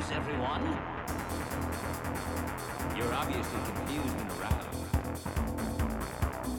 house, 0.00 0.12
everyone. 0.12 0.62
You're 2.96 3.12
obviously 3.14 3.60
confused 3.74 4.16
and 4.18 4.30
aroused. 4.38 4.70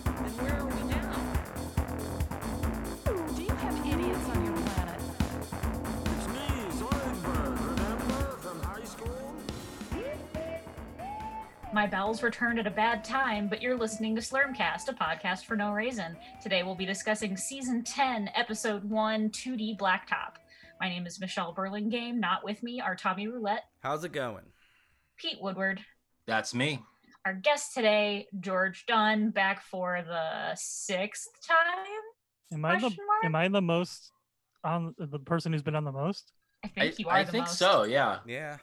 Then 0.05 0.33
where 0.39 0.55
are 0.59 0.65
we 0.65 0.83
now? 0.89 1.15
Do 3.35 3.41
you 3.43 3.55
have 3.55 3.75
idiots 3.85 4.29
on 4.29 4.45
your 4.45 4.55
planet? 4.55 5.01
It's 6.05 6.27
me, 6.27 6.47
Zoidberg, 6.79 7.55
remember 7.65 8.37
from 8.41 8.61
high 8.61 8.83
school? 8.83 9.35
My 11.71 11.87
bowels 11.87 12.23
returned 12.23 12.59
at 12.59 12.67
a 12.67 12.71
bad 12.71 13.05
time, 13.05 13.47
but 13.47 13.61
you're 13.61 13.77
listening 13.77 14.15
to 14.15 14.21
Slurmcast, 14.21 14.89
a 14.89 14.93
podcast 14.93 15.45
for 15.45 15.55
no 15.55 15.71
reason. 15.71 16.17
Today 16.41 16.63
we'll 16.63 16.75
be 16.75 16.85
discussing 16.85 17.37
Season 17.37 17.83
10, 17.83 18.31
Episode 18.35 18.83
1, 18.83 19.29
2D 19.29 19.77
Blacktop. 19.77 20.38
My 20.79 20.89
name 20.89 21.05
is 21.05 21.19
Michelle 21.19 21.53
Burlingame. 21.53 22.19
Not 22.19 22.43
with 22.43 22.63
me 22.63 22.79
are 22.81 22.95
Tommy 22.95 23.27
Roulette, 23.27 23.63
How's 23.81 24.03
it 24.03 24.11
going? 24.13 24.45
Pete 25.17 25.37
Woodward, 25.41 25.81
That's 26.25 26.53
me. 26.53 26.79
our 27.25 27.33
guest 27.33 27.73
today, 27.73 28.27
George 28.39 28.85
Dunn, 28.87 29.31
back 29.31 29.61
for 29.63 30.01
the 30.05 30.55
sixth 30.55 31.27
time. 31.45 31.85
Am 32.53 32.63
I 32.65 32.75
the 32.79 32.89
mark? 32.89 33.25
am 33.25 33.35
I 33.35 33.47
the 33.49 33.61
most 33.61 34.11
on 34.63 34.95
the 34.97 35.19
person 35.19 35.51
who's 35.51 35.61
been 35.61 35.75
on 35.75 35.83
the 35.83 35.91
most? 35.91 36.31
I 36.63 36.67
I, 36.67 36.69
think 36.69 36.99
you 36.99 37.07
are 37.09 37.17
I 37.17 37.23
the 37.25 37.31
think 37.31 37.45
most. 37.45 37.57
so. 37.57 37.83
Yeah, 37.83 38.19
Yeah. 38.25 38.57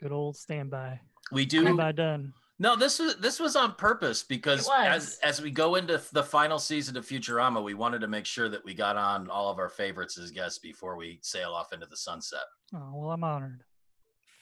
Good 0.00 0.12
old 0.12 0.36
standby. 0.36 1.00
we 1.32 1.46
do. 1.46 1.62
Standby 1.62 1.92
done. 1.92 2.32
No, 2.60 2.76
this 2.76 3.00
was 3.00 3.16
this 3.16 3.40
was 3.40 3.56
on 3.56 3.74
purpose 3.74 4.22
because 4.22 4.68
as 4.86 5.18
as 5.24 5.42
we 5.42 5.50
go 5.50 5.74
into 5.74 6.00
the 6.12 6.22
final 6.22 6.58
season 6.58 6.96
of 6.96 7.04
Futurama, 7.04 7.62
we 7.62 7.74
wanted 7.74 8.00
to 8.02 8.06
make 8.06 8.26
sure 8.26 8.48
that 8.48 8.64
we 8.64 8.74
got 8.74 8.96
on 8.96 9.28
all 9.28 9.50
of 9.50 9.58
our 9.58 9.68
favorites 9.68 10.16
as 10.18 10.30
guests 10.30 10.60
before 10.60 10.96
we 10.96 11.18
sail 11.22 11.50
off 11.52 11.72
into 11.72 11.86
the 11.86 11.96
sunset. 11.96 12.44
Oh 12.72 12.92
well, 12.94 13.10
I'm 13.10 13.24
honored. 13.24 13.62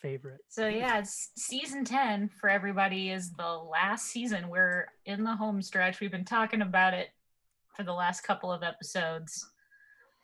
Favorite. 0.03 0.41
So 0.49 0.69
yeah, 0.69 0.99
it's 0.99 1.31
season 1.37 1.85
10 1.85 2.29
for 2.29 2.51
everybody 2.51 3.11
is 3.11 3.31
the 3.33 3.49
last 3.49 4.07
season. 4.09 4.49
We're 4.49 4.89
in 5.07 5.23
the 5.25 5.35
home 5.35 5.63
stretch. 5.63 6.01
We've 6.01 6.11
been 6.11 6.25
talking 6.25 6.61
about 6.61 6.93
it 6.93 7.09
for 7.77 7.85
the 7.85 7.93
last 7.95 8.23
couple 8.23 8.53
of 8.53 8.63
episodes. 8.63 9.49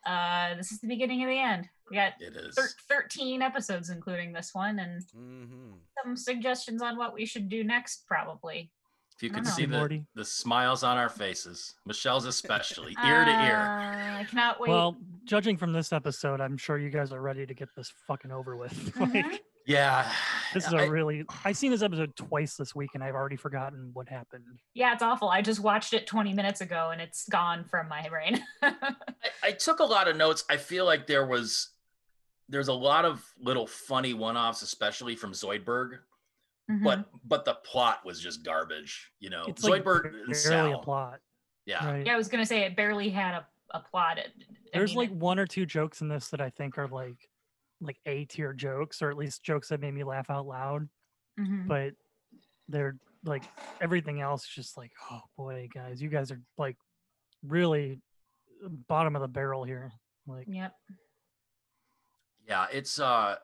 Uh 0.05 0.57
this 0.57 0.73
is 0.73 0.81
the 0.81 0.89
beginning 0.89 1.23
of 1.23 1.29
the 1.31 1.39
end. 1.39 1.69
We 1.91 1.97
got 1.97 2.13
It 2.21 2.37
is. 2.37 2.55
thir- 2.55 2.69
13 2.89 3.43
episodes 3.43 3.91
including 3.91 4.33
this 4.33 4.51
one 4.55 4.79
and 4.79 5.03
Mm-hmm. 5.17 5.73
some 6.05 6.17
suggestions 6.17 6.83
on 6.83 6.97
what 6.97 7.15
we 7.15 7.25
should 7.27 7.49
do 7.49 7.65
next 7.65 8.07
probably. 8.07 8.71
If 9.17 9.23
you 9.25 9.31
I 9.31 9.35
could 9.35 9.45
know. 9.47 9.51
see 9.51 9.65
the, 9.67 9.77
Morty. 9.79 10.05
the 10.15 10.25
smiles 10.25 10.85
on 10.85 10.97
our 10.97 11.09
faces, 11.09 11.75
Michelle's 11.85 12.25
especially 12.25 12.93
ear 13.05 13.25
to 13.25 13.31
ear. 13.31 13.57
Uh, 13.57 14.21
I 14.21 14.25
cannot 14.31 14.61
wait. 14.61 14.71
Well, 14.71 14.97
judging 15.25 15.57
from 15.57 15.73
this 15.73 15.93
episode, 15.93 16.41
I'm 16.41 16.57
sure 16.57 16.79
you 16.79 16.89
guys 16.91 17.11
are 17.13 17.21
ready 17.21 17.45
to 17.45 17.53
get 17.53 17.69
this 17.77 17.93
fucking 18.07 18.31
over 18.31 18.57
with. 18.57 18.73
Mhm. 18.95 19.25
like 19.25 19.43
Yeah, 19.67 20.11
this 20.55 20.67
is 20.69 20.73
I- 20.73 20.85
a 20.85 20.89
really 20.91 21.25
I've 21.45 21.57
seen 21.57 21.73
this 21.73 21.83
episode 21.83 22.15
twice 22.15 22.55
this 22.57 22.77
week 22.77 22.91
and 22.95 23.03
I've 23.03 23.17
already 23.17 23.35
forgotten 23.37 23.91
what 23.93 24.09
happened. 24.09 24.45
yeah, 24.75 24.93
it's 24.93 25.03
awful. 25.03 25.29
I 25.31 25.43
just 25.43 25.59
watched 25.61 25.95
it 25.95 26.07
20 26.07 26.33
minutes 26.33 26.61
ago 26.61 26.91
and 26.93 27.01
it's 27.01 27.29
gone 27.29 27.65
from 27.65 27.89
my 27.89 28.09
brain. 28.09 28.41
I, 28.63 28.73
I 29.43 29.51
took 29.51 29.81
a 29.81 29.85
lot 29.85 30.07
of 30.07 30.17
notes. 30.17 30.45
I 30.49 30.57
feel 30.59 30.85
like 30.85 31.09
there 31.09 31.27
was 31.27 31.71
there's 32.49 32.69
a 32.69 32.73
lot 32.73 33.05
of 33.05 33.25
little 33.41 33.67
funny 33.67 34.15
one-offs, 34.15 34.63
especially 34.63 35.15
from 35.17 35.33
Zoidberg, 35.33 35.99
Mhm. 36.71 36.83
but 36.85 37.09
but 37.25 37.45
the 37.45 37.55
plot 37.55 38.05
was 38.05 38.21
just 38.21 38.45
garbage. 38.45 39.13
You 39.21 39.31
know, 39.31 39.45
It's 39.47 39.63
like 39.65 39.83
Zoidberg 39.85 40.05
and 40.07 40.13
barely 40.23 40.35
Sal. 40.35 40.81
a 40.81 40.83
plot. 40.83 41.21
Yeah, 41.67 41.87
Right. 41.87 42.07
yeah, 42.07 42.15
I 42.15 42.17
was 42.17 42.29
gonna 42.29 42.47
say 42.47 42.65
it 42.65 42.75
barely 42.77 43.11
had 43.11 43.35
a, 43.35 43.47
a 43.77 43.81
plot. 43.81 44.19
It, 44.19 44.33
I 44.39 44.55
There's 44.79 44.91
mean, 44.91 44.97
like 44.99 45.11
it- 45.11 45.17
one 45.17 45.39
or 45.39 45.47
two 45.47 45.67
jokes 45.67 46.01
in 46.01 46.09
this 46.09 46.29
that 46.31 46.41
I 46.41 46.51
think 46.51 46.79
are 46.79 46.89
like 46.89 47.29
like 47.81 47.99
A 48.07 48.25
tier 48.25 48.53
jokes, 48.53 49.03
or 49.03 49.11
at 49.11 49.17
least 49.17 49.45
jokes 49.45 49.69
that 49.69 49.81
made 49.81 49.95
me 49.95 50.03
laugh 50.05 50.31
out 50.31 50.47
loud. 50.47 50.89
Mhm. 51.39 51.69
but 51.69 51.95
they're 52.69 52.99
like 53.25 53.45
everything 53.81 54.21
else 54.21 54.43
is 54.45 54.51
just 54.51 54.77
like 54.77 54.91
oh 55.11 55.21
boy 55.37 55.69
guys 55.73 56.03
you 56.03 56.09
guys 56.09 56.31
are 56.33 56.41
like 56.57 56.77
really 57.45 58.01
bottom 58.89 59.15
of 59.15 59.23
the 59.23 59.29
barrel 59.29 59.63
here 59.65 59.93
like 60.27 60.47
Yep. 60.49 60.75
Yeah. 62.49 62.67
It's 62.73 62.99
uh, 62.99 63.37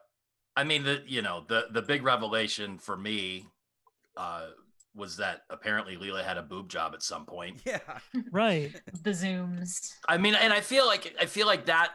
I 0.57 0.65
mean 0.65 0.83
the 0.85 1.03
you 1.07 1.23
know 1.23 1.45
the 1.49 1.67
the 1.71 1.83
big 1.83 2.03
revelation 2.03 2.79
for 2.79 2.97
me, 2.97 3.47
uh, 4.17 4.47
was 4.95 5.17
that 5.19 5.43
apparently 5.51 5.97
Leela 5.97 6.25
had 6.25 6.39
a 6.39 6.43
boob 6.43 6.69
job 6.69 6.95
at 6.95 7.03
some 7.03 7.27
point. 7.27 7.61
Yeah. 7.67 7.79
right 8.33 8.73
The 9.03 9.11
zooms. 9.11 9.93
I 10.09 10.19
mean, 10.19 10.35
and 10.35 10.53
I 10.53 10.61
feel 10.61 10.87
like 10.87 11.15
I 11.21 11.27
feel 11.27 11.47
like 11.47 11.67
that 11.67 11.93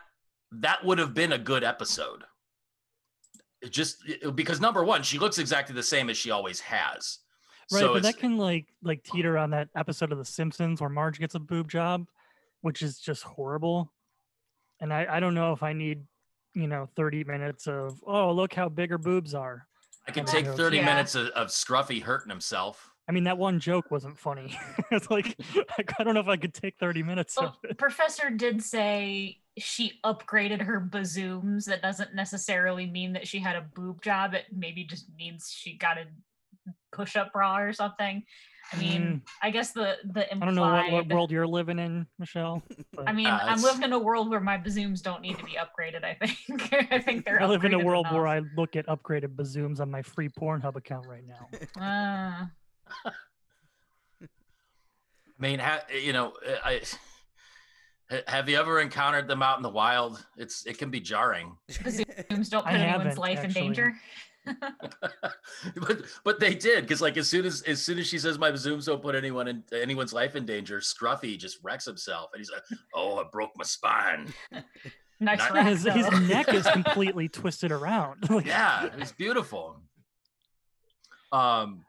that 0.51 0.83
would 0.85 0.97
have 0.99 1.13
been 1.13 1.31
a 1.31 1.37
good 1.37 1.63
episode. 1.63 2.23
It 3.61 3.71
just 3.71 3.97
it- 4.07 4.35
because 4.35 4.59
number 4.61 4.83
one, 4.83 5.03
she 5.03 5.19
looks 5.19 5.37
exactly 5.37 5.75
the 5.75 5.83
same 5.83 6.09
as 6.09 6.17
she 6.17 6.31
always 6.31 6.59
has. 6.61 7.19
right 7.71 7.79
so 7.81 7.93
but 7.93 8.03
that 8.03 8.17
can 8.17 8.37
like 8.37 8.67
like 8.81 9.03
teeter 9.03 9.37
on 9.37 9.51
that 9.51 9.69
episode 9.75 10.11
of 10.11 10.17
the 10.17 10.25
simpsons 10.25 10.81
where 10.81 10.89
marge 10.89 11.19
gets 11.19 11.35
a 11.35 11.39
boob 11.39 11.69
job 11.69 12.07
which 12.61 12.81
is 12.81 12.99
just 12.99 13.21
horrible 13.21 13.91
and 14.81 14.91
i 14.91 15.05
i 15.07 15.19
don't 15.19 15.35
know 15.35 15.53
if 15.53 15.61
i 15.61 15.71
need 15.71 16.01
you 16.53 16.67
know 16.67 16.87
30 16.95 17.23
minutes 17.25 17.67
of 17.67 18.01
oh 18.05 18.31
look 18.31 18.53
how 18.53 18.69
big 18.69 18.89
her 18.89 18.97
boobs 18.97 19.33
are 19.33 19.67
I 20.07 20.11
can 20.11 20.25
take 20.25 20.47
30 20.47 20.77
Yeah. 20.77 20.85
minutes 20.85 21.13
of, 21.15 21.27
of 21.27 21.49
Scruffy 21.49 22.01
hurting 22.01 22.29
himself. 22.29 22.89
i 23.07 23.11
mean 23.11 23.23
that 23.25 23.37
one 23.37 23.59
joke 23.59 23.91
wasn't 23.91 24.17
funny 24.17 24.57
it's 24.91 25.09
like 25.11 25.35
i 25.99 26.03
don't 26.03 26.13
know 26.15 26.19
if 26.19 26.27
i 26.27 26.37
could 26.37 26.53
take 26.53 26.75
30 26.79 27.03
minutes 27.03 27.37
of 27.37 27.43
Well, 27.63 27.73
Professor 27.77 28.29
did 28.29 28.61
say 28.63 29.39
she 29.57 29.99
upgraded 30.05 30.61
her 30.61 30.79
bazooms. 30.79 31.65
That 31.65 31.81
doesn't 31.81 32.15
necessarily 32.15 32.85
mean 32.89 33.11
that 33.13 33.27
she 33.27 33.39
had 33.39 33.57
a 33.57 33.61
boob 33.75 34.01
job. 34.01 34.33
It 34.33 34.45
maybe 34.55 34.85
just 34.85 35.07
means 35.17 35.53
she 35.53 35.75
got 35.77 35.97
a 35.97 36.05
push-up 36.93 37.33
bra 37.33 37.57
or 37.59 37.73
something. 37.73 38.23
I 38.71 38.77
mean, 38.77 39.21
I 39.41 39.49
guess 39.49 39.71
the 39.71 39.97
the 40.03 40.31
implied, 40.31 40.41
i 40.41 40.45
don't 40.45 40.55
know 40.55 40.61
what, 40.61 40.91
what 40.91 41.07
world 41.09 41.31
you're 41.31 41.47
living 41.47 41.79
in 41.79 42.05
michelle 42.17 42.61
but 42.93 43.07
I 43.07 43.13
mean, 43.13 43.27
Uh, 43.27 43.39
I'm 43.41 43.61
living 43.61 43.83
in 43.83 43.93
a 43.93 43.99
world 43.99 44.29
where 44.29 44.39
my 44.39 44.57
bazooms 44.57 45.01
don't 45.01 45.21
need 45.21 45.37
to 45.39 45.45
be 45.45 45.57
upgraded. 45.57 46.03
I 46.03 46.13
think. 46.13 46.73
I 46.91 46.99
think 46.99 47.25
they're. 47.25 47.41
I 47.41 47.45
live 47.45 47.63
in 47.63 47.73
a 47.73 47.77
upgraded 47.77 47.85
world 47.85 48.07
where. 48.11 48.27
I 48.27 48.41
look 48.55 48.75
at 48.75 48.85
upgraded 48.87 49.35
bazooms 49.35 49.79
on 49.79 49.89
my 49.89 50.01
free 50.01 50.29
Pornhub 50.29 50.75
account 50.75 51.07
right 51.07 51.23
now. 51.27 51.47
Ah. 51.77 52.51
I 54.25 54.29
mean, 55.39 55.59
ha, 55.59 55.81
you 55.93 56.13
know, 56.13 56.33
I, 56.63 56.81
I 58.11 58.21
have 58.27 58.49
you 58.49 58.57
ever 58.57 58.81
encountered 58.81 59.27
them 59.27 59.41
out 59.41 59.57
in 59.57 59.63
the 59.63 59.69
wild? 59.69 60.23
It's 60.37 60.65
it 60.65 60.77
can 60.77 60.89
be 60.89 60.99
jarring. 60.99 61.55
bazooms 61.83 62.49
don't 62.49 62.65
put 62.65 62.73
anyone's 62.73 63.17
life 63.17 63.39
actually. 63.39 63.61
in 63.61 63.67
danger. 63.67 63.93
but 65.87 66.01
but 66.23 66.39
they 66.39 66.53
did 66.55 66.81
because 66.83 67.01
like 67.01 67.17
as 67.17 67.27
soon 67.27 67.45
as 67.45 67.61
as 67.63 67.81
soon 67.81 67.99
as 67.99 68.07
she 68.07 68.17
says 68.17 68.39
my 68.39 68.51
zooms 68.51 68.85
don't 68.85 69.01
put 69.01 69.15
anyone 69.15 69.47
in 69.47 69.63
anyone's 69.73 70.13
life 70.13 70.35
in 70.35 70.45
danger, 70.45 70.79
Scruffy 70.79 71.37
just 71.37 71.59
wrecks 71.63 71.85
himself 71.85 72.29
and 72.33 72.39
he's 72.39 72.51
like, 72.51 72.63
"Oh, 72.93 73.17
I 73.17 73.23
broke 73.31 73.51
my 73.55 73.63
spine." 73.63 74.33
Nice 75.21 75.39
Not- 75.39 75.65
his, 75.65 75.83
his 75.83 76.09
neck 76.29 76.53
is 76.53 76.65
completely 76.71 77.27
twisted 77.27 77.73
around. 77.73 78.29
Like, 78.29 78.45
Yeah, 78.45 78.87
it's 78.99 79.11
beautiful. 79.11 79.75
Um, 81.33 81.83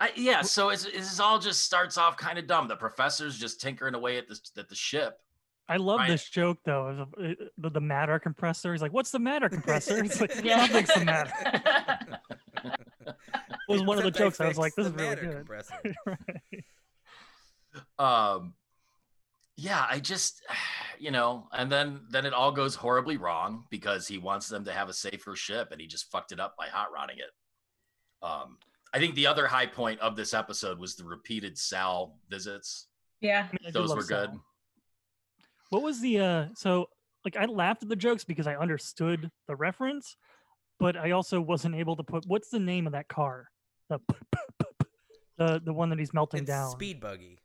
I 0.00 0.12
yeah. 0.16 0.40
So 0.40 0.70
it's 0.70 0.84
this 0.84 1.20
all 1.20 1.38
just 1.38 1.60
starts 1.60 1.98
off 1.98 2.16
kind 2.16 2.38
of 2.38 2.46
dumb. 2.46 2.68
The 2.68 2.76
professor's 2.76 3.38
just 3.38 3.60
tinkering 3.60 3.94
away 3.94 4.16
at 4.16 4.28
the 4.28 4.40
at 4.56 4.68
the 4.70 4.74
ship. 4.74 5.18
I 5.68 5.76
love 5.76 6.00
Right. 6.00 6.08
this 6.10 6.28
joke 6.28 6.58
though. 6.64 6.86
of, 6.88 7.00
uh, 7.14 7.34
The, 7.58 7.70
the 7.70 7.80
matter 7.80 8.18
compressor. 8.18 8.72
He's 8.72 8.82
like, 8.82 8.92
"What's 8.92 9.10
the 9.10 9.18
matter 9.18 9.48
compressor?" 9.48 10.04
It's 10.04 10.20
like, 10.20 10.34
Yeah. 10.44 10.56
"Nothing's 10.66 10.92
the 10.94 11.04
matter." 11.04 11.32
It 13.06 13.14
was 13.68 13.82
one 13.82 13.98
of 13.98 14.04
the 14.04 14.10
jokes 14.10 14.40
I 14.40 14.48
was 14.48 14.58
like, 14.58 14.74
"This 14.76 14.86
is 14.88 14.92
really 14.92 15.16
good." 15.16 15.46
Right. 16.06 16.64
um 17.98 18.54
yeah 19.56 19.86
i 19.88 19.98
just 19.98 20.42
you 20.98 21.10
know 21.10 21.48
and 21.52 21.72
then 21.72 22.00
then 22.10 22.26
it 22.26 22.34
all 22.34 22.52
goes 22.52 22.74
horribly 22.74 23.16
wrong 23.16 23.64
because 23.70 24.06
he 24.06 24.18
wants 24.18 24.48
them 24.48 24.64
to 24.64 24.72
have 24.72 24.88
a 24.88 24.92
safer 24.92 25.34
ship 25.34 25.68
and 25.72 25.80
he 25.80 25.86
just 25.86 26.10
fucked 26.10 26.32
it 26.32 26.40
up 26.40 26.54
by 26.58 26.66
hot 26.66 26.88
rodding 26.92 27.16
it 27.18 27.30
um 28.26 28.58
i 28.92 28.98
think 28.98 29.14
the 29.14 29.26
other 29.26 29.46
high 29.46 29.66
point 29.66 29.98
of 30.00 30.16
this 30.16 30.34
episode 30.34 30.78
was 30.78 30.96
the 30.96 31.04
repeated 31.04 31.56
sal 31.56 32.18
visits 32.28 32.88
yeah. 33.20 33.46
I 33.52 33.64
did 33.66 33.72
those 33.74 33.88
love 33.90 33.98
were 33.98 34.04
good 34.04 34.30
Sal. 34.30 34.44
What 35.72 35.82
was 35.82 36.02
the 36.02 36.20
uh? 36.20 36.46
So 36.54 36.90
like, 37.24 37.34
I 37.34 37.46
laughed 37.46 37.82
at 37.82 37.88
the 37.88 37.96
jokes 37.96 38.24
because 38.24 38.46
I 38.46 38.56
understood 38.56 39.30
the 39.48 39.56
reference, 39.56 40.16
but 40.78 40.98
I 40.98 41.12
also 41.12 41.40
wasn't 41.40 41.76
able 41.76 41.96
to 41.96 42.02
put 42.02 42.24
what's 42.26 42.50
the 42.50 42.58
name 42.58 42.86
of 42.86 42.92
that 42.92 43.08
car? 43.08 43.48
The 43.88 43.98
the 45.38 45.62
the 45.64 45.72
one 45.72 45.88
that 45.88 45.98
he's 45.98 46.12
melting 46.12 46.40
It's 46.40 46.48
down. 46.48 46.70
Speed 46.72 47.00
Buggy 47.00 47.38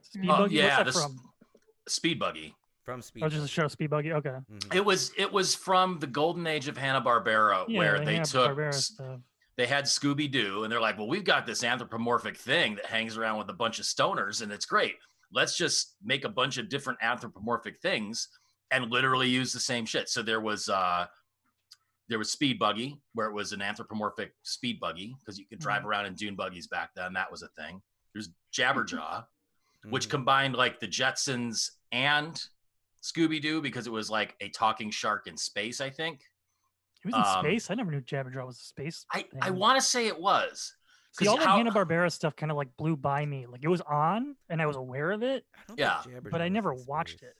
Speed 0.00 0.30
Oh, 0.30 0.38
buggy. 0.42 0.54
yeah 0.54 0.78
What's 0.78 0.94
the 0.94 1.00
that 1.00 1.06
s- 1.06 1.10
from? 1.16 1.20
speed 1.88 2.18
buggy 2.20 2.54
from 2.84 3.02
Speed. 3.02 3.24
Oh, 3.24 3.28
just 3.28 3.38
a 3.38 3.40
Buggy. 3.42 3.48
show, 3.52 3.66
Speed 3.66 3.90
Buggy. 3.90 4.12
Okay. 4.12 4.30
Mhm. 4.52 4.72
it 4.76 4.84
was 4.84 5.10
it 5.18 5.32
was 5.32 5.56
from 5.56 5.98
the 5.98 6.06
golden 6.06 6.46
age 6.46 6.68
of 6.68 6.76
hanna-barbera 6.76 7.64
Yeah, 7.66 7.78
where 7.80 7.98
the 7.98 8.04
they 8.04 8.18
took 8.20 8.56
Hanna-Barbera 8.56 9.20
they 9.56 9.66
had 9.66 9.86
Scooby 9.86 10.30
Doo, 10.30 10.62
and 10.62 10.70
they're 10.72 10.80
like, 10.82 10.98
well, 10.98 11.08
we've 11.08 11.24
got 11.24 11.46
this 11.46 11.64
anthropomorphic 11.64 12.36
thing 12.36 12.76
that 12.76 12.84
hangs 12.86 13.16
around 13.16 13.38
with 13.38 13.48
a 13.48 13.54
bunch 13.54 13.78
of 13.80 13.86
stoners, 13.86 14.40
and 14.42 14.52
it's 14.52 14.66
great. 14.66 14.96
Let's 15.32 15.56
just 15.56 15.96
make 16.02 16.24
a 16.24 16.28
bunch 16.28 16.58
of 16.58 16.68
different 16.68 16.98
anthropomorphic 17.02 17.80
things 17.80 18.28
and 18.70 18.90
literally 18.90 19.28
use 19.28 19.52
the 19.52 19.60
same 19.60 19.84
shit. 19.86 20.08
So 20.08 20.22
there 20.22 20.40
was 20.40 20.68
uh 20.68 21.06
there 22.08 22.18
was 22.18 22.30
Speed 22.30 22.58
Buggy, 22.60 23.00
where 23.14 23.26
it 23.26 23.32
was 23.34 23.50
an 23.52 23.60
anthropomorphic 23.60 24.32
speed 24.44 24.78
buggy 24.78 25.16
because 25.18 25.38
you 25.40 25.44
could 25.44 25.58
drive 25.58 25.82
Mhm. 25.82 25.86
around 25.86 26.06
in 26.06 26.14
dune 26.14 26.36
buggies 26.36 26.68
back 26.68 26.94
then. 26.94 27.12
That 27.14 27.30
was 27.32 27.42
a 27.42 27.48
thing. 27.48 27.82
There's 28.12 28.28
Jabberjaw, 28.52 29.26
which 29.86 30.06
Mhm. 30.06 30.10
combined 30.10 30.54
like 30.54 30.78
the 30.78 30.86
Jetsons 30.86 31.72
and 31.90 32.40
Scooby 33.02 33.40
Doo 33.42 33.60
because 33.60 33.88
it 33.88 33.92
was 33.92 34.08
like 34.08 34.36
a 34.40 34.48
talking 34.50 34.90
shark 34.92 35.26
in 35.26 35.36
space. 35.36 35.80
I 35.80 35.90
think. 35.90 36.30
He 37.02 37.08
was 37.08 37.14
in 37.16 37.22
Um, 37.22 37.44
space. 37.44 37.70
I 37.70 37.74
never 37.74 37.90
knew 37.90 38.00
Jabberjaw 38.00 38.46
was 38.46 38.60
a 38.60 38.64
space. 38.64 39.04
I 39.12 39.28
I 39.42 39.50
want 39.50 39.76
to 39.80 39.84
say 39.84 40.06
it 40.06 40.18
was. 40.20 40.75
See, 41.18 41.24
'cause 41.24 41.28
all 41.32 41.38
the 41.38 41.44
how- 41.46 41.56
Hanna 41.56 41.72
Barbera 41.72 42.10
stuff 42.12 42.36
kind 42.36 42.50
of 42.52 42.56
like 42.56 42.76
blew 42.76 42.96
by 42.96 43.24
me. 43.24 43.46
Like 43.46 43.62
it 43.64 43.68
was 43.68 43.80
on, 43.82 44.36
and 44.50 44.60
I 44.60 44.66
was 44.66 44.76
aware 44.76 45.10
of 45.12 45.22
it, 45.22 45.44
I 45.70 45.74
yeah, 45.76 46.02
but 46.30 46.40
I 46.42 46.48
never 46.48 46.74
watched 46.74 47.22
it. 47.22 47.36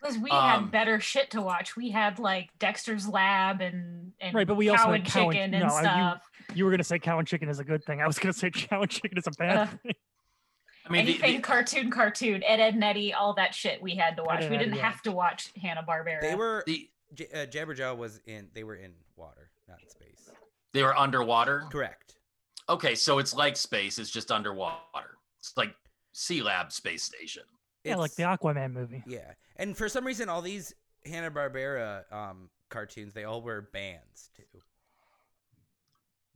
Because 0.00 0.16
we 0.18 0.30
Um, 0.30 0.64
had 0.64 0.70
better 0.70 1.00
shit 1.00 1.30
to 1.32 1.42
watch. 1.42 1.74
We 1.74 1.90
had 1.90 2.20
like 2.20 2.50
Dexter's 2.60 3.08
Lab 3.08 3.60
and, 3.60 4.12
and 4.20 4.32
Right, 4.34 4.46
but 4.46 4.54
we 4.54 4.66
Cow 4.66 4.72
also 4.72 4.86
had 4.92 5.00
and 5.00 5.04
Cow 5.06 5.22
and- 5.30 5.32
Chicken 5.32 5.50
no, 5.50 5.56
and 5.56 5.64
I- 5.66 5.78
you- 5.78 6.10
stuff. 6.10 6.30
You 6.54 6.64
were 6.64 6.70
gonna 6.70 6.84
say 6.84 6.98
cow 6.98 7.18
and 7.18 7.26
chicken 7.28 7.48
is 7.50 7.58
a 7.58 7.64
good 7.64 7.84
thing. 7.84 8.00
I 8.00 8.06
was 8.06 8.18
gonna 8.18 8.32
say 8.32 8.50
cow 8.52 8.80
and 8.82 8.90
chicken 8.90 9.18
is 9.18 9.26
a 9.26 9.32
bad 9.32 9.56
Uh, 9.56 9.66
thing. 9.66 9.92
I 10.86 10.90
mean, 10.90 11.04
the- 11.04 11.12
Anything 11.12 11.36
the- 11.36 11.42
cartoon, 11.42 11.90
cartoon, 11.90 12.42
Ed, 12.44 12.60
Ed, 12.60 12.74
and 12.74 12.84
Eddie, 12.84 13.12
all 13.12 13.34
that 13.34 13.54
shit 13.54 13.82
we 13.82 13.96
had 13.96 14.16
to 14.16 14.22
watch. 14.24 14.42
Ed, 14.44 14.50
we 14.52 14.56
didn't 14.56 14.76
yeah. 14.76 14.88
have 14.90 15.02
to 15.02 15.12
watch 15.12 15.52
Hanna 15.60 15.82
Barbera. 15.86 16.20
They 16.20 16.34
were 16.36 16.62
the 16.66 16.88
J- 17.14 17.26
uh, 17.34 17.46
Jabberjaw 17.46 17.96
was 17.96 18.20
in. 18.26 18.48
They 18.54 18.62
were 18.64 18.76
in 18.76 18.94
water, 19.16 19.50
not 19.66 19.82
in 19.82 19.88
space. 19.90 20.30
they 20.72 20.82
were 20.84 20.96
underwater. 20.96 21.64
Correct. 21.72 22.17
Okay, 22.68 22.94
so 22.94 23.18
it's 23.18 23.34
like 23.34 23.56
space. 23.56 23.98
It's 23.98 24.10
just 24.10 24.30
underwater. 24.30 25.16
It's 25.38 25.56
like 25.56 25.74
Sea 26.12 26.42
Lab 26.42 26.72
space 26.72 27.02
station. 27.02 27.44
Yeah, 27.84 27.96
like 27.96 28.14
the 28.14 28.24
Aquaman 28.24 28.72
movie. 28.72 29.02
Yeah, 29.06 29.32
and 29.56 29.76
for 29.76 29.88
some 29.88 30.04
reason, 30.06 30.28
all 30.28 30.42
these 30.42 30.74
Hanna 31.06 31.30
Barbera 31.30 32.10
um, 32.12 32.50
cartoons 32.68 33.14
they 33.14 33.24
all 33.24 33.40
were 33.40 33.62
bands 33.72 34.30
too. 34.36 34.42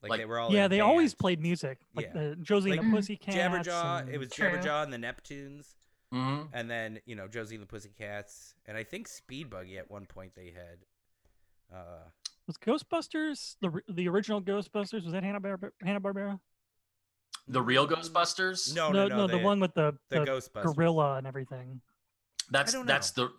Like, 0.02 0.10
Like- 0.10 0.20
they 0.20 0.24
were 0.24 0.38
all 0.38 0.52
Yeah, 0.52 0.64
in 0.64 0.70
they 0.70 0.80
always 0.80 1.12
bands. 1.12 1.14
played 1.20 1.40
music, 1.40 1.78
like 1.94 2.06
Yeah. 2.06 2.12
the 2.30 2.36
Josie 2.36 2.70
Like, 2.70 2.80
and 2.80 2.92
the 2.92 2.96
Pussycats. 2.96 3.36
Jabberjaw. 3.36 4.08
It 4.08 4.18
was 4.18 4.30
True. 4.30 4.48
Jabberjaw 4.50 4.84
and 4.84 4.92
the 4.92 4.98
Neptunes, 4.98 5.74
hmm 6.10 6.42
and 6.52 6.70
then 6.70 7.00
you 7.04 7.14
know 7.14 7.28
Josie 7.28 7.56
and 7.56 7.62
the 7.62 7.66
Pussycats, 7.68 8.54
and 8.66 8.76
I 8.76 8.84
think 8.84 9.06
Speed 9.08 9.50
Buggy 9.50 9.78
at 9.78 9.90
one 9.90 10.06
point 10.06 10.34
they 10.34 10.50
had. 10.52 10.78
Uh, 11.72 12.04
was 12.46 12.56
Ghostbusters 12.58 13.56
the 13.60 13.80
the 13.92 14.08
original 14.08 14.40
Ghostbusters. 14.42 15.04
Was 15.04 15.12
that 15.12 15.22
Hanna 15.24 15.40
Barbera? 15.40 15.70
Hanna 15.82 16.00
Barbera? 16.00 16.38
The 17.48 17.62
real 17.62 17.86
Ghostbusters. 17.88 18.74
No, 18.74 18.90
no, 18.92 19.08
no, 19.08 19.26
the 19.26 19.38
one 19.38 19.58
with 19.60 19.74
the, 19.74 19.94
the, 20.10 20.20
the 20.20 20.26
Ghostbusters. 20.26 20.74
gorilla 20.76 21.16
and 21.16 21.26
everything. 21.26 21.80
that's 22.50 22.74
that's 22.84 23.10
the 23.12 23.30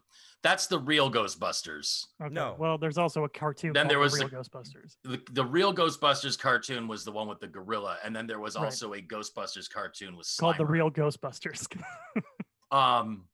that's 0.41 0.67
the 0.67 0.77
real 0.77 1.09
Ghostbusters. 1.09 2.05
Okay. 2.21 2.33
No. 2.33 2.55
Well, 2.59 2.77
there's 2.77 2.97
also 2.97 3.23
a 3.23 3.29
cartoon. 3.29 3.71
Then 3.71 3.83
called 3.85 3.91
there 3.91 3.97
The 3.97 4.01
was 4.03 4.19
real 4.19 4.27
the- 4.27 4.35
Ghostbusters. 4.35 4.95
The, 5.05 5.21
the 5.31 5.45
real 5.45 5.73
Ghostbusters 5.73 6.37
cartoon 6.37 6.87
was 6.89 7.05
the 7.05 7.13
one 7.13 7.29
with 7.29 7.39
the 7.39 7.47
gorilla, 7.47 7.97
and 8.03 8.13
then 8.13 8.27
there 8.27 8.39
was 8.41 8.55
Right. 8.55 8.65
also 8.65 8.93
a 8.93 9.01
Ghostbusters 9.01 9.69
cartoon 9.69 10.17
with 10.17 10.29
called 10.37 10.57
the 10.57 10.65
real 10.65 10.91
Ghostbusters. 10.91 11.67
Um, 12.71 13.25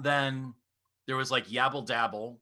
then 0.00 0.54
there 1.08 1.16
was 1.16 1.30
like 1.32 1.48
Yabble 1.48 1.84
Dabble. 1.84 2.38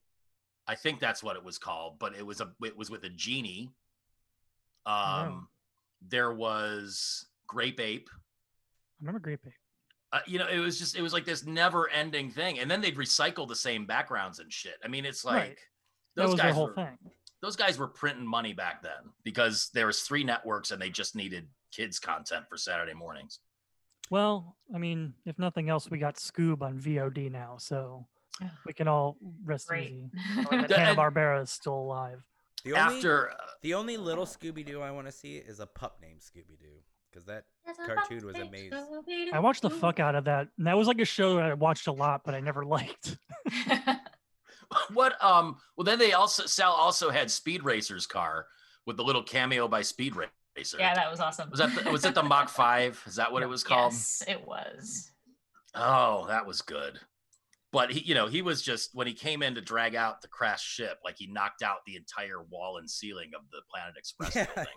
I 0.69 0.75
think 0.75 1.01
that's 1.01 1.23
what 1.23 1.35
it 1.37 1.43
was 1.45 1.59
called, 1.59 1.99
but 1.99 2.15
it 2.15 2.25
was 2.25 2.41
a 2.41 2.53
it 2.63 2.77
was 2.77 2.91
with 2.91 3.03
a 3.05 3.09
genie. 3.09 3.71
Um, 4.87 4.95
Wow. 4.95 5.49
there 6.07 6.33
was 6.33 7.27
Grape 7.47 7.81
Ape. 7.81 8.09
I 8.13 8.17
remember 9.01 9.19
Grape 9.21 9.41
Ape. 9.47 9.53
Uh, 10.13 10.21
you 10.27 10.39
know, 10.39 10.47
it 10.49 10.59
was 10.59 10.79
just 10.79 10.97
it 10.97 11.03
was 11.03 11.13
like 11.13 11.25
this 11.25 11.45
never 11.47 11.89
ending 11.91 12.31
thing, 12.31 12.59
and 12.59 12.71
then 12.71 12.81
they'd 12.81 12.97
recycle 12.97 13.47
the 13.49 13.57
same 13.57 13.87
backgrounds 13.87 14.39
and 14.39 14.53
shit. 14.53 14.77
I 14.85 14.89
mean, 14.89 15.05
it's 15.05 15.25
like 15.25 15.35
Right. 15.37 15.59
Those 16.15 16.35
guys 16.35 16.55
whole 16.55 16.67
were, 16.69 16.75
thing. 16.75 16.99
those 17.43 17.55
guys 17.57 17.79
were 17.79 17.87
printing 17.89 18.27
money 18.27 18.53
back 18.53 18.83
then 18.83 19.13
because 19.23 19.71
there 19.73 19.87
was 19.87 20.03
three 20.03 20.25
networks 20.25 20.71
and 20.73 20.81
they 20.83 20.91
just 20.91 21.15
needed 21.15 21.47
kids 21.71 21.99
content 22.01 22.47
for 22.49 22.57
Saturday 22.57 22.95
mornings. 22.95 23.39
Well, 24.11 24.57
I 24.75 24.79
mean, 24.79 25.15
if 25.27 25.39
nothing 25.39 25.69
else, 25.69 25.91
we 25.91 25.99
got 25.99 26.17
Scoob 26.17 26.63
on 26.63 26.79
VOD 26.81 27.31
now, 27.31 27.57
so. 27.59 28.07
We 28.67 28.73
can 28.73 28.89
all 28.89 29.17
rest 29.45 29.69
Great. 29.69 29.91
easy. 29.91 30.11
knowing 30.37 30.67
that 30.67 30.71
Hanna 30.79 30.95
Barbera 30.95 31.43
is 31.43 31.51
still 31.51 31.75
alive. 31.75 32.23
the 32.65 32.75
only 32.75 32.97
After 32.97 33.31
uh, 33.31 33.35
the 33.63 33.75
only 33.75 33.97
little 33.97 34.27
Scooby 34.27 34.65
Doo 34.65 34.81
I 34.81 34.91
want 34.91 35.07
to 35.07 35.13
see 35.13 35.37
is 35.37 35.61
a 35.61 35.67
pup 35.67 35.99
named 36.01 36.21
Scooby 36.21 36.59
Doo 36.59 36.83
because 37.11 37.25
that 37.27 37.45
cartoon 37.87 38.27
was 38.27 38.37
amazing. 38.37 38.73
I 39.33 39.39
watched 39.41 39.63
the 39.63 39.71
fuck 39.71 39.99
out 39.99 40.15
of 40.15 40.25
that. 40.25 40.49
And 40.59 40.67
that 40.67 40.77
was 40.77 40.87
like 40.87 41.01
a 41.01 41.05
show 41.05 41.37
that 41.37 41.45
I 41.45 41.55
watched 41.55 41.87
a 41.87 41.93
lot, 41.93 42.23
but 42.25 42.35
I 42.35 42.41
never 42.41 42.65
liked. 42.65 43.19
what 44.93 45.23
um 45.25 45.57
well 45.77 45.85
then 45.85 45.99
they 45.99 46.13
also 46.13 46.45
Sal 46.45 46.73
also 46.73 47.09
had 47.11 47.31
Speed 47.31 47.65
Racer's 47.65 48.07
car 48.07 48.47
with 48.87 48.97
the 48.97 49.05
little 49.05 49.23
cameo 49.23 49.67
by 49.67 49.83
Speed 49.83 50.15
Racer. 50.15 50.77
yeah, 50.79 50.95
that 50.95 51.11
was 51.11 51.21
awesome. 51.21 51.51
was 51.51 51.61
that 51.61 51.75
the, 51.75 51.91
was 51.91 52.05
it 52.05 52.15
the 52.15 52.23
Mach 52.23 52.49
5? 52.49 53.05
Is 53.07 53.17
that 53.17 53.33
what 53.33 53.43
it 53.43 53.49
was 53.49 53.63
called? 53.63 53.93
Yes, 53.93 54.23
it 54.27 54.47
was. 54.47 55.13
Oh, 55.75 56.27
that 56.29 56.47
was 56.47 56.63
good. 56.63 56.99
But 57.71 57.93
he, 57.93 58.01
you 58.01 58.15
know, 58.15 58.27
he 58.27 58.41
was 58.41 58.63
just 58.63 58.91
when 58.95 59.07
he 59.07 59.13
came 59.13 59.43
in 59.43 59.55
to 59.55 59.61
drag 59.61 59.95
out 59.95 60.23
the 60.23 60.29
crashed 60.29 60.67
ship, 60.67 60.99
like 61.05 61.17
he 61.19 61.27
knocked 61.27 61.63
out 61.63 61.79
the 61.87 61.97
entire 61.97 62.43
wall 62.43 62.79
and 62.79 62.89
ceiling 62.89 63.33
of 63.37 63.43
the 63.53 63.61
Planet 63.71 63.95
Express 63.97 64.35
Yeah. 64.37 64.47
building. 64.55 64.73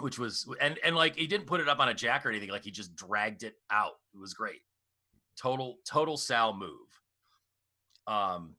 Which 0.00 0.18
was 0.18 0.46
and 0.60 0.78
and 0.82 0.96
like 0.96 1.16
he 1.16 1.26
didn't 1.26 1.46
put 1.46 1.60
it 1.60 1.68
up 1.68 1.78
on 1.78 1.88
a 1.88 1.94
jack 1.94 2.24
or 2.24 2.30
anything, 2.30 2.48
like 2.48 2.64
he 2.64 2.70
just 2.70 2.96
dragged 2.96 3.42
it 3.42 3.54
out. 3.70 3.92
It 4.14 4.18
was 4.18 4.34
great. 4.34 4.62
Total 5.40 5.76
total 5.86 6.16
Sal 6.16 6.54
move. 6.56 6.70
Um 8.06 8.56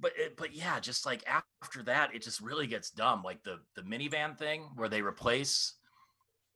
but 0.00 0.12
it, 0.16 0.36
but 0.36 0.54
yeah, 0.54 0.80
just 0.80 1.06
like 1.06 1.22
after 1.62 1.82
that, 1.84 2.14
it 2.14 2.22
just 2.22 2.40
really 2.40 2.66
gets 2.66 2.90
dumb. 2.90 3.22
Like 3.22 3.42
the 3.44 3.58
the 3.76 3.82
minivan 3.82 4.36
thing 4.36 4.70
where 4.74 4.88
they 4.88 5.02
replace 5.02 5.74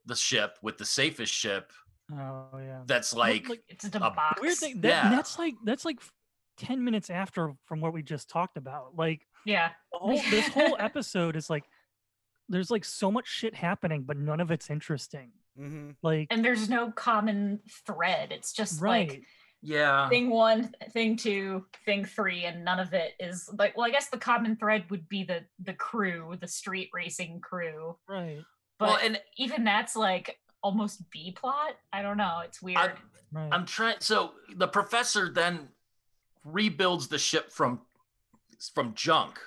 the 0.06 0.16
ship 0.16 0.58
with 0.62 0.76
the 0.78 0.84
safest 0.84 1.32
ship 1.32 1.72
Oh 2.12 2.48
yeah. 2.58 2.82
that's 2.86 3.12
Well, 3.12 3.20
like, 3.28 3.46
It's 3.68 3.84
a 3.84 3.88
a 3.96 4.00
box. 4.10 4.40
Weird 4.40 4.56
thing. 4.56 4.80
That, 4.80 4.88
Yeah. 4.88 5.10
That's 5.10 5.38
like 5.38 5.54
that's 5.64 5.84
like 5.84 6.00
ten 6.56 6.82
minutes 6.84 7.10
after 7.10 7.52
from 7.66 7.80
what 7.80 7.92
we 7.92 8.02
just 8.02 8.28
talked 8.28 8.56
about. 8.56 8.96
Like 8.96 9.26
Yeah. 9.44 9.70
whole, 9.92 10.20
this 10.30 10.48
whole 10.48 10.76
episode 10.78 11.36
is 11.36 11.50
like 11.50 11.64
there's 12.48 12.70
like 12.70 12.84
so 12.84 13.10
much 13.10 13.28
shit 13.28 13.54
happening, 13.54 14.04
but 14.04 14.16
none 14.16 14.40
of 14.40 14.50
it's 14.50 14.70
interesting. 14.70 15.32
hmm 15.56 15.90
Like 16.02 16.28
And 16.30 16.44
there's 16.44 16.70
no 16.70 16.90
common 16.92 17.60
thread. 17.86 18.32
It's 18.32 18.52
just 18.52 18.80
right. 18.80 19.08
like 19.10 19.22
yeah 19.60 20.08
thing 20.08 20.30
one, 20.30 20.72
thing 20.92 21.16
two, 21.16 21.66
thing 21.84 22.04
three, 22.04 22.44
and 22.44 22.64
none 22.64 22.78
of 22.78 22.94
it 22.94 23.12
is 23.20 23.50
like 23.58 23.76
well, 23.76 23.86
I 23.86 23.90
guess 23.90 24.08
the 24.08 24.16
common 24.18 24.56
thread 24.56 24.84
would 24.88 25.08
be 25.08 25.24
the 25.24 25.44
the 25.60 25.74
crew, 25.74 26.36
the 26.40 26.48
street 26.48 26.88
racing 26.94 27.40
crew. 27.40 27.96
right. 28.08 28.38
But 28.78 28.88
well 28.88 28.98
and 29.02 29.20
even 29.36 29.64
that's 29.64 29.94
like 29.96 30.38
almost 30.68 31.10
B 31.10 31.32
plot. 31.32 31.76
I 31.92 32.02
don't 32.02 32.18
know. 32.18 32.40
It's 32.44 32.60
weird. 32.62 32.78
I'm, 32.78 32.90
Right. 33.30 33.48
I'm 33.52 33.66
trying 33.66 33.96
so 34.00 34.32
the 34.56 34.66
professor 34.68 35.30
then 35.30 35.68
rebuilds 36.44 37.08
the 37.08 37.18
ship 37.18 37.52
from 37.52 37.80
from 38.72 38.94
junk 38.94 39.38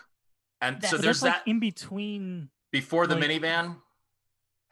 and 0.61 0.75
so 0.75 0.79
That's- 0.81 0.91
But 0.91 1.01
there's 1.01 1.21
that's, 1.21 1.35
like 1.37 1.45
that 1.45 1.49
in 1.49 1.59
between 1.59 2.49
before 2.71 3.07
the 3.07 3.15
like- 3.15 3.23
minivan 3.29 3.77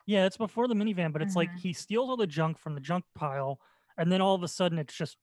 Yeah, 0.05 0.25
it's 0.25 0.37
before 0.37 0.67
the 0.67 0.75
minivan, 0.75 1.11
but 1.13 1.21
it's 1.23 1.35
like 1.35 1.49
Mhm. 1.51 1.59
he 1.59 1.73
steals 1.73 2.07
all 2.09 2.17
the 2.17 2.27
junk 2.27 2.57
from 2.59 2.73
the 2.75 2.81
junk 2.81 3.05
pile, 3.15 3.59
and 3.97 4.11
then 4.11 4.21
all 4.21 4.33
of 4.35 4.41
a 4.43 4.47
sudden 4.47 4.77
it's 4.79 4.93
just 4.95 5.17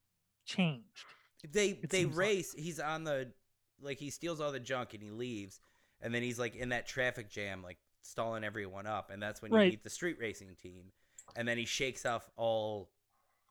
changed. 0.45 1.05
They 1.49 1.71
It 1.71 1.91
they 1.91 2.03
seems 2.03 2.17
like- 2.17 2.19
race. 2.27 2.53
He's 2.55 2.81
on 2.81 3.05
the 3.05 3.33
like 3.81 3.99
he 4.01 4.11
steals 4.11 4.41
all 4.41 4.51
the 4.53 4.59
junk 4.61 4.95
and 4.95 5.03
he 5.03 5.11
leaves, 5.11 5.61
and 6.01 6.13
then 6.15 6.23
he's 6.23 6.39
like 6.41 6.57
in 6.57 6.71
that 6.71 6.87
traffic 6.89 7.31
jam, 7.31 7.63
like 7.63 7.79
stalling 8.03 8.43
everyone 8.45 8.87
up, 8.89 9.11
and 9.11 9.23
that's 9.23 9.41
when 9.43 9.53
you 9.53 9.59
meet 9.59 9.83
the 9.85 9.91
street 9.91 10.19
racing 10.19 10.55
team, 10.57 10.93
and 11.37 11.47
then 11.47 11.59
he 11.59 11.65
shakes 11.65 12.05
off 12.07 12.31
all 12.37 12.91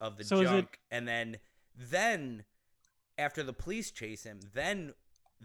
of 0.00 0.16
the 0.16 0.24
So 0.24 0.40
is 0.40 0.50
it- 0.50 0.54
junk, 0.54 0.80
and 0.90 1.06
then 1.08 1.38
then 1.74 2.44
after 3.18 3.42
the 3.42 3.52
police 3.52 3.90
chase 3.90 4.24
him, 4.24 4.40
then 4.52 4.94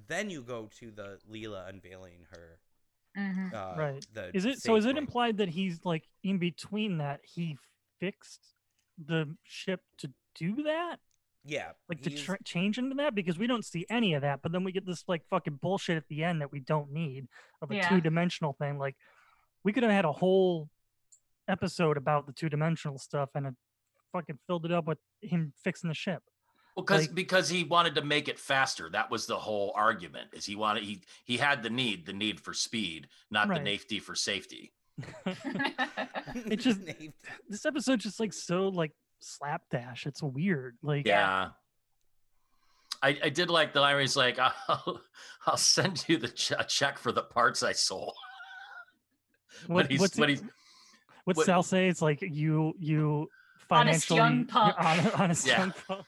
then 0.07 0.29
you 0.29 0.41
go 0.41 0.67
to 0.79 0.89
the 0.91 1.19
Leela 1.29 1.67
unveiling 1.67 2.25
her. 2.31 2.59
Mhm. 3.17 3.53
Uh, 3.53 3.75
Right. 3.77 4.07
The 4.13 4.33
Is 4.35 4.45
it 4.45 4.59
so? 4.61 4.75
Is 4.75 4.85
it 4.85 4.97
implied 4.97 5.37
that 5.37 5.49
he's 5.49 5.83
like 5.85 6.07
in 6.23 6.37
between 6.37 6.97
that 6.99 7.19
he 7.25 7.57
fixed 7.99 8.55
the 8.97 9.35
ship 9.43 9.81
to 9.97 10.13
do 10.35 10.63
that, 10.63 11.01
Yeah. 11.43 11.73
like 11.89 12.01
to 12.03 12.09
he's- 12.09 12.21
tr- 12.23 12.35
change 12.45 12.77
into 12.77 12.95
that? 12.95 13.13
Because 13.15 13.37
we 13.37 13.47
don't 13.47 13.65
see 13.65 13.85
any 13.89 14.13
of 14.13 14.21
that, 14.21 14.41
but 14.41 14.53
then 14.53 14.63
we 14.63 14.71
get 14.71 14.85
this 14.85 15.03
like 15.09 15.25
fucking 15.27 15.55
bullshit 15.57 15.97
at 15.97 16.07
the 16.07 16.23
end 16.23 16.39
that 16.41 16.51
we 16.53 16.61
don't 16.61 16.89
need 16.91 17.27
of 17.61 17.69
a 17.71 17.75
Yeah. 17.75 17.89
two 17.89 17.99
dimensional 17.99 18.53
thing. 18.53 18.77
Like 18.77 18.95
we 19.63 19.73
could 19.73 19.83
have 19.83 19.91
had 19.91 20.05
a 20.05 20.13
whole 20.13 20.69
episode 21.47 21.97
about 21.97 22.25
the 22.27 22.33
two 22.33 22.49
dimensional 22.49 22.97
stuff 22.97 23.29
and 23.35 23.47
it 23.47 23.53
fucking 24.11 24.37
filled 24.47 24.65
it 24.65 24.71
up 24.71 24.85
with 24.87 24.97
him 25.21 25.53
fixing 25.63 25.87
the 25.87 25.93
ship. 25.93 26.21
well 26.75 26.83
because 26.85 27.01
like- 27.07 27.15
because 27.15 27.49
he 27.49 27.63
wanted 27.63 27.95
to 27.95 28.01
make 28.03 28.27
it 28.27 28.39
faster 28.39 28.89
that 28.89 29.09
was 29.09 29.25
the 29.25 29.37
whole 29.37 29.71
argument 29.75 30.29
is 30.33 30.45
he 30.45 30.55
wanted 30.55 30.83
he 30.83 31.01
he 31.25 31.37
had 31.37 31.63
the 31.63 31.69
need 31.69 32.05
the 32.05 32.13
need 32.13 32.39
for 32.39 32.53
speed 32.53 33.07
not 33.29 33.47
Right. 33.49 33.63
the 33.63 33.69
safety 33.71 33.99
for 33.99 34.15
safety 34.15 34.71
It 35.25 36.57
just- 36.59 36.79
Navy- 36.81 37.13
this 37.49 37.65
episode's 37.65 38.03
just 38.03 38.19
like 38.19 38.33
so 38.33 38.67
like 38.69 38.91
slapdash. 39.19 40.05
It's 40.05 40.21
weird. 40.23 40.77
Like 40.81 41.05
yeah 41.07 41.49
I, 43.03 43.17
I 43.23 43.29
did 43.29 43.49
like 43.49 43.73
the 43.73 43.79
line 43.81 43.93
where 43.95 44.01
he's 44.01 44.15
like, 44.15 44.37
"I'll, 44.39 45.01
I'll 45.47 45.57
send 45.57 46.05
you 46.07 46.17
the 46.17 46.27
ch- 46.27 46.53
check 46.67 46.99
for 46.99 47.11
the 47.11 47.23
parts 47.23 47.63
I 47.63 47.71
sold." 47.71 48.13
when 49.67 49.75
What- 49.75 49.91
he's 49.91 49.99
what's 49.99 50.17
when 50.17 50.29
he- 50.29 50.35
he's 50.35 50.43
What's 51.25 51.37
what- 51.37 51.45
Sal 51.45 51.63
say? 51.63 51.87
It's 51.87 52.01
like 52.01 52.21
you 52.21 52.73
you 52.79 53.29
financially 53.69 54.19
Honest 54.19 54.35
young 54.37 54.45
punk. 54.45 54.75
hon- 54.77 55.21
honest 55.21 55.47
Yeah. 55.47 55.59
young 55.59 55.73
punk. 55.87 56.05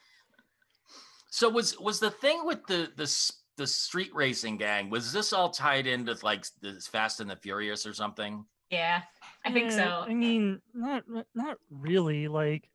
So 1.30 1.48
was 1.48 1.78
was 1.80 2.00
the 2.00 2.10
thing 2.10 2.44
with 2.44 2.64
the 2.66 2.92
the 2.96 3.32
the 3.56 3.66
street 3.66 4.10
racing 4.14 4.56
gang? 4.56 4.90
Was 4.90 5.12
this 5.12 5.32
all 5.32 5.50
tied 5.50 5.86
into 5.86 6.16
like 6.22 6.44
the 6.60 6.74
Fast 6.90 7.20
and 7.20 7.30
the 7.30 7.36
Furious 7.36 7.86
or 7.86 7.92
something? 7.94 8.44
Yeah, 8.70 9.02
I 9.44 9.52
think 9.52 9.70
Eh, 9.70 9.76
so. 9.76 10.04
I 10.08 10.14
mean, 10.14 10.60
not 10.72 11.04
not 11.34 11.58
really. 11.70 12.28
Like, 12.28 12.68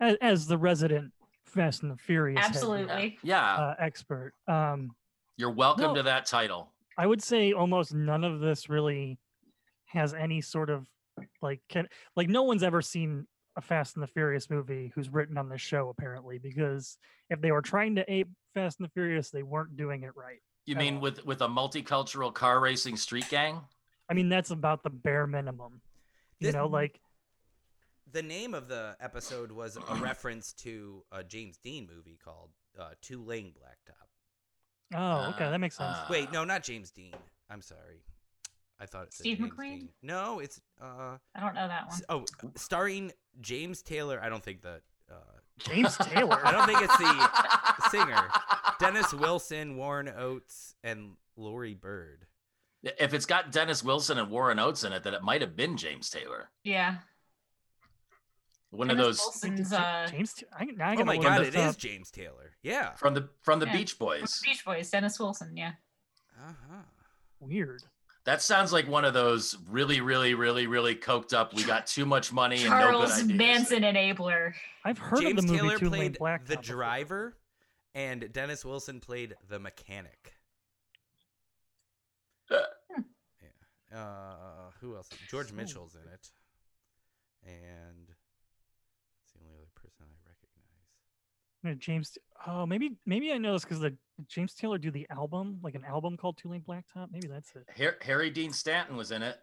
as, 0.00 0.16
as 0.20 0.46
the 0.46 0.56
resident 0.56 1.12
Fast 1.44 1.82
and 1.82 1.92
the 1.92 1.96
Furious 1.96 2.40
head, 2.40 2.50
Absolutely. 2.50 3.18
Yeah, 3.22 3.54
uh, 3.56 3.74
expert, 3.78 4.32
um, 4.46 4.94
you're 5.36 5.50
welcome 5.50 5.88
no. 5.88 5.94
to 5.96 6.02
that 6.04 6.24
title. 6.26 6.72
I 6.96 7.06
would 7.06 7.22
say 7.22 7.52
almost 7.52 7.92
none 7.94 8.24
of 8.24 8.40
this 8.40 8.68
really 8.68 9.18
has 9.86 10.14
any 10.14 10.40
sort 10.40 10.70
of 10.70 10.86
like 11.42 11.60
can 11.68 11.88
like 12.16 12.28
no 12.28 12.42
one's 12.42 12.62
ever 12.62 12.82
seen 12.82 13.26
a 13.56 13.60
Fast 13.60 13.96
and 13.96 14.02
the 14.02 14.06
Furious 14.08 14.48
movie 14.50 14.92
who's 14.94 15.08
written 15.08 15.36
on 15.36 15.48
this 15.48 15.60
show 15.60 15.88
apparently 15.88 16.38
because 16.38 16.96
if 17.30 17.40
they 17.40 17.50
were 17.52 17.62
trying 17.62 17.96
to 17.96 18.12
ape 18.12 18.28
Fast 18.54 18.78
and 18.78 18.86
the 18.86 18.92
Furious, 18.92 19.30
they 19.30 19.42
weren't 19.42 19.76
doing 19.76 20.02
it 20.04 20.12
right. 20.16 20.38
You 20.66 20.76
mean 20.76 20.96
all. 20.96 21.00
with 21.00 21.24
with 21.26 21.40
a 21.42 21.48
multicultural 21.48 22.32
car 22.32 22.60
racing 22.60 22.96
street 22.96 23.28
gang? 23.30 23.60
I 24.08 24.14
mean, 24.14 24.28
that's 24.28 24.50
about 24.50 24.82
the 24.82 24.90
bare 24.90 25.26
minimum. 25.26 25.80
You 26.40 26.46
This- 26.48 26.54
know, 26.54 26.66
like 26.66 27.00
The 28.12 28.22
name 28.22 28.54
of 28.54 28.68
the 28.68 28.96
episode 29.00 29.52
was 29.52 29.76
a 29.76 29.94
reference 29.96 30.52
to 30.64 31.04
a 31.12 31.22
James 31.24 31.58
Dean 31.58 31.86
movie 31.94 32.18
called 32.24 32.50
uh, 32.78 32.90
Two 33.02 33.22
Lane 33.24 33.52
Blacktop. 33.52 34.06
oh, 34.94 35.30
okay, 35.34 35.44
Uh, 35.44 35.50
that 35.50 35.58
makes 35.58 35.76
sense. 35.76 35.96
uh, 35.96 36.06
Wait, 36.08 36.30
no, 36.32 36.44
not 36.44 36.62
James 36.62 36.90
Dean. 36.90 37.12
I'm 37.50 37.60
sorry. 37.60 38.02
I 38.80 38.86
thought 38.86 39.04
it 39.08 39.12
said 39.14 39.22
Steve 39.24 39.38
James 39.38 39.50
McQueen? 39.52 39.78
Dean. 39.80 39.88
No, 40.02 40.38
it's 40.40 40.60
uh 40.80 41.16
I 41.34 41.40
don't 41.40 41.54
know 41.54 41.66
that 41.68 41.88
one. 41.88 42.00
oh 42.08 42.24
starring 42.56 43.12
James 43.40 43.82
Taylor. 43.82 44.20
I 44.22 44.28
don't 44.28 44.42
think 44.42 44.62
that 44.62 44.82
uh 45.10 45.14
James 45.58 45.96
Taylor. 45.96 46.38
I 46.46 46.52
don't 46.52 46.66
think 46.66 46.80
it's 46.82 46.96
the 46.96 47.88
singer. 47.90 48.28
Dennis 48.78 49.12
Wilson, 49.12 49.76
Warren 49.76 50.08
Oates, 50.16 50.74
and 50.84 51.12
Laurie 51.36 51.74
Bird. 51.74 52.26
If 52.84 53.12
it's 53.12 53.26
got 53.26 53.50
Dennis 53.50 53.82
Wilson 53.82 54.18
and 54.18 54.30
Warren 54.30 54.60
Oates 54.60 54.84
in 54.84 54.92
it, 54.92 55.02
then 55.02 55.14
it 55.14 55.22
might 55.22 55.40
have 55.40 55.56
been 55.56 55.76
James 55.76 56.08
Taylor. 56.10 56.50
Yeah. 56.62 56.98
One 58.70 58.86
Dennis 58.88 59.00
of 59.00 59.06
those 59.06 59.20
Wilson's, 59.20 59.70
did 59.70 59.78
uh, 59.80 60.06
James. 60.08 60.44
I, 60.56 60.64
now 60.66 60.88
I 60.90 60.96
Oh 60.96 61.04
my 61.04 61.16
god, 61.16 61.40
this 61.40 61.48
it 61.48 61.54
is 61.56 61.60
up. 61.70 61.76
James 61.78 62.10
Taylor. 62.12 62.52
Yeah. 62.62 62.92
from 62.92 63.14
the 63.14 63.28
from 63.42 63.58
the 63.58 63.66
Yeah. 63.66 63.72
Beach 63.76 63.92
from 63.94 64.06
Boys. 64.06 64.40
Beach 64.44 64.64
Boys, 64.64 64.90
Dennis 64.90 65.18
Wilson. 65.18 65.56
Yeah. 65.56 65.72
Uh-huh. 66.38 66.82
Weird. 67.40 67.82
That 68.28 68.42
sounds 68.42 68.74
like 68.74 68.86
one 68.86 69.06
of 69.06 69.14
those 69.14 69.56
really, 69.70 70.02
really, 70.02 70.34
really, 70.34 70.66
really 70.66 70.94
coked 70.94 71.32
up. 71.32 71.54
We 71.54 71.64
got 71.64 71.86
too 71.86 72.04
much 72.04 72.30
money 72.30 72.56
and 72.56 72.64
no 72.68 72.76
good 72.76 72.82
Charles 72.82 73.12
ideas. 73.22 73.38
Manson 73.38 73.82
enabler. 73.84 74.52
I've 74.84 74.98
heard 74.98 75.22
James 75.22 75.42
of 75.42 75.46
the 75.46 75.52
movie 75.54 75.62
Taylor 75.68 75.78
Two 75.78 75.88
played 75.88 76.18
Blacktop. 76.18 76.44
the 76.44 76.56
before. 76.58 76.74
driver, 76.74 77.36
and 77.94 78.30
Dennis 78.30 78.66
Wilson 78.66 79.00
played 79.00 79.34
the 79.48 79.58
mechanic. 79.58 80.34
yeah. 82.50 82.58
Uh, 83.98 84.72
who 84.82 84.94
else? 84.94 85.08
George 85.30 85.48
So 85.48 85.54
Mitchell's 85.54 85.94
in 85.94 86.02
it, 86.12 86.28
and 87.46 88.08
it's 89.24 89.32
the 89.32 89.40
only 89.40 89.54
other 89.56 89.70
person 89.74 90.04
I 90.04 90.27
recognize. 90.27 90.27
Yeah, 90.27 90.27
James. 91.78 92.16
Oh, 92.46 92.64
maybe 92.66 92.92
maybe 93.06 93.32
I 93.32 93.38
know 93.38 93.52
this 93.52 93.64
because 93.64 93.80
the 93.80 93.94
James 94.28 94.54
Taylor 94.54 94.78
do 94.78 94.90
the 94.90 95.06
album, 95.10 95.58
like 95.62 95.74
an 95.74 95.84
album 95.84 96.16
called 96.16 96.36
Two 96.36 96.48
Lane 96.50 96.62
Blacktop. 96.66 97.08
Maybe 97.12 97.26
that's 97.28 97.52
it. 97.56 97.66
Har- 97.76 97.98
Harry 98.02 98.30
Dean 98.30 98.52
Stanton 98.52 98.96
was 98.96 99.10
in 99.10 99.22
it. 99.22 99.38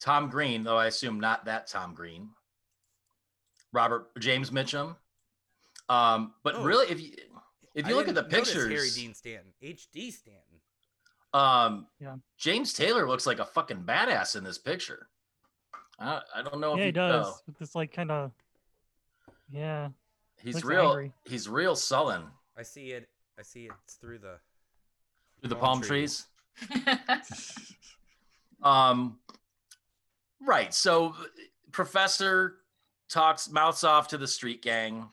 Tom 0.00 0.28
Green, 0.30 0.64
though 0.64 0.76
I 0.76 0.86
assume 0.86 1.20
not 1.20 1.44
that 1.44 1.66
Tom 1.68 1.94
Green. 1.94 2.30
Robert 3.72 4.10
James 4.18 4.50
Mitchum. 4.50 4.96
Um, 5.88 6.34
but 6.42 6.56
Oh. 6.56 6.64
really, 6.64 6.86
if 6.90 7.00
you 7.00 7.12
if 7.74 7.86
I 7.86 7.88
you 7.88 7.94
look 7.96 8.08
at 8.08 8.14
the 8.14 8.22
didn't 8.22 8.44
pictures, 8.44 8.68
Harry 8.70 8.90
Dean 8.90 9.14
Stanton, 9.14 9.52
HD 9.62 10.10
Stanton. 10.12 10.60
um, 11.32 11.86
Yeah. 11.98 12.16
James 12.36 12.72
Taylor 12.72 13.08
looks 13.08 13.26
like 13.26 13.38
a 13.38 13.44
fucking 13.46 13.84
badass 13.84 14.36
in 14.36 14.44
this 14.44 14.58
picture. 14.58 15.08
I, 15.98 16.20
I 16.34 16.42
don't 16.42 16.60
know 16.60 16.72
if 16.72 16.78
yeah, 16.78 16.82
he 16.84 16.86
you 16.88 16.92
does. 16.92 17.26
know. 17.26 17.34
With 17.46 17.58
this 17.58 17.74
like 17.74 17.92
kind 17.92 18.10
of. 18.10 18.32
Yeah. 19.50 19.88
He's 20.42 20.56
Looks 20.56 20.66
real. 20.66 20.88
angry. 20.90 21.12
He's 21.24 21.48
real 21.48 21.76
sullen 21.76 22.24
I 22.56 22.62
see 22.62 22.90
it. 22.92 23.08
I 23.38 23.42
see 23.42 23.64
it. 23.66 23.72
It's 23.84 23.94
through 23.94 24.18
the. 24.18 24.36
through 25.40 25.48
the 25.48 25.56
Palm 25.56 25.78
palm 25.78 25.82
trees. 25.82 26.26
Um, 28.62 29.18
right. 30.40 30.72
So, 30.72 31.16
Professor 31.72 32.58
talks 33.08 33.50
mouths 33.50 33.82
off 33.82 34.08
to 34.08 34.18
the 34.18 34.28
street 34.28 34.62
gang. 34.62 35.08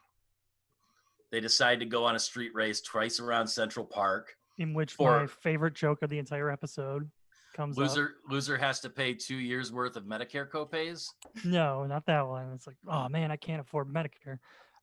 They 1.32 1.40
decide 1.40 1.80
to 1.80 1.86
go 1.86 2.06
on 2.06 2.16
a 2.16 2.20
street 2.20 2.54
race 2.54 2.82
twice 2.82 3.20
around 3.20 3.48
Central 3.48 3.86
Park. 3.86 4.36
In 4.60 4.74
which 4.74 4.94
For- 4.94 5.22
my 5.22 5.26
favorite 5.28 5.74
joke 5.74 6.02
of 6.02 6.10
the 6.12 6.20
entire 6.20 6.52
episode 6.52 7.10
comes 7.56 7.76
up. 7.78 7.82
Loser 7.84 8.16
loser 8.30 8.58
has 8.58 8.80
to 8.82 8.90
pay 8.90 9.14
two 9.14 9.38
years 9.38 9.72
worth 9.72 9.96
of 9.96 10.04
Medicare 10.04 10.48
copays. 10.50 11.08
No, 11.44 11.86
not 11.86 12.06
that 12.08 12.28
one. 12.28 12.52
It's 12.54 12.68
like, 12.68 12.76
oh 12.88 13.08
man, 13.10 13.32
I 13.32 13.38
can't 13.38 13.62
afford 13.62 13.92
Medicare. 13.92 14.40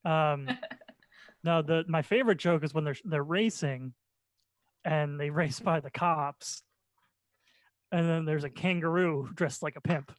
Um, 0.07 0.49
no, 1.45 1.63
the 1.63 1.85
my 1.89 2.03
favorite 2.03 2.39
joke 2.39 2.65
is 2.65 2.73
when 2.73 2.85
they're 2.85 2.97
they're 3.05 3.23
racing, 3.23 3.93
and 4.85 5.19
they 5.19 5.31
race 5.43 5.61
by 5.61 5.81
the 5.81 5.91
cops, 5.91 6.63
and 7.93 8.09
then 8.09 8.25
there's 8.25 8.45
a 8.45 8.51
kangaroo 8.51 9.29
dressed 9.35 9.63
like 9.63 9.77
a 9.77 9.81
pimp 9.81 10.13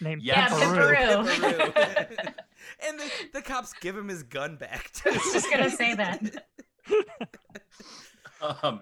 named 0.00 0.22
Yes. 0.22 0.50
Yeah, 0.50 0.66
Pimperoo. 0.66 1.26
Pimperoo. 1.26 1.72
Pimperoo. 1.72 2.34
and 2.86 2.98
the, 2.98 3.10
the 3.34 3.42
cops 3.42 3.72
give 3.80 3.96
him 3.96 4.08
his 4.08 4.22
gun 4.22 4.56
back. 4.56 4.90
I 5.06 5.10
was 5.10 5.32
just 5.32 5.50
gonna 5.50 5.70
say 5.70 5.94
that. 5.94 6.44
Um, 8.40 8.80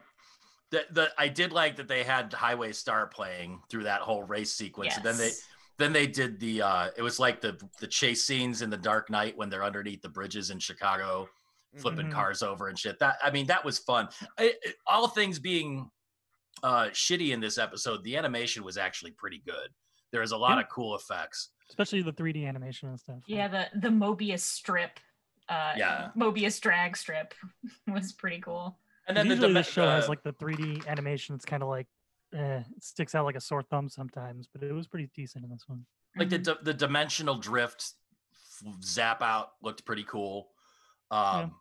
the, 0.71 0.85
the 0.91 1.09
I 1.17 1.29
did 1.29 1.53
like 1.53 1.77
that 1.77 1.89
they 1.89 2.03
had 2.03 2.33
Highway 2.33 2.73
Star 2.73 3.07
playing 3.07 3.61
through 3.71 3.85
that 3.85 4.01
whole 4.01 4.23
race 4.23 4.53
sequence. 4.53 4.97
And 4.97 5.05
then 5.05 5.17
they 5.17 5.27
Yes. 5.27 5.43
Then 5.79 5.93
they 5.93 6.07
did 6.07 6.41
the 6.41 6.63
uh 6.63 6.89
it 6.97 7.03
was 7.03 7.19
like 7.19 7.41
the 7.41 7.59
the 7.81 7.87
chase 7.87 8.25
scenes 8.25 8.63
in 8.63 8.71
the 8.71 8.77
Dark 8.77 9.11
Knight 9.11 9.37
when 9.37 9.49
they're 9.51 9.65
underneath 9.65 10.03
the 10.03 10.09
bridges 10.09 10.51
in 10.51 10.59
Chicago 10.59 11.29
flipping 11.77 12.07
Mhm. 12.07 12.13
cars 12.13 12.43
over 12.43 12.69
and 12.69 12.79
shit. 12.79 12.99
That 12.99 13.17
I 13.23 13.31
mean 13.31 13.47
that 13.49 13.65
was 13.65 13.79
fun. 13.79 14.09
I, 14.39 14.55
I- 14.67 14.73
all 14.87 15.09
things 15.09 15.39
being 15.39 15.91
uh 16.63 16.87
shitty 16.87 17.33
in 17.33 17.41
this 17.41 17.59
episode, 17.59 18.03
the 18.05 18.17
animation 18.17 18.65
was 18.65 18.77
actually 18.79 19.11
pretty 19.13 19.43
good. 19.45 19.69
There 20.13 20.23
was 20.23 20.33
a 20.33 20.37
lot 20.37 20.57
Yeah. 20.57 20.63
of 20.63 20.69
cool 20.71 20.95
effects. 20.97 21.51
especially 21.69 22.01
the 22.03 22.13
3D 22.13 22.47
animation 22.47 22.89
and 22.89 22.99
stuff. 22.99 23.19
Yeah, 23.27 23.49
the 23.49 23.67
the 23.79 23.89
Mobius 23.89 24.41
strip. 24.41 24.99
Uh, 25.49 25.75
Yeah. 25.77 26.11
Mobius 26.17 26.61
drag 26.61 26.97
strip 26.97 27.35
was 27.87 28.13
pretty 28.13 28.41
cool. 28.41 28.79
And 29.09 29.17
then 29.17 29.29
the, 29.29 29.35
usually 29.35 29.49
dime- 29.49 29.55
the 29.55 29.63
show 29.63 29.87
has 29.89 30.09
like 30.09 30.23
the 30.23 30.33
3D 30.33 30.87
animation. 30.89 31.35
It's 31.37 31.45
kind 31.45 31.63
of 31.63 31.69
like, 31.69 31.87
eh, 32.37 32.63
it 32.77 32.85
sticks 32.85 33.15
out 33.15 33.25
like 33.25 33.37
a 33.37 33.41
sore 33.41 33.63
thumb 33.63 33.89
sometimes, 33.89 34.49
but 34.53 34.63
it 34.63 34.73
was 34.73 34.87
pretty 34.87 35.11
decent 35.15 35.45
in 35.45 35.51
this 35.51 35.65
one. 35.67 35.85
like 36.17 36.29
the 36.31 36.39
Mhm. 36.39 36.45
di- 36.45 36.63
the 36.63 36.75
dimensional 36.75 37.35
drift 37.37 37.93
zap 38.83 39.21
out 39.23 39.51
looked 39.63 39.85
pretty 39.85 40.05
cool 40.05 40.49
um 41.11 41.55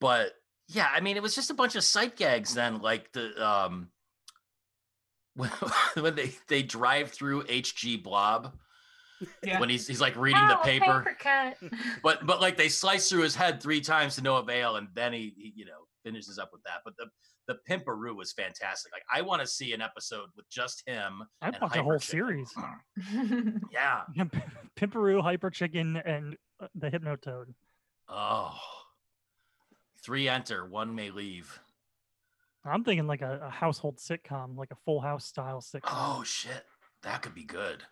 but 0.00 0.32
yeah 0.66 0.88
i 0.92 0.98
mean 1.00 1.16
it 1.16 1.22
was 1.22 1.32
just 1.36 1.48
a 1.50 1.54
bunch 1.54 1.76
of 1.76 1.84
sight 1.84 2.16
gags 2.16 2.52
then 2.54 2.80
like 2.80 3.12
the 3.12 3.26
um 3.46 3.88
when, 5.36 5.50
when 6.00 6.14
they 6.16 6.32
they 6.48 6.62
drive 6.62 7.10
through 7.12 7.44
hg 7.44 8.02
blob 8.02 8.58
Yeah. 9.44 9.60
when 9.60 9.68
he's 9.68 9.86
he's 9.86 10.00
like 10.00 10.16
reading 10.16 10.44
the 10.48 10.58
Oh, 10.58 10.62
a 10.62 10.64
paper 10.64 11.16
cut. 11.20 11.56
but 12.02 12.26
but 12.26 12.40
like 12.40 12.56
they 12.56 12.68
slice 12.68 13.08
through 13.08 13.22
his 13.22 13.36
head 13.36 13.62
three 13.62 13.80
times 13.80 14.16
to 14.16 14.22
no 14.22 14.36
avail 14.38 14.74
and 14.76 14.88
then 14.94 15.12
he, 15.12 15.32
he 15.36 15.52
you 15.54 15.66
know 15.66 15.86
finishes 16.04 16.38
up 16.38 16.50
with 16.52 16.62
that 16.64 16.80
but 16.84 16.96
the 16.96 17.06
the 17.46 17.56
pimperoo 17.68 18.14
was 18.14 18.32
fantastic 18.32 18.92
like 18.92 19.02
i 19.12 19.20
want 19.22 19.40
to 19.40 19.46
see 19.46 19.72
an 19.72 19.80
episode 19.80 20.28
with 20.36 20.48
just 20.50 20.82
him 20.86 21.22
I'd 21.42 21.54
and 21.54 21.62
watch 21.62 21.76
a 21.76 21.82
whole 21.82 21.98
Chicken. 21.98 22.46
series. 22.46 22.54
yeah 23.72 24.02
Pimperoo, 24.76 25.22
Hyper 25.22 25.50
Chicken, 25.50 25.96
and 25.96 26.36
uh, 26.60 26.66
the 26.74 26.90
Hypnotoad. 26.90 27.54
Oh, 28.08 28.54
three 30.02 30.28
enter, 30.28 30.66
one 30.66 30.94
may 30.94 31.10
leave. 31.10 31.58
I'm 32.64 32.84
thinking 32.84 33.06
like 33.06 33.22
a, 33.22 33.40
a 33.44 33.50
household 33.50 33.96
sitcom, 33.98 34.56
like 34.56 34.70
a 34.72 34.76
Full 34.84 35.00
House 35.00 35.24
style 35.24 35.60
sitcom. 35.60 35.82
Oh 35.92 36.22
shit, 36.24 36.64
that 37.02 37.22
could 37.22 37.34
be 37.34 37.44
good. 37.44 37.84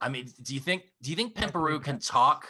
I 0.00 0.08
mean, 0.08 0.28
do 0.42 0.52
you 0.54 0.60
think 0.60 0.82
do 1.00 1.10
you 1.10 1.16
think 1.16 1.34
Like 1.36 1.52
Pimperoo 1.52 1.82
can 1.82 1.98
talk? 2.00 2.48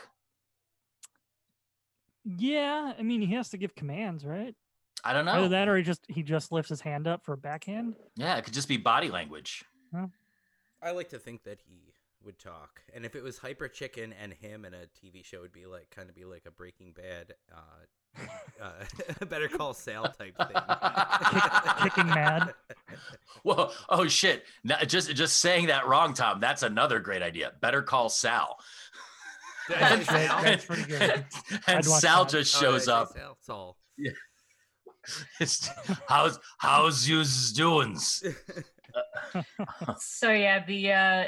Yeah, 2.24 2.92
I 2.98 3.02
mean 3.02 3.20
he 3.20 3.34
has 3.34 3.50
to 3.50 3.56
give 3.58 3.74
commands, 3.74 4.24
right? 4.24 4.54
I 5.04 5.12
don't 5.12 5.24
know. 5.24 5.32
Either 5.32 5.48
that 5.48 5.68
or 5.68 5.76
he 5.76 5.82
just 5.82 6.04
he 6.08 6.22
just 6.22 6.52
lifts 6.52 6.68
his 6.68 6.80
hand 6.80 7.06
up 7.06 7.24
for 7.24 7.32
a 7.32 7.36
backhand. 7.36 7.94
Yeah, 8.16 8.36
it 8.36 8.44
could 8.44 8.54
just 8.54 8.68
be 8.68 8.76
body 8.76 9.10
language. 9.10 9.64
I 10.82 10.90
like 10.92 11.10
to 11.10 11.18
think 11.18 11.44
that 11.44 11.60
he 11.68 11.92
would 12.24 12.38
talk, 12.38 12.80
and 12.94 13.04
if 13.04 13.14
it 13.14 13.22
was 13.22 13.38
Hyper 13.38 13.68
Chicken 13.68 14.14
and 14.20 14.32
him 14.32 14.64
in 14.64 14.74
a 14.74 14.86
TV 15.04 15.24
show, 15.24 15.38
it'd 15.38 15.52
be 15.52 15.66
like 15.66 15.90
kind 15.90 16.08
of 16.08 16.14
be 16.14 16.24
like 16.24 16.44
a 16.46 16.50
Breaking 16.50 16.92
Bad, 16.92 17.34
uh, 17.52 18.22
uh, 18.62 19.24
Better 19.26 19.48
Call 19.48 19.74
Saul 19.74 20.04
type 20.04 20.36
thing. 20.36 20.56
kicking 21.82 22.06
mad. 22.06 22.54
Whoa! 23.42 23.70
Oh 23.88 24.06
shit! 24.06 24.44
Now, 24.64 24.78
just 24.84 25.14
just 25.14 25.40
saying 25.40 25.66
that 25.66 25.86
wrong, 25.88 26.14
Tom. 26.14 26.40
That's 26.40 26.62
another 26.62 27.00
great 27.00 27.22
idea. 27.22 27.52
Better 27.60 27.82
call 27.82 28.08
Sal. 28.08 28.58
That's 29.68 30.08
great. 30.08 30.28
Sal? 30.28 30.42
That's 30.42 30.64
pretty 30.64 30.84
good. 30.84 31.24
and 31.66 31.78
I'd 31.78 31.84
Sal 31.84 32.24
that. 32.24 32.32
just 32.32 32.56
Oh, 32.56 32.60
did 32.60 32.66
I 32.66 32.70
shows 32.72 32.84
say 32.86 32.92
up. 32.92 33.12
Sal? 33.12 33.36
Saul. 33.40 33.76
It's, 33.98 34.18
how's 36.08 36.38
how's 36.58 37.08
yous 37.08 37.52
doings? 37.52 38.22
so 39.98 40.30
yeah, 40.30 40.64
the 40.66 40.92
uh, 40.92 41.24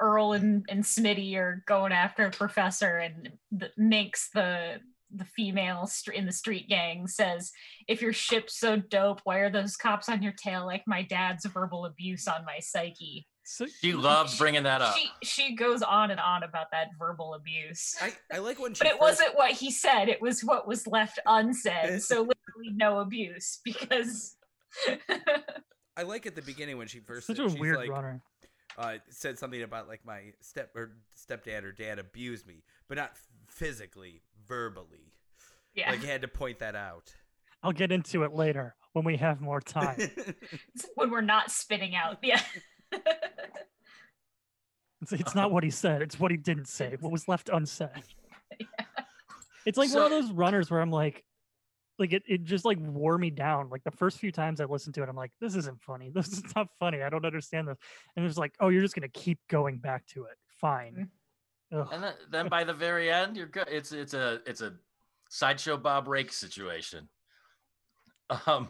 Earl 0.00 0.32
and, 0.32 0.64
and 0.68 0.82
Smitty 0.84 1.34
are 1.36 1.62
going 1.66 1.92
after 1.92 2.26
a 2.26 2.30
Professor, 2.30 2.98
and 2.98 3.30
the, 3.50 3.70
Minx, 3.76 4.30
the 4.34 4.80
the 5.10 5.24
female 5.24 5.86
str- 5.86 6.12
in 6.12 6.26
the 6.26 6.32
street 6.32 6.68
gang, 6.68 7.06
says, 7.06 7.50
"If 7.86 8.02
your 8.02 8.12
ship's 8.12 8.58
so 8.58 8.76
dope, 8.76 9.20
why 9.24 9.38
are 9.38 9.50
those 9.50 9.76
cops 9.76 10.08
on 10.08 10.22
your 10.22 10.32
tail 10.34 10.66
like 10.66 10.82
my 10.86 11.02
dad's 11.02 11.46
verbal 11.46 11.86
abuse 11.86 12.28
on 12.28 12.44
my 12.44 12.58
psyche?" 12.60 13.26
So, 13.44 13.64
She 13.80 13.94
loves 13.94 14.36
bringing 14.36 14.64
that 14.64 14.82
up. 14.82 14.94
She 14.94 15.10
she 15.22 15.54
goes 15.54 15.80
on 15.82 16.10
and 16.10 16.20
on 16.20 16.42
about 16.42 16.66
that 16.72 16.88
verbal 16.98 17.32
abuse. 17.32 17.96
I, 17.98 18.12
I 18.30 18.38
like 18.40 18.58
when 18.60 18.74
she 18.74 18.80
but 18.80 18.88
it 18.88 18.90
first- 18.98 19.00
wasn't 19.00 19.36
what 19.36 19.52
he 19.52 19.70
said; 19.70 20.08
it 20.10 20.20
was 20.20 20.42
what 20.42 20.68
was 20.68 20.86
left 20.86 21.18
unsaid. 21.26 22.02
So 22.08 22.28
literally, 22.58 22.76
no 22.76 22.98
abuse 23.00 23.60
because. 23.64 24.36
I 25.96 26.02
like 26.02 26.26
at 26.26 26.34
the 26.36 26.42
beginning 26.42 26.78
when 26.78 26.86
she 26.88 27.00
first 27.00 27.26
such 27.26 27.36
said- 27.36 27.46
a 27.46 27.50
she's 27.50 27.58
weird 27.58 27.76
like, 27.76 27.90
runner. 27.90 28.22
uh, 28.76 28.94
said 29.10 29.38
something 29.38 29.62
about 29.62 29.88
like 29.88 30.04
my 30.04 30.32
step 30.40 30.70
or 30.76 30.92
stepdad 31.16 31.64
or 31.64 31.72
dad 31.72 31.98
abused 31.98 32.46
me, 32.46 32.62
but 32.88 32.96
not 32.98 33.12
physically, 33.48 34.22
verbally. 34.46 35.12
yeah. 35.74 35.90
Like 35.90 36.02
you 36.02 36.06
had 36.08 36.22
to 36.22 36.28
point 36.28 36.60
that 36.60 36.76
out. 36.76 37.12
I'll 37.62 37.72
get 37.72 37.90
into 37.90 38.22
it 38.22 38.32
later 38.32 38.76
when 38.92 39.04
we 39.04 39.16
have 39.16 39.40
more 39.40 39.60
time. 39.60 39.98
when 40.94 41.10
we're 41.10 41.20
not 41.22 41.50
spitting 41.50 41.96
out. 41.96 42.18
Yeah. 42.22 42.40
It's, 45.02 45.12
it's 45.12 45.34
not 45.34 45.50
what 45.52 45.62
he 45.64 45.70
said; 45.70 46.02
it's 46.02 46.18
what 46.18 46.30
he 46.30 46.36
didn't 46.36 46.66
say. 46.68 46.96
What 47.00 47.12
was 47.12 47.28
left 47.28 47.48
unsaid. 47.52 47.88
It's 49.64 49.78
like 49.78 49.92
one 49.92 50.04
of 50.04 50.10
those 50.10 50.32
runners 50.32 50.70
where 50.70 50.80
I'm 50.80 50.90
like, 50.90 51.24
like 51.98 52.12
it, 52.12 52.22
it 52.26 52.44
just 52.44 52.64
like 52.64 52.78
wore 52.80 53.18
me 53.18 53.30
down. 53.30 53.68
Like 53.70 53.84
the 53.84 53.90
first 53.90 54.18
few 54.18 54.32
times 54.32 54.60
I 54.60 54.64
listened 54.64 54.94
to 54.96 55.02
it, 55.02 55.08
I'm 55.08 55.16
like, 55.16 55.32
this 55.40 55.54
isn't 55.56 55.80
funny. 55.82 56.10
This 56.14 56.28
is 56.28 56.42
not 56.54 56.68
funny. 56.78 57.02
I 57.02 57.08
don't 57.08 57.24
understand 57.24 57.68
this. 57.68 57.78
And 58.16 58.24
it's 58.24 58.38
like, 58.38 58.54
oh, 58.60 58.68
you're 58.68 58.82
just 58.82 58.94
gonna 58.94 59.08
keep 59.08 59.38
going 59.48 59.78
back 59.78 60.06
to 60.08 60.24
it. 60.24 60.36
Fine. 60.60 61.08
Ugh. 61.72 61.88
And 61.92 62.02
then, 62.02 62.14
then 62.30 62.48
by 62.48 62.64
the 62.64 62.72
very 62.72 63.10
end, 63.10 63.36
you're 63.36 63.46
good. 63.46 63.68
It's 63.70 63.92
it's 63.92 64.14
a 64.14 64.40
it's 64.46 64.60
a 64.60 64.74
sideshow 65.28 65.76
Bob 65.76 66.08
Rake 66.08 66.32
situation. 66.32 67.08
Um, 68.46 68.68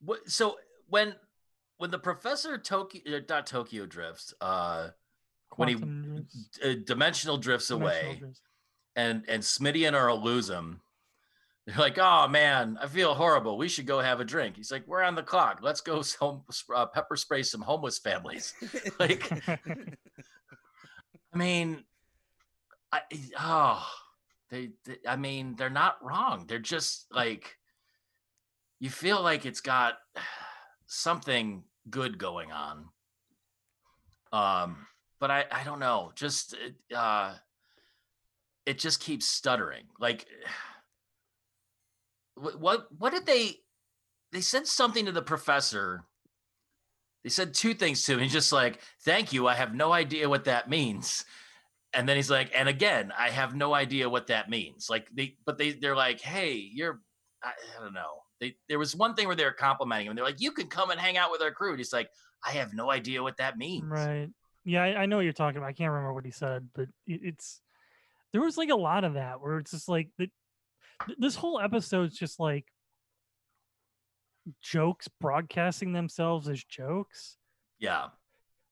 what, 0.00 0.28
so 0.28 0.56
when 0.88 1.14
when 1.78 1.90
the 1.90 1.98
professor 1.98 2.58
Tokyo 2.58 3.02
uh, 3.16 3.20
not 3.28 3.46
Tokyo 3.46 3.86
drifts, 3.86 4.34
uh, 4.40 4.88
when 5.56 5.68
he 5.68 5.74
drifts, 5.74 6.58
uh, 6.64 6.74
dimensional 6.84 7.36
drifts 7.38 7.68
dimensional 7.68 8.08
away, 8.08 8.16
drifts. 8.18 8.40
and 8.94 9.24
and 9.28 9.42
Smitty 9.42 9.86
and 9.86 9.96
Earl 9.96 10.22
lose 10.22 10.48
him. 10.48 10.80
They're 11.66 11.76
like, 11.78 11.98
"Oh 11.98 12.28
man, 12.28 12.78
I 12.80 12.86
feel 12.86 13.12
horrible. 13.14 13.58
We 13.58 13.68
should 13.68 13.86
go 13.86 13.98
have 14.00 14.20
a 14.20 14.24
drink." 14.24 14.56
He's 14.56 14.70
like, 14.70 14.86
"We're 14.86 15.02
on 15.02 15.16
the 15.16 15.22
clock. 15.22 15.58
Let's 15.62 15.80
go 15.80 16.00
some, 16.02 16.42
uh, 16.74 16.86
pepper 16.86 17.16
spray 17.16 17.42
some 17.42 17.60
homeless 17.60 17.98
families." 17.98 18.54
Like, 19.00 19.30
I 19.48 21.36
mean, 21.36 21.84
I 22.92 23.00
oh, 23.38 23.86
they, 24.50 24.70
they 24.84 24.98
I 25.06 25.16
mean, 25.16 25.56
they're 25.56 25.68
not 25.68 26.02
wrong. 26.02 26.44
They're 26.46 26.58
just 26.60 27.06
like 27.12 27.56
you 28.78 28.90
feel 28.90 29.20
like 29.20 29.44
it's 29.44 29.60
got 29.60 29.94
something 30.86 31.64
good 31.90 32.16
going 32.16 32.52
on. 32.52 32.88
Um, 34.32 34.86
but 35.18 35.30
I 35.32 35.46
I 35.50 35.64
don't 35.64 35.80
know. 35.80 36.12
Just 36.14 36.54
uh 36.94 37.34
it 38.64 38.78
just 38.78 39.00
keeps 39.00 39.26
stuttering. 39.26 39.84
Like 39.98 40.26
what 42.36 42.86
what 42.98 43.12
did 43.12 43.26
they 43.26 43.56
they 44.32 44.40
said 44.40 44.66
something 44.66 45.06
to 45.06 45.12
the 45.12 45.22
professor 45.22 46.04
they 47.26 47.30
said 47.30 47.54
two 47.54 47.74
things 47.74 48.04
to 48.04 48.12
him. 48.12 48.20
He's 48.20 48.32
just 48.32 48.52
like, 48.52 48.80
"Thank 49.04 49.32
you. 49.32 49.48
I 49.48 49.54
have 49.54 49.74
no 49.74 49.92
idea 49.92 50.28
what 50.28 50.44
that 50.44 50.70
means." 50.70 51.24
And 51.92 52.08
then 52.08 52.14
he's 52.14 52.30
like, 52.30 52.52
"And 52.54 52.68
again, 52.68 53.12
I 53.18 53.30
have 53.30 53.52
no 53.52 53.74
idea 53.74 54.08
what 54.08 54.28
that 54.28 54.48
means." 54.48 54.88
Like 54.88 55.08
they, 55.12 55.34
but 55.44 55.58
they, 55.58 55.72
they're 55.72 55.96
like, 55.96 56.20
"Hey, 56.20 56.52
you're," 56.52 57.00
I, 57.42 57.48
I 57.48 57.82
don't 57.82 57.94
know. 57.94 58.22
They, 58.38 58.54
there 58.68 58.78
was 58.78 58.94
one 58.94 59.16
thing 59.16 59.26
where 59.26 59.34
they 59.34 59.44
were 59.44 59.50
complimenting 59.50 60.06
him. 60.06 60.14
They're 60.14 60.24
like, 60.24 60.40
"You 60.40 60.52
can 60.52 60.68
come 60.68 60.90
and 60.90 61.00
hang 61.00 61.16
out 61.16 61.32
with 61.32 61.42
our 61.42 61.50
crew." 61.50 61.70
And 61.70 61.80
he's 61.80 61.92
like, 61.92 62.10
"I 62.46 62.52
have 62.52 62.74
no 62.74 62.92
idea 62.92 63.24
what 63.24 63.38
that 63.38 63.58
means." 63.58 63.86
Right. 63.88 64.28
Yeah, 64.64 64.84
I, 64.84 65.02
I 65.02 65.06
know 65.06 65.16
what 65.16 65.22
you're 65.22 65.32
talking 65.32 65.56
about. 65.58 65.70
I 65.70 65.72
can't 65.72 65.90
remember 65.90 66.14
what 66.14 66.24
he 66.24 66.30
said, 66.30 66.68
but 66.76 66.86
it, 67.08 67.22
it's 67.24 67.60
there 68.32 68.40
was 68.40 68.56
like 68.56 68.70
a 68.70 68.76
lot 68.76 69.02
of 69.02 69.14
that 69.14 69.40
where 69.40 69.58
it's 69.58 69.72
just 69.72 69.88
like 69.88 70.10
the, 70.16 70.26
th- 70.26 70.32
this 71.18 71.36
whole 71.36 71.60
episode's 71.60 72.16
just 72.16 72.38
like 72.40 72.66
jokes 74.62 75.08
broadcasting 75.20 75.92
themselves 75.92 76.48
as 76.48 76.62
jokes, 76.64 77.36
Yeah. 77.78 78.10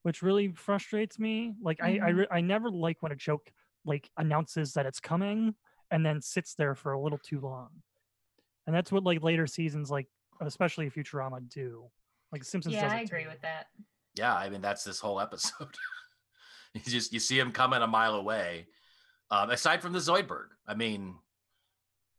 which 0.02 0.22
really 0.22 0.52
frustrates 0.52 1.18
me. 1.18 1.54
Like 1.60 1.82
I 1.82 1.88
I, 1.94 1.98
Mhm. 2.12 2.16
re- 2.18 2.28
I 2.30 2.40
never 2.40 2.70
like 2.70 3.02
when 3.02 3.12
a 3.12 3.16
joke 3.16 3.52
like 3.84 4.10
announces 4.16 4.72
that 4.74 4.86
it's 4.86 5.00
coming 5.00 5.54
and 5.90 6.04
then 6.06 6.20
sits 6.20 6.54
there 6.54 6.74
for 6.74 6.92
a 6.92 7.00
little 7.00 7.18
too 7.18 7.40
long. 7.40 7.82
And 8.66 8.74
that's 8.74 8.90
what 8.92 9.02
like 9.04 9.22
later 9.22 9.46
seasons 9.46 9.90
like 9.90 10.08
especially 10.40 10.90
Futurama 10.90 11.48
do. 11.48 11.90
Like 12.32 12.44
Simpsons 12.44 12.74
yeah, 12.74 12.82
does 12.84 12.92
I 12.92 13.00
agree 13.00 13.24
too. 13.24 13.28
with 13.30 13.40
that. 13.42 13.66
Yeah, 14.14 14.34
I 14.34 14.48
mean 14.48 14.60
that's 14.60 14.84
this 14.84 15.00
whole 15.00 15.20
episode. 15.20 15.74
you 16.74 16.80
just 16.82 17.12
you 17.12 17.18
see 17.20 17.38
him 17.38 17.52
coming 17.52 17.82
a 17.82 17.86
mile 17.86 18.14
away. 18.14 18.68
Um, 19.30 19.50
aside 19.50 19.82
from 19.82 19.92
the 19.92 19.98
Zoidberg, 19.98 20.48
I 20.66 20.74
mean, 20.74 21.18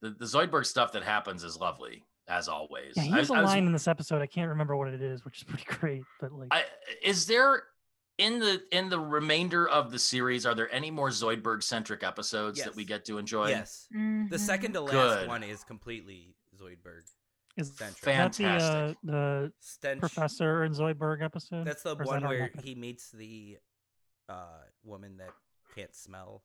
the 0.02 0.12
the 0.12 0.26
Zoidberg 0.26 0.66
stuff 0.66 0.92
that 0.94 1.04
happens 1.04 1.44
is 1.44 1.58
lovely 1.58 2.04
as 2.28 2.48
always. 2.48 2.94
Yeah, 2.96 3.04
he 3.04 3.14
I- 3.14 3.18
has 3.18 3.30
a 3.30 3.34
I 3.34 3.42
was- 3.42 3.52
line 3.52 3.66
in 3.66 3.72
this 3.72 3.88
episode. 3.88 4.22
I 4.22 4.28
can't 4.28 4.50
remember 4.50 4.76
what 4.76 4.88
it 4.90 5.02
is, 5.02 5.24
which 5.26 5.38
is 5.40 5.44
pretty 5.44 5.66
great. 5.66 6.04
But 6.20 6.32
like, 6.32 6.48
I, 6.52 6.64
is 7.04 7.26
there 7.26 7.64
in 8.18 8.40
the 8.40 8.62
in 8.72 8.90
the 8.90 9.00
remainder 9.00 9.68
of 9.68 9.92
the 9.92 10.00
series? 10.00 10.46
Are 10.46 10.56
there 10.56 10.74
any 10.74 10.90
more 10.92 11.10
Zoidberg 11.10 11.62
centric 11.64 12.04
episodes 12.04 12.64
that 12.64 12.76
we 12.76 12.84
get 12.86 13.06
to 13.06 13.18
enjoy? 13.18 13.50
yes. 13.50 13.88
The 13.92 13.98
Mhm. 13.98 14.40
second 14.40 14.74
to 14.74 14.82
last 14.82 14.92
Good. 14.94 15.28
one 15.28 15.44
is 15.44 15.64
completely 15.64 16.36
Zoidberg. 16.60 17.02
is 17.58 17.74
centric. 17.76 18.02
that 18.02 18.34
the 18.34 18.46
uh, 18.46 18.60
Fantastic. 18.60 18.98
the 19.04 19.54
Stench. 19.60 20.00
professor 20.00 20.64
and 20.64 20.74
Zoidberg 20.76 21.22
episode? 21.24 21.66
That's 21.66 21.84
the 21.84 21.96
one 21.96 22.22
that 22.22 22.28
where 22.30 22.52
he 22.64 22.76
meets 22.76 23.12
the 23.12 23.58
uh, 24.30 24.62
woman 24.84 25.18
that 25.18 25.30
can't 25.76 25.94
smell. 25.96 26.44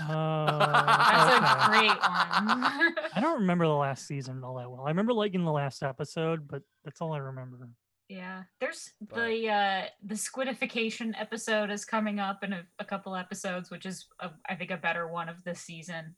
Oh, 0.00 0.46
That's 0.46 1.36
okay. 1.36 1.46
a 1.46 1.68
great 1.68 1.88
one. 1.88 2.94
I 3.14 3.20
don't 3.20 3.40
remember 3.40 3.66
the 3.66 3.72
last 3.74 4.06
season 4.06 4.42
all 4.42 4.56
that 4.56 4.70
well. 4.70 4.82
I 4.86 4.88
remember 4.88 5.12
liking 5.12 5.44
the 5.44 5.52
last 5.52 5.82
episode, 5.82 6.48
but 6.48 6.62
that's 6.84 7.00
all 7.00 7.12
I 7.12 7.18
remember. 7.18 7.68
yeah, 8.08 8.42
there's 8.60 8.90
But- 9.00 9.14
the 9.28 9.48
uh 9.48 9.82
the 10.04 10.14
squidification 10.16 11.14
episode 11.18 11.70
is 11.70 11.84
coming 11.84 12.18
up 12.18 12.42
in 12.42 12.52
a, 12.52 12.62
a 12.78 12.84
couple 12.84 13.14
episodes, 13.14 13.70
which 13.70 13.86
is 13.86 14.06
a, 14.20 14.30
I 14.48 14.56
think 14.56 14.70
a 14.72 14.76
better 14.76 15.06
one 15.06 15.28
of 15.28 15.36
this 15.44 15.60
season. 15.60 16.16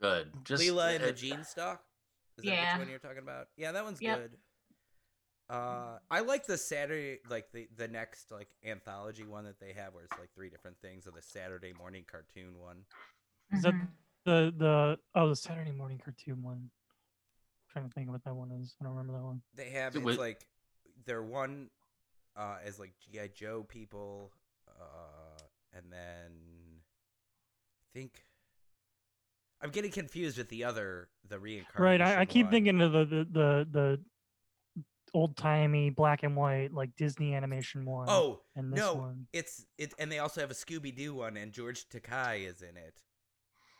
Good. 0.00 0.32
Just 0.44 0.62
Leela 0.62 0.94
and 0.96 1.04
the 1.04 1.08
uh, 1.10 1.12
Genestalk. 1.12 1.78
Is 2.38 2.44
that 2.44 2.46
Yeah. 2.46 2.72
which 2.74 2.80
one 2.86 2.90
you're 2.90 2.98
talking 2.98 3.18
about? 3.22 3.46
Yeah, 3.56 3.72
that 3.72 3.84
one's 3.84 4.00
Yep. 4.02 4.18
good. 4.18 4.30
Uh, 5.52 5.98
I 6.10 6.20
like 6.20 6.46
the 6.46 6.56
Saturday, 6.56 7.18
like 7.28 7.52
the 7.52 7.68
the 7.76 7.86
next 7.88 8.30
like 8.30 8.48
anthology 8.64 9.24
one 9.24 9.44
that 9.44 9.60
they 9.60 9.72
have, 9.74 9.92
where 9.94 10.04
it's 10.04 10.18
like 10.18 10.32
three 10.34 10.48
different 10.48 10.78
things 10.80 11.06
of 11.06 11.14
the 11.14 11.20
Saturday 11.22 11.74
morning 11.74 12.04
cartoon 12.10 12.58
one. 12.58 12.78
Is 13.52 13.62
that 13.62 13.74
Mhm. 13.74 13.88
the 14.24 14.54
the 14.56 14.98
oh 15.14 15.28
the 15.28 15.36
Saturday 15.36 15.72
morning 15.72 15.98
cartoon 16.02 16.42
one? 16.42 16.70
trying 17.68 17.88
to 17.88 17.94
think 17.94 18.06
of 18.08 18.12
what 18.12 18.22
that 18.24 18.34
one 18.34 18.50
is. 18.50 18.76
I 18.80 18.84
don't 18.84 18.92
remember 18.94 19.14
that 19.18 19.24
one. 19.24 19.40
They 19.54 19.70
have 19.70 19.94
It 19.94 19.98
it's 20.00 20.04
was- 20.04 20.18
like 20.18 20.46
they're 21.06 21.22
one 21.22 21.70
uh 22.36 22.58
as 22.62 22.78
like 22.78 22.92
GI 23.00 23.28
Joe 23.34 23.62
people, 23.62 24.32
uh, 24.68 25.38
and 25.74 25.90
then 25.92 26.32
I 27.80 27.84
think 27.92 28.24
I'm 29.60 29.70
getting 29.70 29.90
confused 29.90 30.38
with 30.38 30.48
the 30.48 30.64
other 30.64 31.08
the 31.28 31.38
reincarnation. 31.38 31.82
Right. 31.82 32.00
I, 32.00 32.20
I 32.22 32.24
keep 32.26 32.46
one. 32.46 32.52
thinking 32.52 32.80
of 32.80 32.92
the 32.92 33.04
the 33.04 33.24
the, 33.24 33.68
the 33.70 34.00
old 35.14 35.36
timey 35.36 35.90
black 35.90 36.22
and 36.22 36.34
white 36.36 36.72
like 36.72 36.94
Disney 36.96 37.34
animation 37.34 37.84
one. 37.84 38.06
Oh 38.08 38.40
and 38.56 38.72
this 38.72 38.78
no, 38.80 38.94
one. 38.94 39.26
it's 39.32 39.64
it, 39.78 39.92
and 39.98 40.10
they 40.10 40.18
also 40.18 40.40
have 40.40 40.50
a 40.50 40.54
Scooby 40.54 40.94
Doo 40.94 41.14
one, 41.14 41.36
and 41.36 41.52
George 41.52 41.86
Takei 41.88 42.48
is 42.48 42.62
in 42.62 42.76
it. 42.76 42.94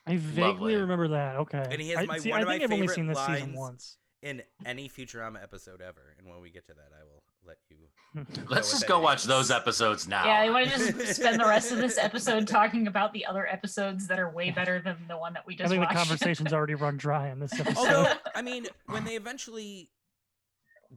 I 0.07 0.17
vaguely 0.17 0.43
Lovely. 0.43 0.75
remember 0.77 1.09
that. 1.09 1.37
Okay. 1.37 1.65
And 1.71 1.81
he 1.81 1.91
has 1.91 1.99
I, 2.01 2.05
my- 2.07 2.19
see, 2.19 2.31
one 2.31 2.39
I 2.41 2.43
of 2.43 2.49
my 2.49 2.53
think 2.55 2.65
I've 2.65 2.73
only 2.73 2.87
favorite 2.89 2.95
seen 2.97 3.07
this 3.07 3.19
season 3.19 3.35
lines 3.55 3.57
once. 3.57 3.97
in 4.23 4.43
any 4.67 4.89
Futurama 4.89 5.41
episode 5.43 5.81
ever. 5.81 6.15
And 6.19 6.29
when 6.29 6.41
we 6.41 6.51
get 6.51 6.67
to 6.67 6.75
that, 6.75 6.91
I 6.93 7.05
will 7.05 7.23
let 7.47 7.59
you. 7.71 7.77
know 8.15 8.25
Let's 8.49 8.49
what 8.49 8.57
just 8.73 8.81
that 8.81 8.89
go 8.89 8.99
watch 9.01 9.19
is. 9.21 9.27
those 9.27 9.51
episodes 9.53 10.09
now. 10.09 10.25
Yeah, 10.27 10.41
I 10.41 10.51
want 10.51 10.69
to 10.71 10.93
just 10.93 11.15
spend 11.21 11.41
the 11.41 11.45
rest 11.47 11.71
of 11.71 11.79
this 11.79 11.99
episode 12.01 12.49
talking 12.49 12.89
about 12.89 13.13
the 13.13 13.25
other 13.25 13.47
episodes 13.47 14.09
that 14.09 14.19
are 14.19 14.29
way 14.31 14.51
better 14.51 14.81
than 14.81 14.97
the 15.09 15.17
one 15.17 15.33
that 15.35 15.47
we 15.47 15.55
just. 15.55 15.73
I 15.73 15.77
just 15.77 15.79
think 15.79 15.89
the 15.89 15.95
watched. 15.95 16.09
conversation's 16.09 16.53
already 16.53 16.75
run 16.75 16.97
dry 16.97 17.31
on 17.31 17.39
this 17.39 17.59
episode. 17.59 17.79
Although, 17.79 18.13
I 18.35 18.43
mean, 18.43 18.67
when 18.87 19.05
they 19.05 19.15
eventually 19.15 19.89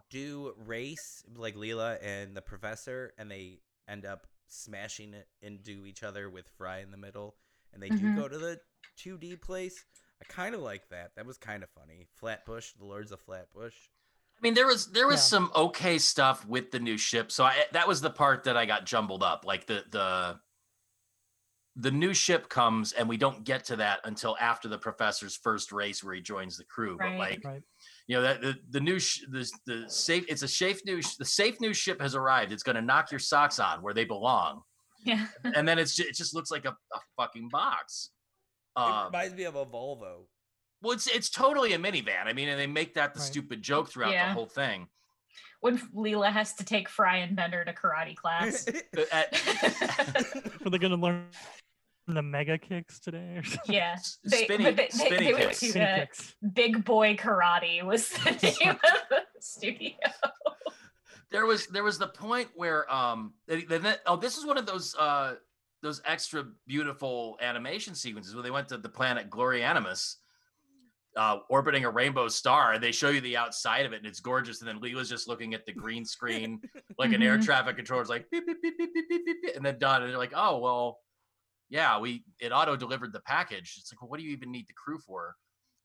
do 0.10 0.54
race, 0.58 1.24
like 1.36 1.56
Leela 1.56 1.98
and 2.02 2.36
the 2.36 2.42
professor, 2.42 3.14
and 3.18 3.30
they 3.30 3.60
end 3.88 4.06
up 4.06 4.28
smashing 4.48 5.14
it 5.14 5.28
into 5.42 5.86
each 5.86 6.04
other 6.04 6.30
with 6.30 6.48
Fry 6.58 6.80
in 6.80 6.92
the 6.92 6.98
middle, 6.98 7.36
and 7.74 7.82
they 7.82 7.90
Mhm. 7.90 7.98
do 8.00 8.16
go 8.16 8.28
to 8.28 8.38
the 8.38 8.60
2D 8.98 9.36
place, 9.36 9.86
I 10.22 10.26
kind 10.26 10.56
of 10.56 10.62
like 10.62 10.88
that. 10.90 11.16
That 11.16 11.26
was 11.26 11.38
kind 11.38 11.62
of 11.64 11.70
funny. 11.72 12.08
Flatbush, 12.14 12.74
the 12.74 12.86
Lords 12.86 13.12
of 13.12 13.20
Flatbush. 13.22 13.76
I 14.38 14.42
mean, 14.42 14.54
there 14.54 14.68
was 14.68 14.92
there 14.92 15.08
was 15.08 15.18
Yeah. 15.18 15.22
some 15.22 15.52
okay 15.56 15.98
stuff 15.98 16.46
with 16.46 16.72
the 16.72 16.80
new 16.80 16.98
ship. 16.98 17.32
So 17.32 17.44
I, 17.44 17.66
that 17.72 17.88
was 17.88 18.02
the 18.02 18.10
part 18.10 18.44
that 18.46 18.56
I 18.58 18.66
got 18.66 18.86
jumbled 18.86 19.24
up. 19.24 19.44
Like 19.46 19.66
the 19.66 19.86
the 19.90 20.40
the 21.78 21.92
new 21.92 22.14
ship 22.14 22.48
comes, 22.48 22.94
and 22.94 23.10
we 23.10 23.18
don't 23.18 23.44
get 23.44 23.66
to 23.66 23.76
that 23.76 24.00
until 24.06 24.38
after 24.40 24.70
the 24.70 24.78
professor's 24.78 25.36
first 25.36 25.74
race, 25.74 26.02
where 26.04 26.14
he 26.16 26.22
joins 26.22 26.58
the 26.58 26.64
crew. 26.64 26.96
Right. 26.98 27.12
But 27.12 27.18
like, 27.20 27.42
Right. 27.46 27.64
You 28.08 28.16
know, 28.18 28.22
that 28.22 28.42
the, 28.42 28.56
the 28.70 28.80
new 28.80 29.00
sh- 29.00 29.22
the 29.32 29.50
the 29.66 29.86
safe 29.90 30.26
it's 30.30 30.44
a 30.44 30.48
safe 30.48 30.80
new 30.86 31.02
sh- 31.02 31.16
the 31.18 31.26
safe 31.26 31.60
new 31.60 31.74
ship 31.74 32.00
has 32.02 32.14
arrived. 32.16 32.52
It's 32.52 32.64
going 32.64 32.76
to 32.76 32.82
knock 32.82 33.12
your 33.12 33.20
socks 33.20 33.60
on 33.60 33.82
where 33.82 33.94
they 33.94 34.06
belong, 34.06 34.62
yeah. 35.04 35.28
and 35.44 35.68
then 35.68 35.80
it's 35.80 35.96
ju- 35.96 36.06
it 36.08 36.16
just 36.16 36.34
looks 36.36 36.52
like 36.52 36.66
a, 36.66 36.70
a 36.94 37.00
fucking 37.18 37.50
box. 37.50 38.12
it 38.78 38.82
Um, 38.82 39.08
reminds 39.08 39.36
me 39.36 39.44
of 39.46 39.56
a 39.56 39.66
Volvo. 39.66 40.26
well, 40.82 40.92
it's 40.94 41.08
it's 41.08 41.30
totally 41.30 41.74
a 41.74 41.80
minivan. 41.80 42.26
I 42.28 42.34
mean, 42.34 42.50
and 42.50 42.60
they 42.60 42.68
make 42.68 42.94
that 42.94 43.14
the 43.14 43.20
Right. 43.20 43.28
stupid 43.28 43.62
joke 43.64 43.90
throughout 43.90 44.12
Yeah. 44.12 44.28
the 44.30 44.34
whole 44.34 44.46
thing. 44.48 44.88
When 45.62 45.80
Leela 45.96 46.32
has 46.32 46.54
to 46.56 46.64
take 46.64 46.88
Fry 46.88 47.18
and 47.18 47.36
Bender 47.36 47.66
to 47.66 47.74
karate 47.74 48.16
class. 48.16 48.68
At- 49.12 49.34
Are 50.64 50.70
they 50.70 50.78
going 50.78 50.92
to 50.92 50.98
learn 50.98 51.26
the 52.08 52.22
mega 52.22 52.58
kicks 52.58 53.00
today 53.00 53.38
or 53.38 53.44
something. 53.44 53.76
Yeah. 53.76 53.98
They, 54.24 54.44
spinning, 54.44 54.76
they, 54.76 54.90
they, 55.10 55.34
kicks. 55.34 55.76
Uh, 55.76 55.96
kicks. 55.98 56.36
Big 56.54 56.84
boy 56.84 57.16
karate 57.16 57.84
was 57.84 58.10
the 58.10 58.32
name 58.62 58.72
of 58.72 58.80
the 59.10 59.22
studio. 59.40 59.92
There 61.32 61.46
was 61.46 61.68
there 61.68 61.84
was 61.84 61.98
the 61.98 62.08
point 62.08 62.50
where 62.56 62.92
um 62.94 63.34
oh 64.06 64.16
this 64.16 64.38
is 64.38 64.46
one 64.46 64.58
of 64.58 64.66
those 64.66 64.96
uh 64.96 65.36
those 65.82 66.02
extra 66.06 66.46
beautiful 66.68 67.38
animation 67.42 67.96
sequences 67.96 68.34
where 68.34 68.44
they 68.44 68.52
went 68.52 68.68
to 68.70 68.78
the 68.78 68.90
planet 68.90 69.30
Glorianimus 69.30 70.16
uh, 71.16 71.40
orbiting 71.50 71.86
a 71.86 71.90
rainbow 71.90 72.28
star 72.28 72.74
and 72.74 72.84
they 72.84 72.92
show 72.92 73.10
you 73.10 73.22
the 73.22 73.38
outside 73.38 73.86
of 73.86 73.94
it 73.94 73.98
and 73.98 74.06
it's 74.06 74.20
gorgeous 74.20 74.60
and 74.60 74.68
then 74.68 74.82
Lee 74.82 74.96
was 74.96 75.08
just 75.08 75.28
looking 75.28 75.54
at 75.54 75.66
the 75.66 75.72
green 75.72 76.04
screen 76.04 76.60
like 76.98 77.14
an 77.14 77.24
air 77.24 77.36
mm-hmm. 77.36 77.44
traffic 77.44 77.78
controller's 77.78 78.10
like 78.10 78.30
beep, 78.32 78.46
beep, 78.46 78.62
beep, 78.62 78.78
beep, 78.78 78.94
beep, 78.94 79.10
beep, 79.10 79.42
beep, 79.42 79.56
and 79.56 79.66
then 79.66 79.80
done 79.80 80.02
and 80.02 80.12
they're 80.12 80.18
like 80.18 80.34
oh 80.36 80.58
well 80.58 81.00
yeah, 81.70 82.00
we 82.00 82.24
it 82.40 82.52
auto 82.52 82.76
delivered 82.76 83.12
the 83.14 83.20
package. 83.22 83.76
It's 83.80 83.92
like, 83.92 84.02
well, 84.02 84.10
what 84.10 84.20
do 84.20 84.26
you 84.26 84.32
even 84.32 84.52
need 84.52 84.68
the 84.68 84.74
crew 84.74 85.00
for? 85.00 85.36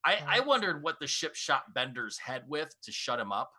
I, 0.04 0.18
I 0.26 0.40
wondered 0.40 0.82
what 0.82 0.98
the 0.98 1.06
ship 1.06 1.34
shot 1.34 1.74
Bender's 1.74 2.16
head 2.18 2.44
with 2.48 2.74
to 2.84 2.92
shut 2.92 3.20
him 3.20 3.32
up. 3.32 3.52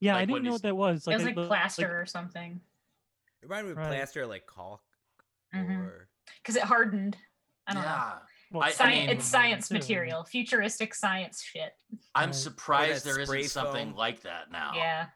Yeah, 0.00 0.14
Like 0.14 0.22
I 0.22 0.24
didn't 0.26 0.44
know 0.44 0.52
what 0.52 0.62
that 0.62 0.76
was. 0.76 1.06
it 1.06 1.12
was 1.14 1.24
like 1.24 1.34
the- 1.34 1.46
plaster 1.46 2.00
or 2.00 2.06
something. 2.06 2.60
It 3.42 3.46
reminded 3.46 3.64
me 3.66 3.70
of 3.72 3.76
Right. 3.78 3.88
plaster, 3.88 4.26
like 4.26 4.46
caulk. 4.46 4.82
Mm-hmm. 5.54 5.72
Or 5.82 6.08
Because 6.42 6.56
it 6.56 6.62
hardened. 6.62 7.16
I 7.66 7.74
don't 7.74 7.82
know. 7.82 7.88
yeah. 7.88 8.12
well, 8.52 8.62
I- 8.62 8.74
I 8.84 8.88
mean- 8.90 9.08
it's 9.08 9.24
science 9.24 9.68
too. 9.68 9.74
material, 9.74 10.24
futuristic 10.24 10.94
science 10.94 11.42
shit. 11.42 11.72
I'm 12.14 12.32
surprised 12.32 13.04
that 13.04 13.14
there 13.16 13.24
spray 13.26 13.40
isn't 13.40 13.50
something 13.50 13.88
foam. 13.90 13.96
like 13.98 14.22
that 14.22 14.50
now. 14.52 14.72
Yeah. 14.76 15.06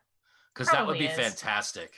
because 0.52 0.68
that 0.68 0.86
would 0.86 0.98
be 0.98 1.06
is. 1.06 1.16
fantastic. 1.16 1.92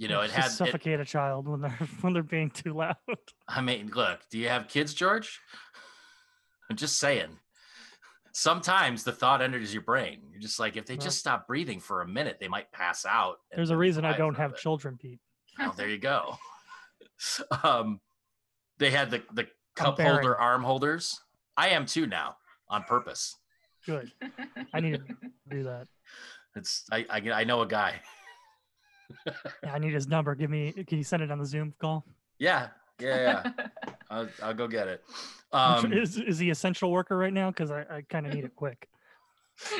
You 0.00 0.08
know, 0.08 0.22
it 0.22 0.28
just 0.28 0.36
had. 0.36 0.46
It, 0.46 0.50
suffocate 0.52 0.98
a 0.98 1.04
child 1.04 1.46
when 1.46 1.60
they're 1.60 1.78
when 2.00 2.14
they're 2.14 2.22
being 2.22 2.48
too 2.48 2.72
loud. 2.72 2.96
I 3.46 3.60
mean, 3.60 3.90
look, 3.94 4.20
do 4.30 4.38
you 4.38 4.48
have 4.48 4.66
kids, 4.66 4.94
George? 4.94 5.38
I'm 6.70 6.76
just 6.76 6.98
saying. 6.98 7.38
Sometimes 8.32 9.04
the 9.04 9.12
thought 9.12 9.42
enters 9.42 9.74
your 9.74 9.82
brain. 9.82 10.22
You're 10.30 10.40
just 10.40 10.58
like, 10.58 10.78
if 10.78 10.86
they 10.86 10.94
Well- 10.94 11.04
just 11.04 11.18
stop 11.18 11.46
breathing 11.46 11.80
for 11.80 12.00
a 12.00 12.08
minute, 12.08 12.38
they 12.40 12.48
might 12.48 12.72
pass 12.72 13.04
out. 13.04 13.40
There's 13.54 13.68
a 13.68 13.76
reason 13.76 14.06
I 14.06 14.16
don't 14.16 14.36
have 14.36 14.52
it. 14.52 14.56
children, 14.56 14.96
Pete. 14.96 15.20
Oh, 15.58 15.74
there 15.76 15.88
you 15.88 15.98
go. 15.98 16.38
um, 17.62 18.00
they 18.78 18.90
had 18.90 19.10
the 19.10 19.22
the 19.34 19.48
cup 19.76 20.00
holder 20.00 20.34
arm 20.34 20.62
holders. 20.62 21.20
I 21.58 21.70
am 21.70 21.84
too 21.84 22.06
now, 22.06 22.36
on 22.70 22.84
purpose. 22.84 23.36
Good. 23.84 24.10
I 24.72 24.80
need 24.80 24.92
to 24.92 25.14
do 25.50 25.64
that. 25.64 25.88
It's 26.56 26.84
I 26.90 27.04
I, 27.10 27.30
I 27.32 27.44
know 27.44 27.60
a 27.60 27.66
guy. 27.66 28.00
Yeah, 29.62 29.72
I 29.74 29.78
need 29.78 29.92
his 29.94 30.08
number. 30.08 30.34
Give 30.34 30.50
me. 30.50 30.72
Can 30.86 30.98
you 30.98 31.04
send 31.04 31.22
it 31.22 31.30
on 31.30 31.38
the 31.38 31.46
Zoom 31.46 31.74
call? 31.80 32.04
Yeah, 32.38 32.68
yeah, 33.00 33.42
yeah. 33.56 33.66
I'll, 34.10 34.28
I'll 34.42 34.54
go 34.54 34.66
get 34.68 34.88
it. 34.88 35.04
Um, 35.52 35.82
sure- 35.90 35.98
is 36.00 36.16
is 36.18 36.38
he 36.38 36.50
essential 36.50 36.90
worker 36.90 37.16
right 37.16 37.32
now? 37.32 37.50
Because 37.50 37.70
I, 37.70 37.80
I 37.90 38.02
kind 38.08 38.26
of 38.26 38.34
need 38.34 38.44
it 38.44 38.54
quick. 38.56 38.88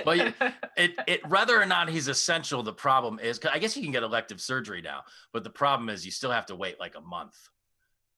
Well, 0.04 0.14
you- 0.14 0.34
it 0.76 0.92
it 1.06 1.26
whether 1.28 1.58
or 1.60 1.64
not 1.64 1.88
he's 1.88 2.06
essential, 2.08 2.62
the 2.62 2.72
problem 2.72 3.18
is 3.18 3.38
'cause 3.38 3.50
I 3.54 3.58
guess 3.58 3.76
you 3.76 3.82
can 3.82 3.92
get 3.92 4.02
elective 4.02 4.38
surgery 4.40 4.82
now, 4.82 5.04
but 5.32 5.42
the 5.42 5.48
problem 5.50 5.88
is 5.88 6.04
you 6.04 6.12
still 6.12 6.30
have 6.30 6.44
to 6.46 6.54
wait 6.54 6.78
like 6.78 6.96
a 6.96 7.00
month 7.00 7.34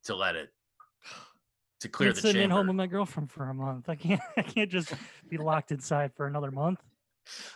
to 0.05 0.16
let 0.16 0.35
it 0.35 0.51
to 1.81 1.88
clear 1.88 2.12
the 2.12 2.20
sitting 2.20 2.42
at 2.42 2.51
home 2.51 2.66
with 2.66 2.75
my 2.77 2.87
girlfriend 2.88 3.31
for 3.31 3.48
a 3.48 3.55
month. 3.55 3.88
I 3.88 3.94
can't. 3.94 4.20
I 4.37 4.42
can't 4.42 4.70
just 4.70 4.92
be 5.29 5.37
locked 5.38 5.70
inside 5.70 6.12
for 6.16 6.27
another 6.27 6.51
month. 6.51 6.81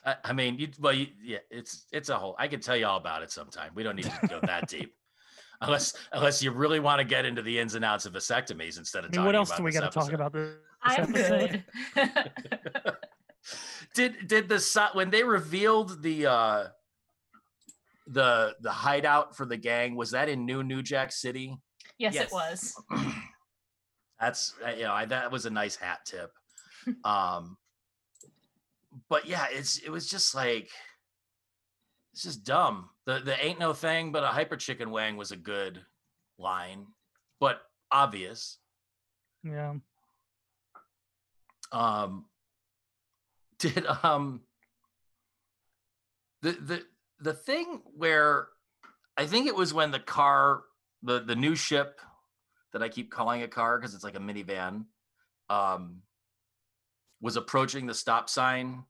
I, 0.04 0.16
I 0.24 0.32
mean, 0.32 0.58
you 0.58 0.68
well, 0.78 0.92
you, 0.92 1.08
yeah, 1.22 1.38
it's 1.50 1.86
it's 1.92 2.08
a 2.08 2.16
whole. 2.16 2.36
I 2.38 2.48
can 2.48 2.60
tell 2.60 2.76
you 2.76 2.86
all 2.86 2.96
about 2.98 3.22
it 3.22 3.30
sometime. 3.30 3.72
We 3.74 3.82
don't 3.82 3.96
need 3.96 4.04
to 4.04 4.26
go 4.28 4.40
that 4.42 4.68
deep, 4.68 4.94
unless 5.60 5.94
unless 6.12 6.42
you 6.42 6.50
really 6.50 6.80
want 6.80 7.00
to 7.00 7.04
get 7.04 7.24
into 7.24 7.42
the 7.42 7.58
ins 7.58 7.74
and 7.74 7.84
outs 7.84 8.06
of 8.06 8.12
vasectomies 8.12 8.78
instead 8.78 9.04
of 9.04 9.06
I 9.06 9.08
mean, 9.08 9.12
talking 9.12 9.26
what 9.26 9.34
else 9.34 9.48
about 9.48 9.58
do 9.58 9.64
we 9.64 9.72
got 9.72 9.90
to 9.92 9.98
talk 9.98 10.12
about 10.12 10.32
this, 10.32 10.54
this 10.86 10.98
I 10.98 11.02
episode? 11.02 11.64
would. 11.96 12.96
did 13.94 14.28
did 14.28 14.48
the 14.48 14.90
when 14.92 15.10
they 15.10 15.24
revealed 15.24 16.02
the 16.02 16.26
uh 16.26 16.64
the 18.06 18.54
the 18.60 18.70
hideout 18.70 19.36
for 19.36 19.46
the 19.46 19.56
gang 19.56 19.96
was 19.96 20.12
that 20.12 20.28
in 20.28 20.46
New 20.46 20.62
New 20.62 20.82
Jack 20.82 21.12
City? 21.12 21.56
yes, 21.98 22.14
Yes. 22.14 22.26
it 22.26 22.32
was. 22.32 22.74
That's 24.20 24.54
uh, 24.64 24.70
you 24.70 24.84
know 24.84 24.92
I, 24.92 25.04
that 25.06 25.30
was 25.30 25.46
a 25.46 25.50
nice 25.50 25.76
hat 25.76 26.00
tip. 26.04 26.30
Um, 27.04 27.56
but 29.08 29.26
yeah, 29.26 29.46
it's 29.50 29.78
it 29.78 29.90
was 29.90 30.08
just 30.08 30.34
like 30.34 30.68
it's 32.12 32.22
just 32.22 32.44
dumb. 32.44 32.90
The 33.06 33.20
the 33.20 33.44
ain't 33.44 33.58
no 33.58 33.72
thing 33.72 34.12
but 34.12 34.24
a 34.24 34.28
hyper 34.28 34.56
chicken 34.56 34.90
wang 34.90 35.16
was 35.16 35.32
a 35.32 35.36
good 35.36 35.80
line, 36.38 36.86
but 37.40 37.60
obvious. 37.90 38.58
Yeah. 39.44 39.74
um 41.72 42.24
did 43.58 43.86
um 44.02 44.40
the 46.42 46.52
the 46.52 46.82
the 47.20 47.32
thing 47.32 47.80
where 47.96 48.48
i 49.16 49.24
think 49.26 49.46
it 49.46 49.54
was 49.54 49.72
when 49.72 49.90
the 49.90 50.00
car 50.00 50.62
the 51.02 51.20
the 51.20 51.34
new 51.36 51.54
ship 51.54 52.00
that 52.72 52.82
i 52.82 52.88
keep 52.88 53.10
calling 53.10 53.42
a 53.42 53.48
car 53.48 53.78
because 53.78 53.94
it's 53.94 54.04
like 54.04 54.16
a 54.16 54.20
minivan 54.20 54.84
um 55.48 56.02
was 57.20 57.36
approaching 57.36 57.86
the 57.86 57.94
stop 57.94 58.28
sign 58.28 58.84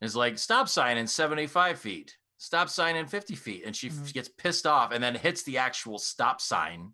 is 0.00 0.14
like 0.16 0.38
stop 0.38 0.68
sign 0.68 0.96
in 0.98 1.06
75 1.06 1.78
feet 1.78 2.16
stop 2.36 2.68
sign 2.68 2.96
in 2.96 3.06
50 3.06 3.34
feet 3.36 3.62
and 3.64 3.74
she 3.74 3.88
f- 3.88 3.94
Mhm. 3.94 4.12
gets 4.12 4.28
pissed 4.28 4.66
off 4.66 4.92
and 4.92 5.02
then 5.02 5.14
hits 5.14 5.42
the 5.44 5.56
actual 5.58 5.98
stop 5.98 6.40
sign 6.40 6.92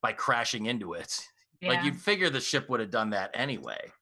by 0.00 0.12
crashing 0.12 0.66
into 0.66 0.94
it 0.94 1.28
like 1.62 1.84
you'd 1.84 2.00
figure 2.00 2.30
the 2.30 2.40
ship 2.40 2.68
would 2.68 2.80
have 2.80 2.90
done 2.90 3.10
that 3.10 3.30
anyway. 3.34 3.92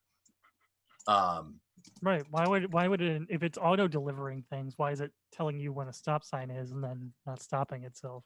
Um, 1.07 1.59
Right. 2.01 2.23
Why 2.29 2.47
would 2.47 2.71
why 2.73 2.87
would 2.87 3.01
it 3.01 3.23
if 3.29 3.43
it's 3.43 3.57
auto 3.57 3.87
delivering 3.87 4.43
things? 4.49 4.73
Why 4.77 4.91
is 4.91 5.01
it 5.01 5.11
telling 5.31 5.59
you 5.59 5.71
when 5.73 5.87
a 5.87 5.93
stop 5.93 6.23
sign 6.23 6.49
is 6.49 6.71
and 6.71 6.83
then 6.83 7.13
not 7.27 7.41
stopping 7.41 7.83
itself? 7.83 8.23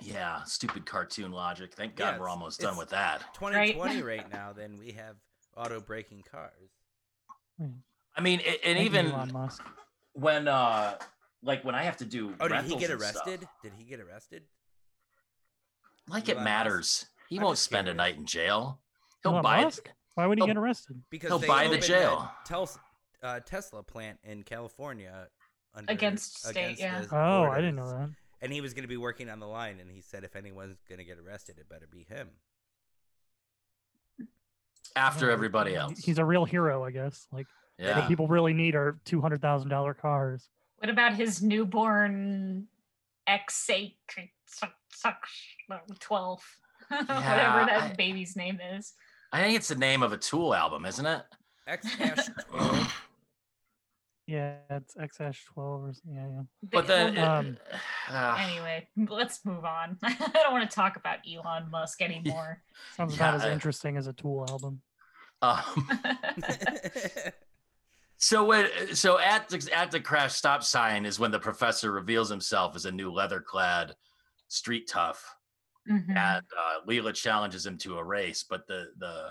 yeah, 0.00 0.42
stupid 0.44 0.84
cartoon 0.86 1.30
logic. 1.30 1.74
Thank 1.74 1.94
God 1.94 2.14
Yeah, 2.14 2.18
we're 2.18 2.28
almost 2.28 2.58
done 2.60 2.76
with 2.76 2.88
that. 2.90 3.20
2020 3.34 4.02
right 4.02 4.28
now, 4.32 4.52
then 4.52 4.76
we 4.76 4.90
have 4.92 5.16
auto 5.56 5.80
braking 5.80 6.22
cars. 6.28 6.70
I 8.16 8.20
mean, 8.20 8.40
a- 8.40 8.64
and 8.66 8.76
Thank 8.78 8.86
even 8.86 9.06
Elon 9.10 9.32
Musk. 9.32 9.62
when, 10.12 10.48
uh, 10.48 10.98
like 11.42 11.64
when 11.64 11.74
I 11.74 11.82
have 11.82 11.96
to 11.98 12.04
do, 12.04 12.34
Oh, 12.40 12.48
did 12.48 12.64
he 12.64 12.76
get 12.76 12.90
and 12.90 13.00
stuff, 13.02 13.26
arrested? 13.26 13.48
Did 13.62 13.72
he 13.76 13.84
get 13.84 14.00
arrested? 14.00 14.44
like 16.08 16.28
it 16.28 16.32
Elon 16.32 16.44
Musk? 16.44 16.44
matters. 16.44 17.06
He 17.28 17.36
I'm 17.38 17.42
won't 17.42 17.54
just 17.56 17.64
spend 17.64 17.88
a 17.88 17.94
night 17.94 18.16
in 18.16 18.26
jail. 18.26 18.80
He'll 19.22 19.32
Elon 19.32 19.42
buy 19.42 19.62
Musk? 19.64 19.90
Why 20.14 20.26
would 20.26 20.38
he 20.38 20.46
get 20.46 20.56
arrested? 20.56 21.02
Because 21.10 21.28
He'll 21.30 21.38
buy 21.48 21.66
the 21.68 21.78
jail. 21.78 22.30
Tel- 22.44 22.70
uh, 23.22 23.40
Tesla 23.40 23.82
plant 23.82 24.18
in 24.22 24.42
California 24.44 25.28
under, 25.74 25.90
Against 25.92 26.46
state, 26.46 26.78
yeah. 26.78 27.00
the 27.00 27.08
Oh, 27.16 27.44
I 27.50 27.56
didn't 27.56 27.76
know 27.76 27.88
that. 27.90 28.10
And 28.42 28.52
he 28.52 28.60
was 28.60 28.74
going 28.74 28.82
to 28.84 28.88
be 28.88 28.98
working 28.98 29.28
on 29.30 29.40
the 29.40 29.46
line, 29.48 29.80
and 29.80 29.90
he 29.90 30.02
said 30.02 30.22
if 30.22 30.36
anyone's 30.36 30.76
going 30.88 30.98
to 30.98 31.04
get 31.04 31.18
arrested, 31.18 31.56
it 31.58 31.68
better 31.68 31.88
be 31.90 32.04
him. 32.04 32.28
after 34.96 35.30
everybody 35.30 35.74
else. 35.74 35.98
He's 35.98 36.18
a 36.18 36.24
real 36.24 36.44
hero, 36.44 36.84
I 36.84 36.90
guess. 36.90 37.26
Like 37.32 37.46
Yeah. 37.78 37.98
What 37.98 38.08
people 38.08 38.26
really 38.28 38.52
need 38.54 38.74
are 38.74 38.98
two 39.04 39.20
hundred 39.20 39.40
thousand 39.42 39.68
dollar 39.68 39.94
cars. 39.94 40.48
What 40.78 40.90
about 40.90 41.14
his 41.14 41.42
newborn 41.42 42.66
X8 43.28 43.94
12? 46.00 46.42
Whatever 46.88 47.08
that 47.66 47.82
I- 47.82 47.94
baby's 47.96 48.36
name 48.36 48.58
is. 48.76 48.92
I 49.32 49.42
think 49.42 49.56
it's 49.56 49.68
the 49.68 49.74
name 49.74 50.02
of 50.02 50.12
a 50.12 50.16
Tool 50.16 50.54
album, 50.54 50.86
isn't 50.86 51.04
it? 51.06 51.22
X 51.66 51.94
Cash 51.96 52.28
12. 52.50 52.94
Yeah, 54.26 54.54
it's 54.70 54.94
XH 54.94 55.44
twelve 55.52 55.84
or 55.84 55.90
s- 55.90 56.00
yeah, 56.10 56.26
yeah. 56.26 56.42
But 56.72 56.86
then, 56.86 57.18
Um, 57.18 57.58
uh, 58.10 58.36
anyway, 58.48 58.88
let's 58.96 59.44
move 59.44 59.66
on. 59.66 59.98
I 60.02 60.30
don't 60.32 60.50
want 60.54 60.70
to 60.70 60.74
talk 60.74 60.96
about 60.96 61.18
Elon 61.30 61.70
Musk 61.70 62.00
anymore. 62.00 62.62
Sounds 62.96 63.18
Yeah, 63.18 63.32
not 63.32 63.34
as 63.34 63.44
interesting 63.44 63.98
as 63.98 64.06
a 64.06 64.14
Tool 64.14 64.46
album. 64.48 64.80
um, 65.42 65.88
so 68.18 68.44
when 68.44 68.94
so 68.94 69.18
at 69.18 69.48
the 69.48 69.68
at 69.76 69.90
the 69.90 70.00
crash 70.00 70.34
stop 70.34 70.62
sign 70.62 71.04
is 71.06 71.18
when 71.18 71.30
the 71.30 71.38
professor 71.38 71.92
reveals 71.92 72.28
himself 72.30 72.74
as 72.76 72.84
a 72.86 72.92
new 72.92 73.10
leather 73.12 73.40
clad 73.40 73.94
street 74.48 74.88
tough 74.88 75.34
Mhm. 75.90 76.08
and 76.16 76.44
uh, 76.58 76.80
Leela 76.88 77.12
challenges 77.14 77.66
him 77.66 77.76
to 77.78 77.98
a 77.98 78.04
race, 78.04 78.42
but 78.48 78.66
the 78.66 78.86
the 78.98 79.28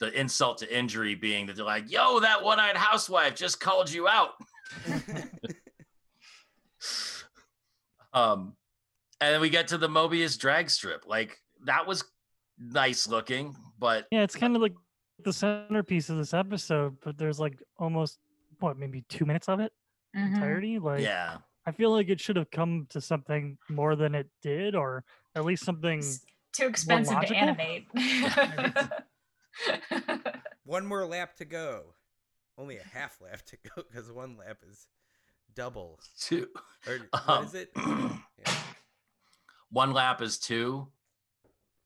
the 0.00 0.18
insult 0.18 0.58
to 0.58 0.76
injury 0.76 1.14
being 1.14 1.46
that 1.46 1.54
they're 1.54 1.64
like, 1.64 1.88
"Yo, 1.90 2.18
that 2.20 2.42
one-eyed 2.42 2.76
housewife 2.76 3.36
just 3.36 3.60
called 3.60 3.88
you 3.88 4.08
out." 4.08 4.30
um, 8.12 8.56
and 9.20 9.34
then 9.34 9.40
we 9.40 9.50
get 9.50 9.68
to 9.68 9.78
the 9.78 9.88
Mobius 9.88 10.38
drag 10.38 10.70
strip. 10.70 11.04
Like 11.06 11.38
that 11.66 11.86
was 11.86 12.02
nice 12.58 13.06
looking, 13.06 13.54
but 13.78 14.06
Yeah, 14.10 14.22
it's 14.22 14.34
kind 14.36 14.56
of 14.56 14.62
like 14.62 14.74
the 15.24 15.32
centerpiece 15.32 16.08
of 16.10 16.16
this 16.18 16.32
episode, 16.34 16.96
but 17.02 17.16
there's 17.18 17.38
like 17.40 17.62
almost 17.78 18.18
what 18.60 18.76
maybe 18.78 19.02
two 19.08 19.24
minutes 19.24 19.48
of 19.48 19.60
it 19.60 19.72
Mhm. 20.16 20.34
entirety. 20.34 20.78
Like 20.78 21.00
yeah, 21.02 21.38
I 21.66 21.72
feel 21.72 21.90
like 21.92 22.08
it 22.08 22.20
should 22.20 22.36
have 22.36 22.50
come 22.50 22.86
to 22.90 23.00
something 23.00 23.58
more 23.68 23.96
than 23.96 24.14
it 24.14 24.28
did, 24.42 24.74
or 24.74 25.04
at 25.34 25.44
least 25.44 25.64
something. 25.64 25.98
It's 25.98 26.24
too 26.52 26.66
expensive 26.66 27.20
to 27.20 27.34
animate. 27.36 27.86
One 30.64 30.86
more 30.86 31.06
lap 31.06 31.36
to 31.36 31.44
go. 31.44 31.94
Only 32.56 32.78
a 32.78 32.82
half 32.82 33.20
lap 33.20 33.42
to 33.46 33.56
go 33.56 33.82
because 33.88 34.10
one 34.12 34.36
lap 34.36 34.58
is 34.68 34.86
double 35.54 35.98
two. 36.18 36.46
Or 36.86 36.94
Um, 36.94 37.08
what 37.26 37.44
is 37.46 37.54
it? 37.54 37.70
Yeah. 37.76 38.52
One 39.70 39.92
lap 39.92 40.20
is 40.22 40.38
two. 40.38 40.88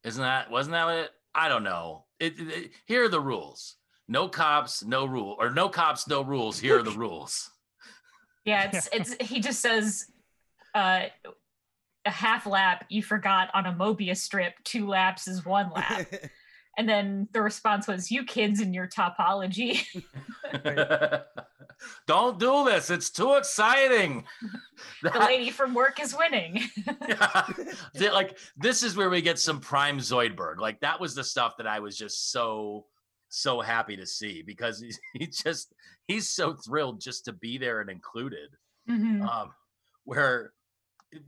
Isn't 0.04 0.22
that 0.22 0.50
wasn't 0.50 0.72
that 0.72 0.84
what 0.84 0.94
it? 0.96 1.10
I 1.34 1.48
don't 1.48 1.64
know. 1.64 2.04
It, 2.20 2.38
it- 2.38 2.48
it- 2.48 2.70
here 2.86 3.04
are 3.04 3.08
the 3.08 3.20
rules. 3.20 3.76
No 4.06 4.28
cops, 4.28 4.84
no 4.84 5.06
rule, 5.06 5.36
or 5.38 5.50
no 5.50 5.68
cops, 5.68 6.06
no 6.06 6.22
rules. 6.22 6.58
Here 6.58 6.78
are 6.78 6.82
the 6.82 6.90
rules. 6.90 7.50
yeah, 8.44 8.70
it's 8.72 8.88
it's 8.92 9.14
he 9.20 9.40
just 9.40 9.60
says 9.60 10.06
uh 10.74 11.04
a 12.06 12.10
half 12.10 12.44
lap 12.46 12.84
you 12.90 13.02
forgot 13.02 13.48
on 13.54 13.64
a 13.64 13.72
Mobius 13.72 14.18
strip, 14.18 14.52
two 14.64 14.86
laps 14.86 15.26
is 15.26 15.44
one 15.46 15.70
lap. 15.74 16.06
and 16.76 16.86
then 16.86 17.28
the 17.32 17.40
response 17.40 17.86
was, 17.88 18.10
You 18.10 18.24
kids 18.24 18.60
and 18.60 18.74
your 18.74 18.86
topology. 18.86 19.86
Don't 22.06 22.38
do 22.38 22.64
this. 22.64 22.90
It's 22.90 23.10
too 23.10 23.34
exciting. 23.34 24.24
the 25.02 25.10
lady 25.18 25.50
from 25.50 25.74
work 25.74 26.00
is 26.00 26.16
winning. 26.16 26.62
Th- 27.96 28.12
like 28.12 28.38
this 28.56 28.82
is 28.82 28.96
where 28.96 29.10
we 29.10 29.22
get 29.22 29.38
some 29.38 29.60
prime 29.60 29.98
Zoidberg. 29.98 30.58
Like 30.58 30.80
that 30.80 31.00
was 31.00 31.14
the 31.14 31.24
stuff 31.24 31.56
that 31.58 31.66
I 31.66 31.80
was 31.80 31.96
just 31.96 32.30
so 32.30 32.87
so 33.28 33.60
happy 33.60 33.96
to 33.96 34.06
see 34.06 34.42
because 34.42 34.80
he's 34.80 34.98
he 35.14 35.26
just 35.26 35.74
he's 36.06 36.30
so 36.30 36.54
thrilled 36.54 37.00
just 37.00 37.24
to 37.26 37.32
be 37.32 37.58
there 37.58 37.80
and 37.80 37.90
included. 37.90 38.50
Mhm. 38.88 39.26
Um, 39.28 39.52
where 40.04 40.52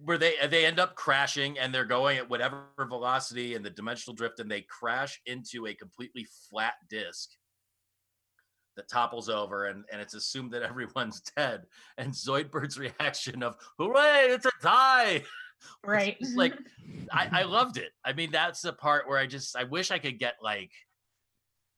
where 0.04 0.18
they 0.18 0.35
they 0.48 0.66
end 0.66 0.80
up 0.80 0.94
crashing 0.94 1.59
and 1.59 1.72
they're 1.72 1.85
going 1.85 2.18
at 2.18 2.28
whatever 2.28 2.64
velocity 2.88 3.54
and 3.54 3.64
the 3.64 3.70
dimensional 3.70 4.14
drift 4.14 4.40
and 4.40 4.50
they 4.50 4.62
crash 4.62 5.20
into 5.26 5.66
a 5.66 5.74
completely 5.74 6.26
flat 6.50 6.74
disc 6.90 7.30
that 8.76 8.88
topples 8.88 9.28
over 9.28 9.66
and, 9.66 9.84
and 9.90 10.00
it's 10.00 10.14
assumed 10.14 10.50
that 10.52 10.62
everyone's 10.70 11.20
dead 11.36 11.64
and 11.98 12.12
zoidberg's 12.12 12.78
reaction 12.78 13.42
of 13.42 13.56
hooray 13.78 14.26
it's 14.30 14.46
a 14.46 14.50
tie 14.62 15.22
Right. 15.84 16.18
just 16.20 16.36
like 16.36 16.52
I, 17.10 17.40
I 17.40 17.42
loved 17.44 17.78
it. 17.78 17.92
I 18.04 18.12
mean, 18.12 18.30
that's 18.30 18.60
the 18.60 18.74
part 18.74 19.08
where 19.08 19.16
I 19.18 19.26
just 19.26 19.56
I 19.56 19.64
wish 19.64 19.90
I 19.90 19.98
could 19.98 20.18
get 20.18 20.34
like 20.42 20.70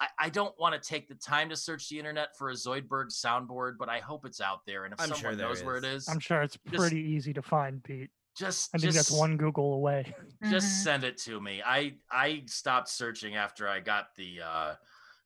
I, 0.00 0.06
I 0.18 0.28
don't 0.30 0.52
want 0.58 0.80
to 0.80 0.86
take 0.88 1.08
the 1.08 1.14
time 1.14 1.48
to 1.50 1.56
search 1.56 1.88
the 1.88 1.96
internet 1.96 2.36
for 2.36 2.50
a 2.50 2.54
Zoidberg 2.54 3.06
soundboard, 3.12 3.74
but 3.78 3.88
I 3.88 4.00
hope 4.00 4.24
it's 4.26 4.40
out 4.40 4.60
there. 4.66 4.84
And 4.84 4.92
if 4.94 5.00
I'm 5.00 5.08
someone 5.10 5.36
there 5.36 5.46
knows 5.48 5.62
where 5.62 5.76
it 5.76 5.84
is. 5.84 6.02
is, 6.02 6.08
I'm 6.08 6.18
sure 6.18 6.42
it's 6.42 6.58
Just- 6.68 6.76
pretty 6.76 7.00
easy 7.00 7.32
to 7.32 7.40
find, 7.42 7.82
Pete. 7.82 8.10
just 8.36 8.70
I 8.74 8.78
think 8.78 8.92
just, 8.94 9.10
that's 9.10 9.16
one 9.18 9.36
Google 9.36 9.74
away. 9.74 10.12
just 10.50 10.66
Mhm. 10.66 10.82
send 10.82 11.04
it 11.04 11.16
to 11.18 11.40
me. 11.40 11.62
I 11.64 11.94
I 12.10 12.42
stopped 12.46 12.88
searching 12.88 13.36
after 13.36 13.68
I 13.68 13.78
got 13.78 14.08
the 14.16 14.40
uh 14.42 14.74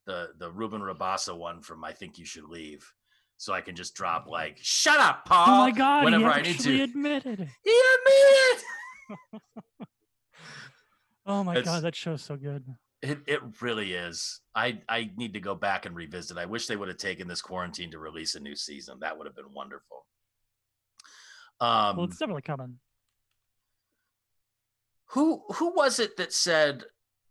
the 0.07 0.29
the 0.39 0.51
Ruben 0.51 0.81
Rabasa 0.81 1.37
one 1.37 1.61
from 1.63 1.85
I 1.85 1.93
think 1.93 2.19
you 2.19 2.25
should 2.25 2.45
leave. 2.45 2.91
So 3.39 3.53
I 3.53 3.61
can 3.61 3.75
just 3.75 3.95
drop 3.95 4.27
like, 4.29 4.59
shut 4.63 5.01
up, 5.01 5.25
Paul. 5.25 5.47
oh 5.49 5.59
my 5.65 5.71
god, 5.73 6.05
whenever 6.05 6.31
he 6.33 6.39
I 6.39 6.43
need 6.43 6.61
to. 6.61 6.83
admitted 6.83 7.41
it. 7.41 7.49
He 7.65 7.81
admitted 7.97 8.65
Oh 11.27 11.45
my 11.45 11.53
It's- 11.53 11.65
god, 11.65 11.83
that 11.85 11.95
show's 11.97 12.23
so 12.23 12.37
good. 12.37 12.65
It 13.01 13.19
it 13.27 13.41
really 13.61 13.95
is. 13.95 14.41
I 14.55 14.81
I 14.89 15.11
need 15.17 15.35
to 15.35 15.41
go 15.41 15.57
back 15.57 15.87
and 15.87 15.97
revisit. 15.97 16.39
I 16.39 16.47
wish 16.47 16.67
they 16.69 16.77
would 16.77 16.87
have 16.89 16.99
taken 16.99 17.27
this 17.27 17.43
quarantine 17.43 17.91
to 17.91 17.99
release 17.99 18.37
a 18.37 18.41
new 18.41 18.55
season. 18.55 18.99
That 19.01 19.19
would 19.19 19.27
have 19.27 19.35
been 19.35 19.53
wonderful. 19.53 20.07
Um, 21.61 21.97
Well, 21.97 22.07
it's 22.07 22.19
definitely 22.19 22.43
coming. 22.43 22.79
who 25.07 25.43
who 25.55 25.75
was 25.75 25.99
it 25.99 26.17
that 26.17 26.33
said? 26.33 26.85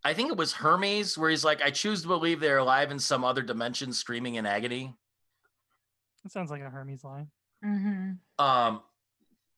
I 0.04 0.14
think 0.14 0.32
it 0.32 0.38
was 0.38 0.54
Hermes, 0.54 1.18
where 1.18 1.30
he's 1.30 1.46
like, 1.46 1.62
"I 1.62 1.70
choose 1.72 2.02
to 2.02 2.08
believe 2.08 2.40
they're 2.40 2.58
alive 2.58 2.92
in 2.92 3.00
some 3.00 3.24
other 3.24 3.42
dimension, 3.42 3.94
screaming 3.94 4.36
in 4.36 4.46
agony." 4.46 4.96
That 6.24 6.32
sounds 6.32 6.52
like 6.52 6.62
a 6.62 6.70
Hermes 6.70 7.04
line. 7.04 7.30
Mhm. 7.64 8.18
Um, 8.40 8.82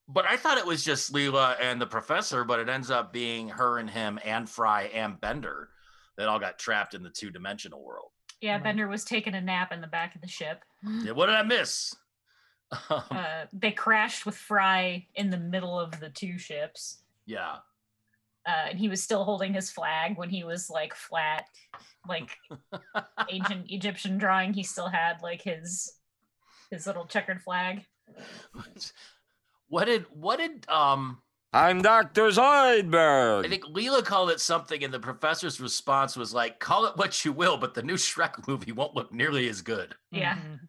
but 0.08 0.26
I 0.26 0.36
thought 0.38 0.58
it 0.58 0.66
was 0.66 0.84
just 0.84 1.14
Leela 1.14 1.56
and 1.62 1.80
the 1.82 1.86
professor, 1.88 2.44
but 2.44 2.60
it 2.60 2.68
ends 2.70 2.92
up 2.92 3.14
being 3.14 3.50
her 3.50 3.78
and 3.80 3.90
him 3.90 4.20
and 4.24 4.50
Fry 4.50 4.84
and 4.94 5.20
Bender 5.20 5.70
that 6.18 6.28
all 6.28 6.40
got 6.40 6.60
trapped 6.60 6.94
in 6.94 7.04
the 7.04 7.10
two 7.10 7.32
dimensional 7.32 7.82
world. 7.84 8.12
Yeah, 8.42 8.56
Right. 8.56 8.64
Bender 8.64 8.88
was 8.90 9.06
taking 9.06 9.34
a 9.36 9.42
nap 9.42 9.72
in 9.72 9.80
the 9.82 9.88
back 9.88 10.16
of 10.16 10.22
the 10.22 10.28
ship. 10.28 10.64
Yeah, 10.84 11.12
what 11.14 11.28
did 11.28 11.36
I 11.36 11.44
miss? 11.44 11.96
Uh, 12.90 13.46
they 13.54 13.72
crashed 13.72 14.26
with 14.26 14.36
Fry 14.36 15.08
in 15.16 15.30
the 15.30 15.38
middle 15.38 15.80
of 15.80 15.98
the 16.00 16.10
two 16.10 16.38
ships. 16.38 17.04
yeah. 17.26 17.58
Uh, 18.46 18.70
and 18.72 18.80
he 18.80 18.90
was 18.90 19.02
still 19.02 19.24
holding 19.24 19.54
his 19.54 19.72
flag 19.72 20.18
when 20.18 20.30
he 20.30 20.44
was 20.44 20.70
like 20.70 20.94
flat, 20.94 21.46
like 22.08 22.30
ancient 23.30 23.72
Egyptian 23.72 24.18
drawing. 24.18 24.54
He 24.54 24.64
still 24.64 24.90
had 24.90 25.22
like 25.22 25.42
his 25.42 25.94
his 26.70 26.86
little 26.86 27.06
checkered 27.06 27.42
flag. 27.42 27.86
what 29.70 29.86
did 29.86 30.06
what 30.12 30.40
did 30.40 30.70
um 30.70 31.20
I'm 31.54 31.84
Dr. 31.84 32.30
Zoidberg. 32.30 33.46
I 33.46 33.48
think 33.48 33.64
Leela 33.66 34.04
called 34.04 34.32
it 34.32 34.40
something 34.40 34.84
and 34.84 34.92
the 34.92 35.00
professor's 35.00 35.62
response 35.62 36.18
was 36.18 36.34
like, 36.34 36.60
call 36.60 36.86
it 36.88 36.98
what 36.98 37.24
you 37.24 37.32
will, 37.32 37.58
but 37.58 37.76
the 37.76 37.84
new 37.84 37.94
Shrek 37.94 38.48
movie 38.48 38.72
won't 38.72 38.96
look 38.96 39.14
nearly 39.14 39.48
as 39.48 39.62
good. 39.62 39.96
Yeah. 40.12 40.36
Mhm. 40.36 40.60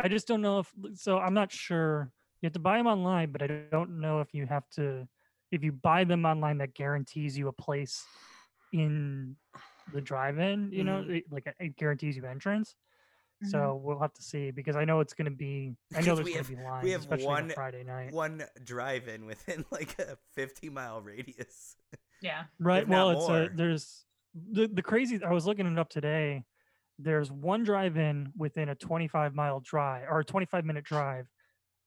I 0.00 0.08
just 0.08 0.26
don't 0.26 0.42
know 0.42 0.60
if 0.60 0.72
so. 0.94 1.18
I'm 1.18 1.34
not 1.34 1.52
sure. 1.52 2.10
You 2.40 2.46
have 2.46 2.54
to 2.54 2.58
buy 2.58 2.78
them 2.78 2.86
online, 2.86 3.30
but 3.30 3.42
I 3.42 3.46
don't 3.70 4.00
know 4.00 4.20
if 4.20 4.34
you 4.34 4.46
have 4.46 4.68
to. 4.70 5.06
If 5.50 5.62
you 5.62 5.72
buy 5.72 6.04
them 6.04 6.24
online, 6.24 6.58
that 6.58 6.74
guarantees 6.74 7.36
you 7.36 7.48
a 7.48 7.52
place 7.52 8.04
in 8.72 9.36
the 9.92 10.00
drive-in. 10.00 10.70
You 10.72 10.84
know, 10.84 11.04
mm. 11.06 11.18
it- 11.18 11.24
like 11.30 11.46
it- 11.46 11.56
it 11.60 11.76
guarantees 11.76 12.16
you 12.16 12.24
entrance. 12.24 12.74
Mhm. 13.42 13.46
So 13.50 13.80
we'll 13.82 13.98
have 13.98 14.12
to 14.14 14.22
see 14.22 14.50
because 14.50 14.76
I 14.76 14.84
know 14.84 15.00
it's 15.00 15.14
going 15.14 15.26
to 15.26 15.36
be. 15.36 15.74
I 15.94 16.00
know 16.00 16.14
there's 16.14 16.28
going 16.28 16.44
to 16.44 16.56
be 16.56 16.62
lines, 16.62 16.84
we 16.84 16.90
have 16.92 17.00
especially 17.00 17.26
on 17.26 17.32
one- 17.32 17.50
Friday 17.50 17.82
night. 17.84 18.12
One 18.12 18.44
drive-in 18.64 19.26
within 19.26 19.64
like 19.70 19.98
a 19.98 20.16
50 20.34 20.70
mile 20.70 21.00
radius. 21.00 21.76
yeah. 22.20 22.44
Right. 22.58 22.82
if 22.84 22.88
Well, 22.88 23.10
it's 23.10 23.28
more. 23.28 23.42
a, 23.42 23.48
there's 23.54 24.04
the 24.34 24.66
the 24.68 24.82
crazy. 24.82 25.22
I 25.22 25.32
was 25.32 25.46
looking 25.46 25.66
it 25.66 25.78
up 25.78 25.88
today. 25.90 26.44
There's 26.98 27.32
one 27.32 27.64
drive-in 27.64 28.32
within 28.36 28.68
a 28.68 28.74
25 28.74 29.34
mile 29.34 29.60
drive 29.60 30.06
or 30.08 30.20
a 30.20 30.24
25 30.24 30.64
minute 30.64 30.84
drive. 30.84 31.26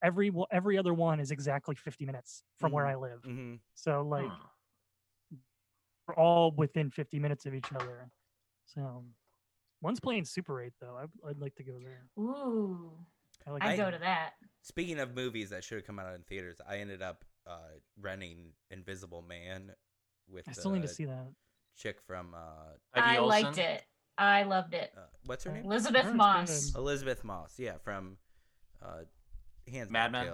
Every 0.02 0.28
one- 0.30 0.48
every 0.52 0.76
other 0.76 0.92
one 0.92 1.20
is 1.20 1.30
exactly 1.30 1.74
50 1.74 2.04
minutes 2.04 2.42
from 2.58 2.70
where 2.72 2.84
Mhm. 2.84 2.90
I 2.90 2.96
live. 2.96 3.22
hmm 3.24 3.54
So 3.74 4.02
like 4.02 4.28
Huh. 4.28 5.36
we're 6.06 6.14
all 6.16 6.52
within 6.52 6.90
50 6.90 7.18
minutes 7.18 7.46
of 7.46 7.54
each 7.54 7.72
other. 7.72 8.10
So 8.66 9.04
one's 9.86 10.00
playing 10.00 10.24
Super 10.24 10.62
8 10.62 10.72
though. 10.80 10.96
I, 11.00 11.30
I'd 11.30 11.38
like 11.38 11.54
to 11.56 11.62
go 11.64 11.78
there. 11.82 12.04
Ooh, 12.18 12.92
I 13.46 13.50
like 13.52 13.62
I'd 13.64 13.76
go 13.76 13.90
to 13.90 13.98
that. 13.98 14.32
Speaking 14.62 14.98
of 14.98 15.14
movies 15.14 15.50
that 15.50 15.64
should 15.64 15.76
have 15.78 15.86
come 15.86 15.98
out 15.98 16.14
in 16.14 16.22
theaters, 16.22 16.60
I 16.68 16.78
ended 16.78 17.00
up 17.02 17.24
uh, 17.46 17.58
renting 18.00 18.52
Invisible 18.70 19.22
Man 19.22 19.70
with 20.28 20.48
I 20.48 20.52
still 20.52 20.72
need 20.72 20.82
to 20.82 20.88
see 20.88 21.04
that. 21.04 21.28
chick 21.76 22.00
from 22.06 22.34
uh, 22.34 22.74
I 22.94 23.18
liked 23.18 23.58
it. 23.58 23.82
I 24.18 24.42
loved 24.44 24.74
it. 24.74 24.92
uh, 24.96 25.00
what's 25.26 25.44
her 25.44 25.52
name? 25.52 25.64
Elisabeth 25.64 26.04
Heard 26.06 26.16
Moss. 26.16 26.70
good. 26.70 26.78
Elisabeth 26.80 27.22
Moss. 27.22 27.54
Yeah, 27.58 27.74
from 27.84 28.16
uh, 28.82 29.02
Hands 29.70 29.90
Mad 29.90 30.10
Men? 30.12 30.26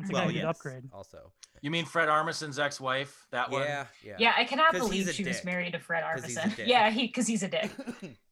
It's 0.00 0.08
a 0.08 0.12
Well, 0.12 0.26
good 0.26 0.36
yes, 0.36 0.44
upgrade. 0.44 0.84
Also, 0.92 1.32
You 1.60 1.70
mean 1.70 1.84
Fred 1.84 2.08
Armisen's 2.08 2.58
ex-wife? 2.58 3.26
That 3.32 3.50
one? 3.50 3.62
yeah, 3.62 3.86
yeah. 4.04 4.16
Yeah, 4.18 4.32
I 4.36 4.44
cannot 4.44 4.72
believe 4.72 5.08
a 5.08 5.12
she 5.12 5.24
was 5.24 5.44
married 5.44 5.72
to 5.72 5.78
Fred 5.80 6.04
he's 6.24 6.36
a 6.36 6.40
Armisen. 6.40 6.66
Yeah, 6.66 6.90
he 6.90 7.06
because 7.08 7.26
he's 7.26 7.42
a 7.42 7.48
dick. 7.48 7.70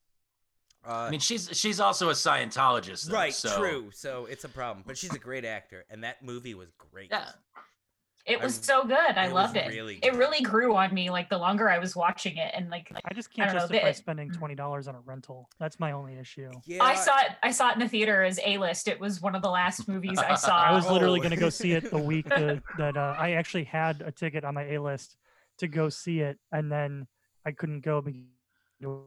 Uh, 0.87 0.93
I 0.93 1.11
mean, 1.11 1.21
she's 1.21 1.49
she's 1.53 1.79
also 1.81 2.09
a 2.09 2.13
Scientologist. 2.15 3.07
Though, 3.09 3.15
right, 3.15 3.35
so- 3.35 3.59
true. 3.59 3.91
So 3.93 4.27
it's 4.27 4.45
a 4.45 4.49
problem, 4.49 4.85
but 4.87 4.97
she's 4.97 5.15
a 5.15 5.19
great 5.19 5.45
actor, 5.45 5.85
and 5.91 6.03
that 6.05 6.23
movie 6.25 6.55
was 6.55 6.69
great. 6.91 7.09
Yeah. 7.11 7.29
It 8.27 8.39
I- 8.41 8.45
was 8.45 8.55
so 8.55 8.85
good. 8.85 8.93
I 9.17 9.27
it 9.27 9.33
loved 9.33 9.57
it. 9.57 9.69
really 9.69 9.99
It 10.03 10.15
really 10.15 10.41
grew 10.43 10.77
on 10.77 10.93
me 10.95 11.11
like 11.11 11.29
the 11.31 11.39
longer 11.39 11.69
I 11.71 11.79
was 11.79 11.97
watching 11.97 12.37
it, 12.37 12.51
and 12.55 12.71
like 12.71 12.91
I 13.05 13.13
just 13.15 13.33
can't 13.33 13.49
don't 13.49 13.57
know, 13.57 13.61
justify 13.63 13.89
the- 13.89 13.95
spending 13.95 14.31
twenty 14.31 14.55
dollars 14.55 14.89
on 14.89 14.95
a 14.95 15.01
rental. 15.01 15.49
That's 15.59 15.79
my 15.81 15.93
only 15.93 16.17
issue. 16.19 16.51
Yeah, 16.67 16.83
I 16.83 16.95
saw 16.95 17.19
it. 17.21 17.33
I 17.43 17.51
saw 17.51 17.71
it 17.71 17.75
in 17.75 17.81
the 17.81 17.89
theater 17.89 18.23
as 18.23 18.39
A 18.45 18.57
list. 18.59 18.89
It 18.89 19.01
was 19.01 19.21
one 19.21 19.35
of 19.35 19.43
the 19.43 19.51
last 19.51 19.87
movies 19.89 20.19
I 20.19 20.35
saw. 20.35 20.57
I 20.63 20.73
was 20.73 20.89
literally 20.89 21.21
Oh. 21.21 21.23
going 21.23 21.35
to 21.35 21.41
go 21.41 21.51
see 21.51 21.73
it 21.73 21.91
the 21.91 21.99
week 22.13 22.27
that, 22.29 22.63
that 22.79 22.97
uh, 22.97 23.15
I 23.19 23.33
actually 23.33 23.65
had 23.65 24.01
a 24.03 24.13
ticket 24.13 24.45
on 24.45 24.55
my 24.55 24.65
A 24.65 24.79
list 24.81 25.17
to 25.59 25.67
go 25.69 25.89
see 25.89 26.21
it, 26.21 26.39
and 26.53 26.71
then 26.73 27.07
I 27.45 27.53
couldn't 27.53 27.81
go 27.81 28.01
because 28.03 28.21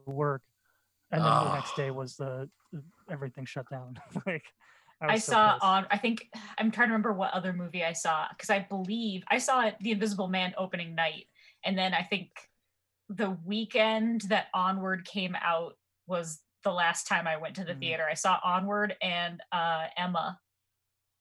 work, 0.05 0.41
and 1.13 1.25
then 1.25 1.33
the 1.45 1.53
next 1.53 1.75
day 1.75 1.91
was 1.91 2.15
the 2.15 2.49
everything 3.09 3.45
shut 3.45 3.69
down. 3.69 3.99
like 4.25 4.43
I 5.01 5.13
was 5.13 5.23
so 5.23 5.33
saw 5.33 5.53
pissed. 5.53 5.63
on. 5.63 5.87
I 5.91 5.97
think 5.97 6.27
I'm 6.57 6.71
trying 6.71 6.87
to 6.87 6.93
remember 6.93 7.13
what 7.13 7.33
other 7.33 7.53
movie 7.53 7.83
I 7.83 7.93
saw 7.93 8.25
because 8.29 8.49
I 8.49 8.59
believe 8.59 9.23
I 9.29 9.37
saw 9.37 9.69
The 9.81 9.91
Invisible 9.91 10.27
Man 10.27 10.53
opening 10.57 10.95
night, 10.95 11.25
and 11.63 11.77
then 11.77 11.93
I 11.93 12.03
think 12.03 12.29
the 13.09 13.37
weekend 13.45 14.21
that 14.29 14.47
Onward 14.53 15.05
came 15.05 15.35
out 15.41 15.73
was 16.07 16.39
the 16.63 16.71
last 16.71 17.07
time 17.07 17.27
I 17.27 17.37
went 17.37 17.55
to 17.57 17.65
the 17.65 17.73
Mhm. 17.73 17.79
theater. 17.79 18.07
I 18.09 18.13
saw 18.13 18.39
Onward 18.43 18.95
and 19.01 19.41
uh, 19.51 19.87
Emma 19.97 20.39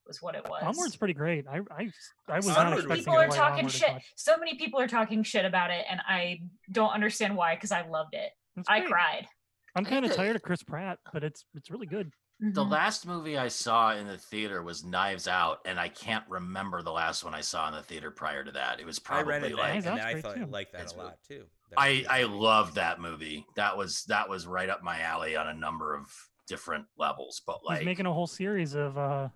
was 0.06 0.22
what 0.22 0.36
it 0.36 0.48
was. 0.48 0.62
Onward's 0.62 0.96
pretty 0.96 1.14
great. 1.14 1.46
I 1.48 1.58
I, 1.76 1.90
I 2.28 2.36
was 2.36 2.46
So 2.46 2.62
not 2.62 2.70
many 2.70 3.00
people 3.00 3.14
are 3.18 3.28
talking 3.28 3.58
Onward 3.58 3.72
shit. 3.72 4.02
So 4.16 4.36
many 4.38 4.56
people 4.56 4.80
are 4.80 4.88
talking 4.88 5.22
shit 5.24 5.44
about 5.44 5.70
it, 5.70 5.84
and 5.90 6.00
I 6.06 6.42
don't 6.70 6.90
understand 6.92 7.36
why 7.36 7.56
because 7.56 7.72
I 7.72 7.86
loved 7.86 8.14
it. 8.14 8.30
It's 8.56 8.68
I 8.68 8.80
great. 8.80 8.90
cried. 8.90 9.28
I'm 9.74 9.84
kind 9.84 10.04
of 10.04 10.14
tired 10.14 10.36
of 10.36 10.42
Chris 10.42 10.62
Pratt, 10.62 10.98
but 11.12 11.24
it's 11.24 11.44
it's 11.54 11.70
really 11.70 11.86
good. 11.86 12.12
The 12.40 12.64
Mhm. 12.64 12.70
last 12.70 13.06
movie 13.06 13.38
I 13.38 13.46
saw 13.48 13.92
in 13.94 14.06
the 14.08 14.18
theater 14.18 14.62
was 14.62 14.84
Knives 14.84 15.28
Out, 15.28 15.60
and 15.64 15.78
I 15.78 15.88
can't 15.88 16.28
remember 16.28 16.82
the 16.82 16.90
last 16.90 17.22
one 17.22 17.34
I 17.34 17.40
saw 17.40 17.68
in 17.68 17.74
the 17.74 17.82
theater 17.82 18.10
prior 18.10 18.42
to 18.42 18.50
that. 18.52 18.80
It 18.80 18.86
was 18.86 18.98
I 18.98 19.02
probably 19.04 19.32
rented 19.32 19.52
like 19.52 19.60
that, 19.60 19.74
Knives 19.74 19.86
and 19.86 20.00
I 20.00 20.20
thought 20.20 20.34
too. 20.36 20.46
like 20.46 20.72
that 20.72 20.80
It's 20.82 20.92
a 20.92 20.96
really- 20.96 21.08
lot 21.08 21.18
too. 21.26 21.46
That 21.70 21.78
I 21.80 22.04
I 22.10 22.22
good. 22.22 22.32
loved 22.32 22.74
that 22.74 23.00
movie. 23.00 23.46
That 23.56 23.76
was 23.76 24.04
that 24.06 24.28
was 24.28 24.46
right 24.46 24.68
up 24.68 24.82
my 24.82 25.00
alley 25.02 25.36
on 25.36 25.46
a 25.48 25.54
number 25.54 25.94
of 25.94 26.12
different 26.48 26.86
levels. 26.96 27.40
But 27.46 27.58
He's 27.60 27.68
like 27.68 27.84
making 27.84 28.06
a 28.06 28.12
whole 28.12 28.26
series 28.26 28.74
of 28.74 28.98
uh, 28.98 29.28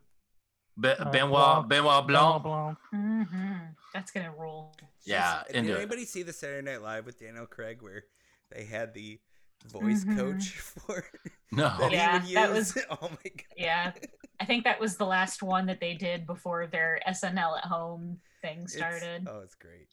Be- 0.78 0.88
uh, 0.90 1.10
Benoit 1.10 1.30
Blanc- 1.30 1.68
Benoit 1.68 2.06
Blanc 2.06 2.42
Blanc. 2.42 2.78
Blanc. 2.90 3.28
Mhm. 3.30 3.76
That's 3.94 4.10
gonna 4.10 4.32
roll. 4.34 4.74
Yeah, 5.04 5.44
Did 5.46 5.56
into 5.56 5.72
it. 5.74 5.76
anybody 5.76 6.04
see 6.04 6.22
the 6.24 6.32
Saturday 6.32 6.68
Night 6.72 6.82
Live 6.82 7.06
with 7.06 7.18
Daniel 7.20 7.46
Craig 7.46 7.80
where 7.80 8.04
they 8.50 8.64
had 8.64 8.92
the 8.92 9.20
voice 9.68 10.04
Mhm. 10.04 10.16
coach 10.16 10.50
for 10.58 11.04
No. 11.52 11.74
that 11.78 11.92
Yeah, 11.92 12.20
he 12.20 12.34
would 12.34 12.44
that 12.44 12.52
was- 12.52 12.76
oh 12.90 12.98
my 13.02 13.08
god. 13.24 13.44
Yeah, 13.56 13.92
I 14.40 14.44
think 14.44 14.64
that 14.64 14.80
was 14.80 14.96
the 14.96 15.06
last 15.06 15.42
one 15.42 15.66
that 15.66 15.80
they 15.80 15.94
did 15.94 16.26
before 16.26 16.66
their 16.66 17.00
SNL 17.08 17.58
at 17.58 17.64
home 17.64 18.20
thing 18.42 18.58
It's- 18.64 18.74
started. 18.76 19.26
oh, 19.28 19.40
it's 19.40 19.54
great. 19.54 19.88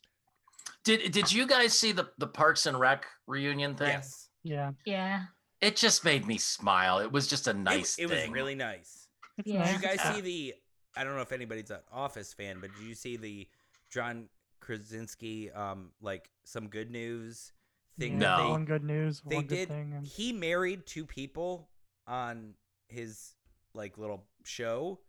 Did 0.83 1.11
did 1.11 1.31
you 1.31 1.47
guys 1.47 1.77
see 1.77 1.91
the 1.93 2.09
the 2.17 2.27
Parks 2.27 2.65
and 2.65 2.77
Rec 2.79 3.05
reunion 3.27 3.75
thing? 3.75 3.87
Yes. 3.89 4.29
Yeah, 4.43 4.71
Yeah. 4.85 5.23
It 5.61 5.77
just 5.77 6.03
made 6.03 6.25
me 6.27 6.37
smile. 6.37 6.99
It 6.99 7.09
was 7.09 7.25
just 7.25 7.47
a 7.47 7.53
nice 7.53 7.97
it, 7.97 8.07
was 8.09 8.19
thing. 8.19 8.31
really 8.33 8.53
nice. 8.55 9.07
Yeah. 9.45 9.65
Did 9.65 9.75
you 9.81 9.87
guys 9.87 10.01
see 10.13 10.19
the? 10.19 10.53
I 10.97 11.05
don't 11.05 11.15
know 11.15 11.21
if 11.21 11.31
anybody's 11.31 11.71
an 11.71 11.79
Office 11.89 12.33
fan, 12.33 12.57
but 12.59 12.69
did 12.75 12.83
you 12.85 12.95
see 12.95 13.15
the 13.15 13.47
John 13.89 14.27
Krasinski 14.59 15.49
um 15.51 15.91
like 16.01 16.29
some 16.43 16.67
good 16.67 16.91
news 16.91 17.53
thing? 17.99 18.13
Yeah, 18.21 18.37
that 18.37 18.43
No. 18.43 18.49
one 18.51 18.65
good 18.65 18.83
news, 18.83 19.21
they, 19.25 19.35
one 19.37 19.45
they 19.45 19.47
good 19.47 19.55
did. 19.55 19.67
thing. 19.69 19.93
and- 19.93 20.05
He 20.07 20.31
married 20.33 20.85
two 20.85 21.05
people 21.05 21.69
on 22.07 22.53
his 22.87 23.33
like 23.73 23.97
little 23.97 24.25
show, 24.43 24.99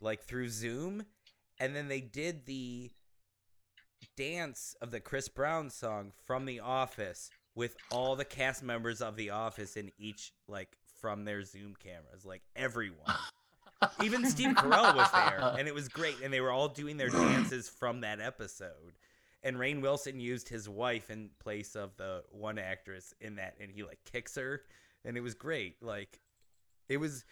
like 0.00 0.22
through 0.24 0.48
Zoom, 0.48 1.04
and 1.60 1.74
then 1.76 1.88
they 1.88 2.00
did 2.00 2.46
the 2.46 2.90
dance 4.16 4.74
of 4.80 4.90
the 4.90 5.00
Chris 5.00 5.28
Brown 5.28 5.70
song 5.70 6.12
from 6.26 6.44
The 6.44 6.60
Office 6.60 7.30
with 7.54 7.76
all 7.90 8.16
the 8.16 8.24
cast 8.24 8.62
members 8.62 9.00
of 9.00 9.16
The 9.16 9.30
Office 9.30 9.76
in 9.76 9.90
each 9.98 10.32
like 10.48 10.76
from 11.00 11.24
their 11.24 11.42
Zoom 11.44 11.74
cameras, 11.76 12.24
like 12.24 12.42
everyone. 12.56 12.98
Even 14.02 14.28
Steve 14.28 14.56
Carell 14.56 14.96
was 14.96 15.08
there, 15.12 15.54
and 15.56 15.68
it 15.68 15.74
was 15.74 15.88
great. 15.88 16.16
And 16.24 16.32
they 16.32 16.40
were 16.40 16.50
all 16.50 16.68
doing 16.68 16.96
their 16.96 17.10
dances 17.10 17.68
from 17.68 18.00
that 18.00 18.20
episode. 18.20 18.94
And 19.42 19.56
Rainn 19.56 19.80
Wilson 19.80 20.18
used 20.18 20.48
his 20.48 20.68
wife 20.68 21.10
in 21.10 21.30
place 21.38 21.76
of 21.76 21.96
the 21.96 22.24
one 22.30 22.58
actress 22.58 23.14
in 23.20 23.36
that, 23.36 23.54
and 23.60 23.70
he 23.70 23.82
like 23.84 24.00
kicks 24.04 24.34
her, 24.34 24.62
and 25.04 25.16
it 25.16 25.20
was 25.20 25.34
great. 25.34 25.80
Like, 25.82 26.20
it 26.88 26.96
was 26.96 27.24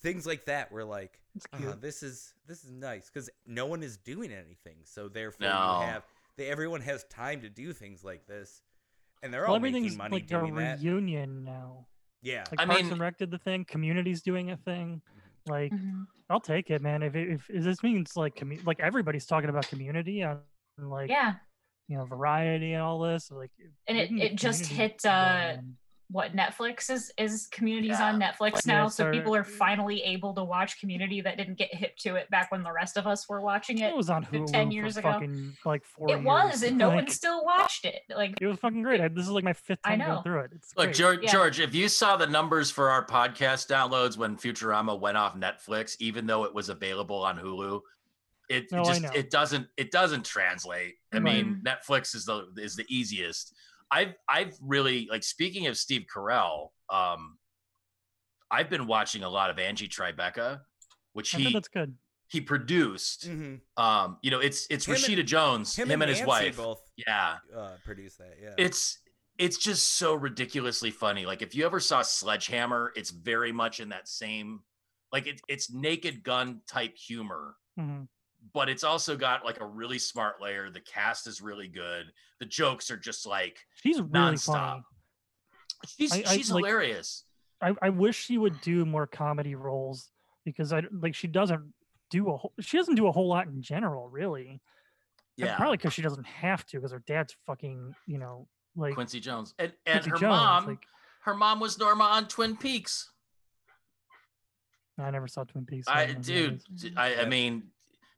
things 0.00 0.26
like 0.26 0.44
that 0.46 0.72
were 0.72 0.84
like, 0.84 1.20
It's 1.36 1.46
"Ah, 1.52 1.74
this 1.80 2.02
is 2.02 2.34
this 2.46 2.64
is 2.64 2.70
nice 2.72 3.08
because 3.08 3.30
no 3.46 3.66
one 3.66 3.82
is 3.84 3.96
doing 3.96 4.32
anything, 4.32 4.78
so 4.84 5.08
therefore 5.08 5.46
No. 5.48 5.80
you 5.80 5.86
have 5.86 6.02
they, 6.36 6.48
everyone 6.48 6.80
has 6.82 7.04
time 7.04 7.40
to 7.42 7.48
do 7.48 7.72
things 7.72 8.02
like 8.04 8.26
this, 8.26 8.60
and 9.22 9.32
they're 9.32 9.42
Well, 9.42 9.50
all 9.50 9.56
everything's 9.56 9.96
making 9.96 9.98
money 9.98 10.16
like 10.16 10.24
a 10.24 10.26
doing 10.26 10.54
that. 10.56 10.80
reunion 10.80 11.44
now. 11.44 11.86
Yeah, 12.22 12.44
Like 12.50 12.60
I 12.60 12.66
Parks 12.66 12.82
mean- 12.82 12.92
and 12.92 13.00
Rec 13.00 13.18
did 13.18 13.30
the 13.30 13.38
thing. 13.38 13.64
Community's 13.64 14.20
doing 14.20 14.50
a 14.50 14.56
thing. 14.56 15.00
Like 15.46 15.70
Mhm. 15.72 16.06
I'll 16.28 16.40
take 16.40 16.70
it, 16.70 16.82
man. 16.82 17.04
If 17.04 17.14
it, 17.14 17.28
if, 17.30 17.48
if 17.50 17.62
this 17.62 17.84
means 17.84 18.16
like 18.16 18.34
commu- 18.34 18.66
like 18.66 18.80
everybody's 18.80 19.26
talking 19.26 19.48
about 19.48 19.68
community 19.68 20.24
on 20.24 20.40
like 20.78 21.10
Yeah. 21.10 21.34
you 21.88 21.96
know 21.98 22.04
variety 22.04 22.72
and 22.72 22.82
all 22.82 22.98
this, 23.00 23.30
like 23.30 23.50
And 23.86 23.96
it- 23.98 24.10
it 24.12 24.36
just 24.36 24.66
hit, 24.66 25.04
uh, 25.04 25.08
and- 25.58 25.76
What 26.08 26.36
Netflix 26.36 26.88
is 26.88 27.10
is 27.18 27.48
Community's 27.50 27.98
Yeah. 27.98 28.10
on 28.12 28.20
Netflix 28.20 28.64
Yeah, 28.64 28.74
now, 28.74 28.86
it's 28.86 28.94
so 28.94 29.10
people 29.10 29.34
are 29.34 29.42
finally 29.42 30.04
able 30.04 30.34
to 30.34 30.44
watch 30.44 30.78
Community 30.78 31.20
that 31.22 31.36
didn't 31.36 31.56
get 31.58 31.74
hip 31.74 31.96
to 32.02 32.14
it 32.14 32.30
back 32.30 32.52
when 32.52 32.62
the 32.62 32.70
rest 32.70 32.96
of 32.96 33.08
us 33.08 33.28
were 33.28 33.40
watching 33.40 33.78
it. 33.78 33.88
it 33.88 33.96
was 33.96 34.08
on 34.08 34.24
Hulu 34.24 34.46
10 34.46 34.68
for 34.68 34.72
years 34.72 34.96
ago. 34.96 35.10
fucking 35.14 35.56
like 35.64 35.84
four. 35.84 36.08
It 36.08 36.22
was, 36.22 36.62
years. 36.62 36.70
and 36.70 36.78
no 36.78 36.90
one 36.90 37.08
still 37.08 37.44
watched 37.44 37.84
it. 37.84 38.02
Like 38.08 38.36
It 38.40 38.46
was 38.46 38.56
fucking 38.60 38.82
great. 38.82 39.00
I, 39.00 39.08
this 39.08 39.24
is 39.24 39.30
like 39.32 39.42
my 39.42 39.52
fifth 39.52 39.80
I 39.82 39.90
time 39.90 39.98
know. 39.98 40.06
going 40.06 40.22
through 40.22 40.40
it. 40.42 40.50
It's 40.54 40.76
Look, 40.76 40.86
great. 40.86 40.94
George, 40.94 41.22
Yeah. 41.24 41.32
George, 41.32 41.58
if 41.58 41.74
you 41.74 41.88
saw 41.88 42.16
the 42.16 42.28
numbers 42.28 42.70
for 42.70 42.88
our 42.88 43.04
podcast 43.04 43.66
downloads 43.68 44.16
when 44.16 44.36
Futurama 44.36 44.96
went 45.00 45.16
off 45.16 45.34
Netflix, 45.34 45.96
even 45.98 46.24
though 46.28 46.44
it 46.44 46.54
was 46.54 46.68
available 46.68 47.24
on 47.24 47.36
Hulu, 47.36 47.80
it 48.48 48.70
No, 48.72 48.82
I 48.82 48.98
just 49.00 49.14
it 49.14 49.30
doesn't 49.30 49.68
it 49.76 49.90
doesn't 49.90 50.24
translate. 50.24 50.94
I 51.12 51.16
Right. 51.18 51.24
mean, 51.44 51.62
Netflix 51.64 52.14
is 52.14 52.24
the 52.24 52.46
is 52.56 52.76
the 52.76 52.84
easiest. 52.88 53.54
I've 53.90 54.14
I've 54.28 54.56
really 54.60 55.08
like 55.10 55.22
speaking 55.24 55.66
of 55.68 55.76
Steve 55.76 56.06
Carell, 56.12 56.70
um, 56.90 57.38
I've 58.50 58.70
been 58.70 58.86
watching 58.86 59.22
a 59.24 59.28
lot 59.28 59.50
of 59.50 59.58
Angie 59.58 59.88
Tribeca, 59.88 60.60
which 61.12 61.34
I 61.34 61.38
he 61.38 61.52
that's 61.52 61.68
good. 61.68 61.96
he 62.28 62.40
produced. 62.40 63.28
Mhm. 63.28 63.60
Um, 63.76 64.18
you 64.22 64.30
know, 64.30 64.40
it's 64.40 64.66
it's 64.70 64.86
Him 64.86 64.94
and- 64.94 65.04
Rashida 65.04 65.24
Jones, 65.26 65.74
him, 65.76 65.90
and, 65.90 66.02
his 66.02 66.18
Nancy 66.18 66.24
wife. 66.26 66.56
both 66.56 66.82
Yeah, 66.96 67.38
uh, 67.56 67.76
produced 67.84 68.18
that. 68.18 68.36
Yeah. 68.40 68.54
it's 68.58 68.98
it's 69.38 69.58
just 69.58 69.94
so 69.94 70.14
ridiculously 70.14 70.90
funny. 70.90 71.26
Like 71.26 71.42
if 71.42 71.54
you 71.54 71.66
ever 71.66 71.78
saw 71.80 72.02
Sledgehammer, 72.02 72.92
it's 72.96 73.10
very 73.10 73.52
much 73.52 73.80
in 73.80 73.90
that 73.90 74.08
same 74.08 74.60
like 75.12 75.26
it, 75.28 75.40
it's 75.48 75.70
Naked 75.70 76.22
Gun 76.24 76.62
type 76.66 76.96
humor, 76.96 77.56
Mhm. 77.78 78.08
But 78.52 78.68
it's 78.68 78.84
also 78.84 79.16
got 79.16 79.44
like 79.44 79.60
a 79.60 79.66
really 79.66 79.98
smart 79.98 80.40
layer. 80.40 80.70
The 80.70 80.80
cast 80.80 81.26
is 81.26 81.40
really 81.40 81.68
good. 81.68 82.06
The 82.40 82.46
jokes 82.46 82.90
are 82.90 82.96
just 82.96 83.26
like 83.26 83.58
She's 83.82 83.96
really 84.00 84.10
nonstop. 84.36 84.54
funny. 84.54 84.82
she's 85.98 86.12
I- 86.12 86.24
I, 86.26 86.36
she's 86.36 86.50
like- 86.50 86.64
hilarious. 86.64 87.24
I, 87.62 87.72
I 87.80 87.88
wish 87.88 88.16
she 88.26 88.36
would 88.36 88.60
do 88.60 88.84
more 88.84 89.06
comedy 89.06 89.54
roles 89.54 90.10
because 90.44 90.72
I 90.74 90.82
like 90.92 91.14
she 91.14 91.26
doesn't 91.26 91.72
do 92.10 92.28
a 92.30 92.36
whole, 92.36 92.52
she 92.60 92.76
doesn't 92.76 92.96
do 92.96 93.06
a 93.06 93.12
whole 93.12 93.28
lot 93.28 93.46
in 93.46 93.62
general 93.62 94.08
really. 94.10 94.48
And 94.50 94.60
Yeah, 95.48 95.56
Probably 95.56 95.78
because 95.78 95.94
she 95.94 96.02
doesn't 96.02 96.26
have 96.26 96.66
to 96.66 96.76
because 96.76 96.92
her 96.92 97.02
dad's 97.06 97.34
fucking 97.46 97.94
you 98.06 98.18
know 98.18 98.46
like 98.76 98.92
Quincy 98.94 99.20
Jones, 99.20 99.54
and 99.58 99.72
and 99.86 100.02
Quincy 100.02 100.10
her 100.10 100.16
Jones, 100.16 100.30
mom, 100.36 100.66
like 100.66 100.86
her 101.22 101.34
mom 101.34 101.58
was 101.60 101.78
Norma 101.78 102.04
on 102.04 102.28
Twin 102.28 102.56
Peaks. 102.58 103.10
I 104.98 105.10
never 105.10 105.28
saw 105.28 105.44
Twin 105.44 105.64
Peaks. 105.66 105.88
I 105.88 106.02
I 106.02 106.06
don't 106.06 106.28
know 106.28 106.34
who 106.34 106.50
that 106.50 106.76
dude, 106.76 106.98
I, 106.98 107.16
I 107.16 107.24
mean, 107.26 107.64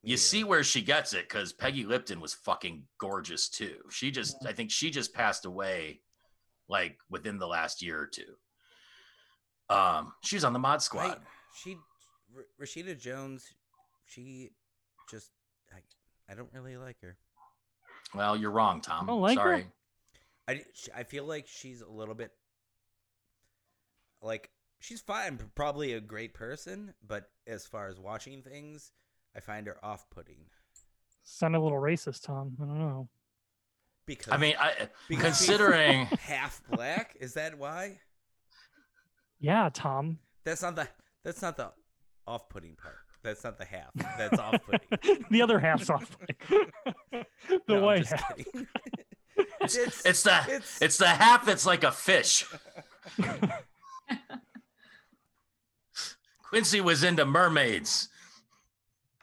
Me 0.05 0.11
you 0.13 0.17
see 0.17 0.45
where 0.45 0.63
she 0.63 0.81
gets 0.83 1.13
it 1.13 1.29
because 1.29 1.53
Peggy 1.53 1.85
Lipton 1.85 2.21
was 2.21 2.35
fucking 2.35 2.85
gorgeous 2.99 3.49
too. 3.49 3.77
She 3.91 4.11
just, 4.11 4.37
Yeah. 4.43 4.51
I 4.51 4.53
think 4.53 4.71
she 4.71 4.91
just 4.91 5.13
passed 5.13 5.45
away 5.45 6.01
like 6.69 6.99
within 7.11 7.39
the 7.39 7.47
last 7.49 7.83
year 7.83 7.99
or 8.01 8.07
two. 8.07 8.37
Um, 9.71 10.13
she's 10.23 10.45
on 10.45 10.53
the 10.53 10.59
Mod 10.59 10.77
I, 10.77 10.83
Squad. 10.83 11.21
she, 11.63 11.77
R- 12.37 12.47
Rashida 12.61 12.99
Jones, 12.99 13.45
she 14.07 14.51
just, 15.11 15.31
I, 15.73 15.79
I 16.31 16.35
don't 16.35 16.53
really 16.53 16.77
like 16.77 17.01
her. 17.03 17.17
Well, 18.15 18.37
you're 18.37 18.51
wrong, 18.51 18.81
Tom. 18.81 19.07
don't 19.07 19.21
like 19.21 19.37
her? 19.39 19.43
Sorry. 19.43 19.67
I, 20.49 20.65
I 20.97 21.03
feel 21.03 21.25
like 21.25 21.47
she's 21.47 21.83
a 21.83 21.89
little 21.91 22.15
bit 22.15 22.31
like 24.23 24.51
she's 24.81 25.01
fine, 25.01 25.39
probably 25.55 25.93
a 25.93 26.01
great 26.01 26.35
person, 26.35 26.95
but 27.07 27.31
as 27.47 27.67
far 27.67 27.89
as 27.89 27.99
watching 27.99 28.43
things, 28.43 28.93
I 29.39 29.41
find 29.41 29.68
her 29.68 29.76
off-putting 29.84 30.39
Sounded 31.22 31.59
a 31.59 31.61
little 31.62 31.78
racist, 31.78 32.24
Tom. 32.24 32.57
I 32.61 32.64
don't 32.64 32.78
know. 32.80 33.09
because 34.05 34.32
I 34.32 34.36
mean, 34.36 34.57
I 34.59 34.89
Because 35.09 35.39
considering 35.39 36.07
half 36.20 36.61
black. 36.72 37.16
Is 37.20 37.34
that 37.34 37.57
why? 37.57 38.01
Yeah, 39.39 39.70
Tom. 39.72 40.18
That's 40.45 40.62
not 40.62 40.74
the 40.74 40.89
that's 41.24 41.41
not 41.41 41.57
the 41.57 41.70
off-putting 42.26 42.74
part. 42.74 42.97
That's 43.22 43.45
not 43.45 43.59
the 43.59 43.64
half. 43.64 43.91
That's 43.95 44.39
off-putting. 44.41 45.24
the 45.30 45.41
other 45.43 45.61
half's 45.61 45.89
off. 45.89 46.16
Putting. 46.18 46.66
The 47.66 47.74
No, 47.74 47.82
white 47.84 48.07
half. 48.07 48.32
it's, 49.61 49.76
It's- 49.76 50.03
it's 50.05 50.22
the 50.24 50.36
it's- 50.49 50.78
it's 50.82 50.99
the 50.99 51.07
half 51.09 51.47
that's 51.47 51.64
like 51.66 51.84
a 51.84 51.93
fish. 51.93 52.45
Quincy 56.43 56.80
was 56.80 57.03
into 57.03 57.24
mermaids. 57.24 58.09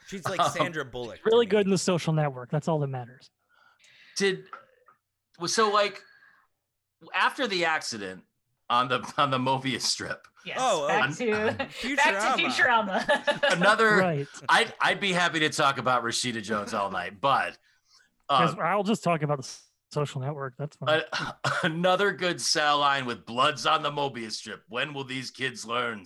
She's 0.08 0.26
like 0.30 0.40
Um, 0.40 0.52
Sandra 0.52 0.86
Bullock. 0.86 1.16
to 1.18 1.22
really 1.26 1.46
good 1.46 1.66
in 1.66 1.72
the 1.72 1.78
social 1.78 2.14
network. 2.14 2.50
That's 2.52 2.68
all 2.68 2.80
that 2.80 2.88
matters. 2.88 3.30
did 4.18 4.44
so 5.46 5.72
like 5.72 6.02
after 7.14 7.48
the 7.48 7.66
accident 7.66 8.22
on 8.70 8.88
the 8.88 9.02
on 9.18 9.30
the 9.32 9.38
Mobius 9.38 9.82
strip, 9.82 10.28
Yes. 10.46 10.58
Oh, 10.60 10.88
back 10.88 11.10
oh, 11.10 11.14
to 11.16 11.42
back 11.52 11.70
to 11.70 11.74
Futurama. 12.44 13.06
Futurama. 13.06 13.54
another 13.58 13.98
Right. 13.98 14.28
I'd 14.50 14.74
I'd 14.82 15.00
be 15.00 15.12
happy 15.14 15.40
to 15.42 15.50
talk 15.50 15.78
about 15.78 16.04
Rashida 16.04 16.42
Jones 16.42 16.74
all 16.74 16.90
night, 16.92 17.20
but 17.20 17.58
uh, 18.30 18.48
'Cause 18.48 18.56
I'll 18.60 18.84
just 18.84 19.04
talk 19.04 19.22
about 19.22 19.42
the 19.42 19.50
social 19.92 20.22
network. 20.22 20.56
That's 20.58 20.76
fine. 20.78 21.02
a- 21.14 21.36
another 21.64 22.12
good 22.12 22.40
cell 22.42 22.80
line 22.80 23.06
with 23.06 23.26
bloods 23.26 23.66
on 23.66 23.84
the 23.84 23.92
Mobius 23.92 24.32
strip. 24.34 24.64
When 24.68 24.94
will 24.94 25.04
these 25.04 25.30
kids 25.32 25.66
learn? 25.66 26.06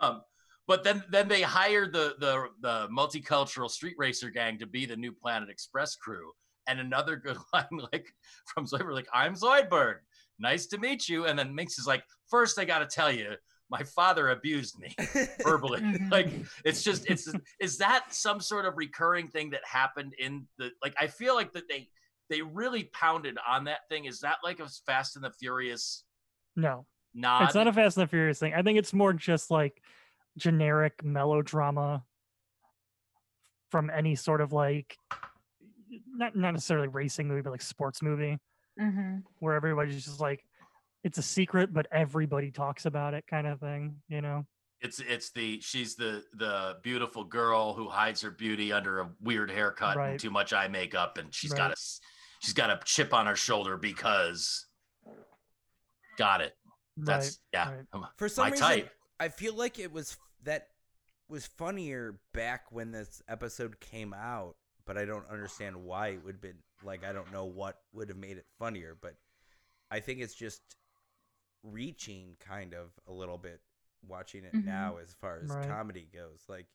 um, 0.00 0.22
but 0.66 0.82
then 0.84 1.02
then 1.10 1.28
they 1.28 1.42
hired 1.42 1.92
the 1.92 2.14
the 2.18 2.46
the 2.60 2.88
multicultural 2.88 3.70
street 3.70 3.94
racer 3.98 4.30
gang 4.30 4.58
to 4.58 4.66
be 4.66 4.86
the 4.86 4.96
new 4.96 5.12
Planet 5.12 5.48
Express 5.50 5.96
crew. 5.96 6.30
And 6.68 6.80
another 6.80 7.14
good 7.16 7.36
line 7.52 7.66
like 7.92 8.06
from 8.52 8.66
Zoidberg, 8.66 8.92
like, 8.94 9.08
I'm 9.14 9.34
Zoidberg. 9.34 9.96
Nice 10.38 10.66
to 10.66 10.78
meet 10.78 11.08
you. 11.08 11.26
And 11.26 11.38
then 11.38 11.54
Minx 11.54 11.78
is 11.78 11.86
like, 11.86 12.02
first 12.28 12.58
I 12.58 12.64
gotta 12.64 12.86
tell 12.86 13.10
you, 13.12 13.34
my 13.70 13.82
father 13.84 14.30
abused 14.30 14.78
me 14.78 14.94
verbally. 15.44 15.80
Mhm. 15.80 16.10
like 16.10 16.28
it's 16.64 16.82
just 16.82 17.08
it's 17.08 17.32
is 17.60 17.78
that 17.78 18.12
some 18.12 18.40
sort 18.40 18.64
of 18.66 18.76
recurring 18.76 19.28
thing 19.28 19.50
that 19.50 19.62
happened 19.64 20.14
in 20.18 20.46
the 20.58 20.70
like 20.82 20.94
I 21.00 21.06
feel 21.06 21.34
like 21.34 21.52
that 21.52 21.68
they 21.68 21.88
they 22.28 22.42
really 22.42 22.84
pounded 22.92 23.38
on 23.48 23.64
that 23.64 23.88
thing. 23.88 24.04
Is 24.06 24.20
that 24.20 24.38
like 24.42 24.58
a 24.60 24.68
Fast 24.86 25.14
and 25.16 25.24
the 25.24 25.30
Furious 25.30 26.04
no, 26.56 26.86
nod? 27.14 27.44
it's 27.44 27.54
not 27.54 27.68
a 27.68 27.72
Fast 27.72 27.96
and 27.96 28.02
the 28.06 28.10
Furious 28.10 28.38
thing. 28.40 28.54
I 28.54 28.62
think 28.62 28.78
it's 28.78 28.92
more 28.92 29.12
just 29.12 29.50
like 29.50 29.80
generic 30.36 31.02
melodrama 31.04 32.04
from 33.70 33.90
any 33.90 34.14
sort 34.14 34.40
of 34.40 34.52
like 34.52 34.96
not 36.08 36.36
not 36.36 36.52
necessarily 36.52 36.88
racing 36.88 37.28
movie, 37.28 37.42
but 37.42 37.50
like 37.50 37.62
sports 37.62 38.02
movie 38.02 38.38
Mhm. 38.78 39.22
where 39.38 39.54
everybody's 39.54 40.04
just 40.04 40.20
like 40.20 40.44
it's 41.04 41.18
a 41.18 41.22
secret, 41.22 41.72
but 41.72 41.86
everybody 41.92 42.50
talks 42.50 42.84
about 42.86 43.14
it, 43.14 43.24
kind 43.28 43.46
of 43.46 43.60
thing. 43.60 44.00
You 44.08 44.20
know? 44.20 44.46
it's 44.82 45.00
it's 45.00 45.30
the 45.30 45.58
she's 45.60 45.94
the 45.96 46.22
the 46.34 46.78
beautiful 46.82 47.24
girl 47.24 47.72
who 47.72 47.88
hides 47.88 48.20
her 48.20 48.30
beauty 48.30 48.72
under 48.72 49.00
a 49.00 49.10
weird 49.20 49.50
haircut 49.50 49.96
Right. 49.96 50.10
and 50.10 50.20
too 50.20 50.30
much 50.30 50.52
eye 50.52 50.68
makeup, 50.68 51.16
and 51.16 51.34
she's 51.34 51.50
Right. 51.52 51.56
got 51.58 51.72
a 51.72 51.76
she's 52.40 52.52
got 52.52 52.68
a 52.70 52.78
chip 52.84 53.14
on 53.14 53.26
her 53.26 53.36
shoulder 53.36 53.78
because 53.78 54.66
got 56.18 56.40
it. 56.42 56.56
That's 56.98 57.38
yeah. 57.52 57.70
right. 57.72 57.86
um, 57.94 58.06
For 58.16 58.28
some 58.28 58.44
my 58.44 58.50
reason, 58.50 58.66
type. 58.66 58.90
I 59.18 59.28
feel 59.30 59.54
like 59.54 59.78
it 59.78 59.90
was 59.92 60.18
that 60.46 60.68
was 61.28 61.46
funnier 61.46 62.18
back 62.32 62.72
when 62.72 62.90
this 62.92 63.22
episode 63.28 63.78
came 63.80 64.12
out, 64.14 64.56
but 64.86 64.96
I 64.96 65.04
don't 65.04 65.28
understand 65.28 65.76
why 65.84 66.08
it 66.08 66.24
would 66.24 66.36
have 66.36 66.40
been 66.40 66.58
like 66.82 67.04
I 67.04 67.12
don't 67.12 67.30
know 67.32 67.44
what 67.44 67.78
would 67.92 68.08
have 68.08 68.18
made 68.18 68.38
it 68.38 68.46
funnier, 68.58 68.96
but 69.00 69.14
I 69.90 70.00
think 70.00 70.20
it's 70.20 70.34
just 70.34 70.62
reaching 71.62 72.36
kind 72.40 72.74
of 72.74 72.90
a 73.06 73.12
little 73.12 73.38
bit 73.38 73.60
watching 74.06 74.44
it 74.44 74.52
Mhm. 74.54 74.64
now 74.64 74.96
as 74.98 75.12
far 75.14 75.38
as 75.42 75.50
Right. 75.50 75.68
comedy 75.68 76.08
goes. 76.12 76.44
Like 76.48 76.66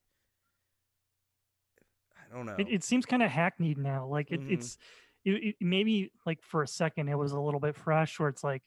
I 2.18 2.36
don't 2.36 2.46
know. 2.46 2.56
It, 2.58 2.68
it 2.70 2.84
seems 2.84 3.06
kind 3.06 3.24
of 3.24 3.30
hackneyed 3.32 3.78
now. 3.78 4.06
Like 4.08 4.32
it, 4.32 4.40
Mhm. 4.42 4.52
it's 4.52 4.78
it, 5.24 5.32
it, 5.44 5.56
maybe 5.60 6.12
like 6.26 6.42
for 6.44 6.62
a 6.64 6.68
second 6.68 7.08
it 7.10 7.16
was 7.16 7.32
a 7.32 7.40
little 7.40 7.60
bit 7.60 7.76
fresh, 7.76 8.20
where 8.20 8.30
it's 8.30 8.44
like 8.44 8.64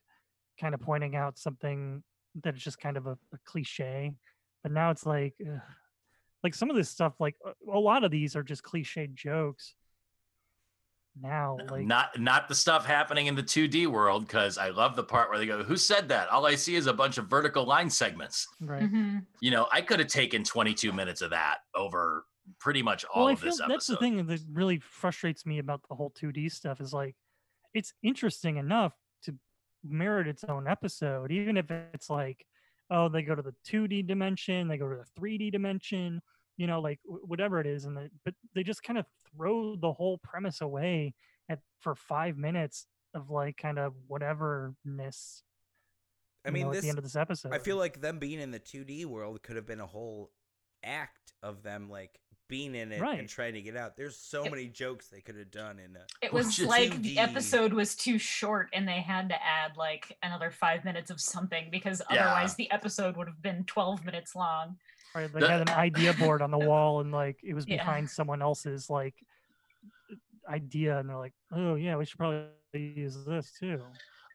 kind 0.61 0.75
of 0.75 0.81
pointing 0.81 1.17
out 1.17 1.39
something 1.39 2.03
that 2.43 2.55
is 2.55 2.63
just 2.63 2.79
kind 2.79 2.97
of 2.97 3.07
a, 3.07 3.19
a 3.33 3.39
cliche. 3.45 4.15
But 4.65 4.73
now 4.73 4.91
it's 4.91 5.07
like, 5.07 5.35
ugh. 5.41 5.61
like 6.43 6.55
some 6.55 6.71
of 6.71 6.75
this 6.77 6.89
stuff, 6.91 7.21
like 7.21 7.37
a- 7.45 7.71
a 7.71 7.79
lot 7.79 8.03
of 8.03 8.11
these 8.11 8.35
are 8.35 8.43
just 8.43 8.65
cliche 8.65 9.07
jokes. 9.07 9.77
Now, 11.21 11.59
like 11.71 11.87
not 11.87 12.19
not 12.19 12.49
the 12.49 12.57
stuff 12.57 12.85
happening 12.85 13.27
in 13.29 13.37
the 13.37 13.43
2D 13.43 13.87
world 13.87 14.27
because 14.27 14.59
I 14.59 14.71
love 14.71 14.97
the 14.97 15.05
part 15.05 15.29
where 15.31 15.39
they 15.39 15.47
go, 15.47 15.63
"Who 15.63 15.77
said 15.77 16.09
that?" 16.09 16.29
All 16.29 16.45
I 16.45 16.57
see 16.57 16.75
is 16.75 16.89
a 16.89 16.93
bunch 16.93 17.19
of 17.19 17.29
vertical 17.29 17.65
line 17.65 17.89
segments. 17.89 18.49
right. 18.61 18.83
Mhm. 18.83 19.25
You 19.41 19.53
know, 19.53 19.69
I 19.71 19.81
could 19.81 20.01
have 20.01 20.09
taken 20.09 20.43
22 20.43 20.93
minutes 20.93 21.23
of 21.23 21.31
that 21.31 21.59
over 21.73 22.27
pretty 22.59 22.83
much 22.83 23.05
all 23.05 23.23
well, 23.23 23.29
I 23.29 23.33
of 23.35 23.41
feel 23.41 23.51
this 23.51 23.61
episode. 23.61 23.73
that's 23.73 23.87
the 23.87 23.97
thing 23.99 24.27
that 24.27 24.41
really 24.51 24.81
frustrates 24.81 25.47
me 25.47 25.61
about 25.61 25.83
the 25.89 25.95
whole 25.95 26.11
2D 26.11 26.49
stuff 26.51 26.81
is 26.81 26.93
like 26.93 27.15
it's 27.75 27.93
interesting 28.03 28.57
enough 28.57 28.93
to 29.23 29.39
merit 29.85 30.27
its 30.27 30.43
own 30.43 30.67
episode, 30.67 31.31
even 31.31 31.57
if 31.57 31.71
it's 31.71 32.11
like, 32.11 32.45
oh, 32.91 33.09
they 33.09 33.23
go 33.23 33.35
to 33.35 33.43
the 33.43 33.55
2D 33.67 34.07
dimension, 34.07 34.69
they 34.69 34.77
go 34.77 34.89
to 34.89 34.97
the 34.97 35.21
3D 35.21 35.53
dimension, 35.53 36.21
you 36.57 36.67
know, 36.67 36.81
like 36.81 37.01
wh- 37.05 37.29
whatever 37.29 37.61
it 37.61 37.67
is, 37.67 37.85
and 37.85 37.97
they, 37.97 38.09
but 38.25 38.35
they 38.55 38.63
just 38.63 38.83
kind 38.83 38.99
of 38.99 39.07
throw 39.35 39.77
the 39.77 39.93
whole 39.93 40.19
premise 40.19 40.61
away 40.61 41.15
at 41.49 41.61
for 41.81 41.95
five 41.95 42.37
minutes 42.37 42.87
of 43.15 43.31
like 43.31 43.57
kind 43.57 43.79
of 43.79 43.95
whateverness. 44.11 45.43
I 46.47 46.51
mean, 46.51 46.67
know, 46.67 46.73
at 46.75 46.83
the 46.83 46.89
end 46.89 46.99
of 46.99 47.05
this 47.05 47.17
episode, 47.17 47.55
I 47.55 47.59
feel 47.59 47.77
like 47.77 48.01
them 48.01 48.19
being 48.19 48.41
in 48.41 48.51
the 48.51 48.61
2D 48.61 49.07
world 49.07 49.43
could 49.43 49.57
have 49.57 49.67
been 49.67 49.81
a 49.81 49.87
whole 49.87 50.31
act 50.83 51.33
of 51.43 51.63
them 51.63 51.89
like 51.89 52.21
being 52.49 52.75
in 52.75 52.93
it 52.93 53.01
and 53.01 53.29
trying 53.29 53.55
to 53.55 53.63
get 53.63 53.77
out. 53.77 53.97
There's 53.97 54.17
so 54.17 54.45
It- 54.45 54.51
many 54.51 54.69
jokes 54.69 55.09
they 55.09 55.21
could 55.21 55.37
have 55.37 55.51
done 55.51 55.79
in 55.79 55.97
it. 55.97 56.13
It 56.21 56.33
was 56.33 56.59
is 56.59 56.67
like 56.67 56.93
2D. 56.93 57.03
the 57.03 57.19
episode 57.19 57.73
was 57.73 57.95
too 57.97 58.19
short 58.19 58.69
and 58.73 58.87
they 58.87 59.01
had 59.01 59.29
to 59.31 59.43
add 59.43 59.77
like 59.77 60.17
another 60.23 60.51
five 60.51 60.85
minutes 60.85 61.11
of 61.11 61.21
something 61.21 61.71
because 61.71 62.03
Yeah. 62.11 62.21
otherwise 62.29 62.55
the 62.55 62.71
episode 62.71 63.17
would 63.17 63.27
have 63.29 63.41
been 63.43 63.65
12 63.65 64.05
minutes 64.05 64.35
long. 64.35 64.79
Right, 65.15 65.33
they 65.33 65.47
had 65.47 65.63
an 65.63 65.71
idea 65.71 66.13
board 66.15 66.43
on 66.43 66.51
the 66.51 66.59
wall, 66.71 67.01
and 67.01 67.13
like 67.13 67.39
it 67.45 67.55
was 67.55 67.67
Yeah. 67.69 67.77
behind 67.77 68.11
someone 68.11 68.43
else's 68.43 68.91
like 68.91 69.15
idea, 70.49 70.99
and 70.99 71.09
they're 71.09 71.17
like, 71.17 71.33
"Oh 71.53 71.75
yeah, 71.77 71.97
we 71.97 72.05
should 72.05 72.19
probably 72.19 72.49
use 72.75 73.25
this 73.25 73.53
too." 73.59 73.81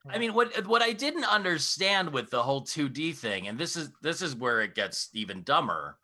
I 0.10 0.18
mean, 0.18 0.34
what 0.34 0.66
what 0.68 0.82
I 0.82 0.94
didn't 0.94 1.26
understand 1.26 2.14
with 2.14 2.30
the 2.32 2.42
whole 2.42 2.62
2D 2.66 3.12
thing, 3.14 3.48
and 3.48 3.60
this 3.60 3.76
is 3.76 3.92
this 4.02 4.22
is 4.22 4.36
where 4.36 4.62
it 4.62 4.74
gets 4.74 5.10
even 5.14 5.44
dumber, 5.44 5.98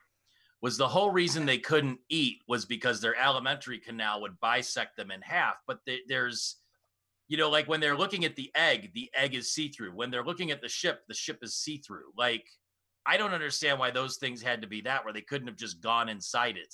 was 0.65 0.77
the 0.77 0.87
whole 0.87 1.11
reason 1.11 1.45
they 1.45 1.59
couldn't 1.59 1.99
eat 2.09 2.39
was 2.47 2.65
because 2.65 2.99
their 2.99 3.15
alimentary 3.15 3.77
canal 3.77 4.19
would 4.21 4.39
bisect 4.39 4.97
them 4.97 5.11
in 5.11 5.21
half. 5.21 5.57
But 5.67 5.77
they, 5.85 5.99
there's, 6.07 6.55
you 7.27 7.37
know, 7.37 7.51
like 7.51 7.67
when 7.67 7.79
they're 7.79 7.95
looking 7.95 8.25
at 8.25 8.35
the 8.35 8.49
egg, 8.55 8.89
the 8.95 9.11
egg 9.13 9.35
is 9.35 9.51
see 9.51 9.67
through. 9.67 9.91
When 9.91 10.09
they're 10.09 10.25
looking 10.25 10.49
at 10.49 10.63
the 10.63 10.67
ship, 10.67 11.01
the 11.07 11.13
ship 11.13 11.37
is 11.43 11.53
see 11.53 11.77
through. 11.77 12.05
Like, 12.17 12.47
I 13.05 13.15
don't 13.15 13.31
understand 13.31 13.77
why 13.77 13.91
those 13.91 14.17
things 14.17 14.41
had 14.41 14.63
to 14.63 14.67
be 14.67 14.81
that, 14.81 15.03
where 15.03 15.13
they 15.13 15.21
couldn't 15.21 15.45
have 15.45 15.55
just 15.55 15.81
gone 15.81 16.09
inside 16.09 16.57
it. 16.57 16.73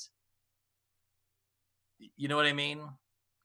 You 2.15 2.29
know 2.29 2.37
what 2.37 2.45
I 2.45 2.53
mean? 2.53 2.79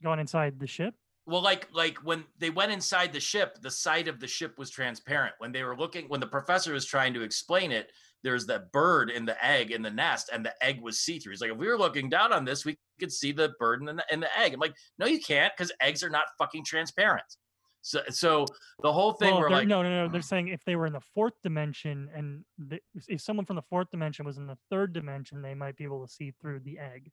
Going 0.01 0.21
inside 0.21 0.61
the 0.61 0.69
ship. 0.69 0.95
Well, 1.27 1.43
like 1.43 1.67
like 1.73 1.99
when 2.05 2.23
they 2.39 2.51
went 2.51 2.71
inside 2.71 3.13
the 3.13 3.19
ship, 3.19 3.59
the 3.63 3.71
side 3.73 4.07
of 4.07 4.21
the 4.21 4.29
ship 4.29 4.59
was 4.59 4.71
transparent. 4.71 5.35
When 5.39 5.51
they 5.51 5.65
were 5.65 5.77
looking, 5.77 6.05
when 6.05 6.21
the 6.21 6.27
professor 6.29 6.73
was 6.73 6.87
trying 6.87 7.15
to 7.15 7.23
explain 7.23 7.73
it, 7.73 7.91
there's 8.23 8.47
that 8.47 8.73
bird 8.73 9.11
in 9.11 9.25
the 9.25 9.45
egg 9.45 9.71
in 9.71 9.83
the 9.83 9.91
nest, 9.91 10.31
and 10.33 10.45
the 10.45 10.55
egg 10.63 10.81
was 10.81 11.01
see 11.01 11.19
through. 11.19 11.33
He's 11.33 11.41
like, 11.41 11.53
if 11.53 11.57
we 11.57 11.69
were 11.69 11.79
looking 11.79 12.09
down 12.09 12.33
on 12.33 12.45
this, 12.45 12.65
we 12.65 12.77
could 12.99 13.13
see 13.13 13.33
the 13.33 13.53
bird 13.59 13.81
in 13.81 13.87
the, 13.87 14.05
in 14.11 14.21
the 14.21 14.39
egg. 14.39 14.55
I'm 14.55 14.61
like, 14.61 14.75
no, 14.99 15.07
you 15.07 15.21
can't, 15.21 15.53
because 15.57 15.73
eggs 15.81 16.03
are 16.03 16.11
not 16.11 16.25
fucking 16.39 16.65
transparent. 16.65 17.37
So 17.87 18.01
so 18.11 18.47
the 18.83 18.93
whole 18.93 19.13
thing, 19.13 19.31
Well, 19.31 19.43
we're 19.43 19.51
like, 19.51 19.69
no, 19.69 19.81
no, 19.81 19.89
no. 19.89 20.09
They're 20.09 20.21
mm. 20.21 20.25
saying 20.25 20.49
if 20.49 20.65
they 20.65 20.75
were 20.75 20.87
in 20.87 20.93
the 20.93 21.01
fourth 21.15 21.35
dimension, 21.45 22.09
and 22.13 22.45
the, 22.59 22.81
if 23.07 23.21
someone 23.21 23.47
from 23.47 23.55
the 23.55 23.63
fourth 23.63 23.93
dimension 23.93 24.27
was 24.27 24.39
in 24.39 24.49
the 24.49 24.59
third 24.71 24.93
dimension, 24.93 25.41
they 25.41 25.55
might 25.55 25.77
be 25.77 25.85
able 25.85 26.05
to 26.05 26.13
see 26.13 26.33
through 26.41 26.61
the 26.61 26.81
egg. 26.81 27.13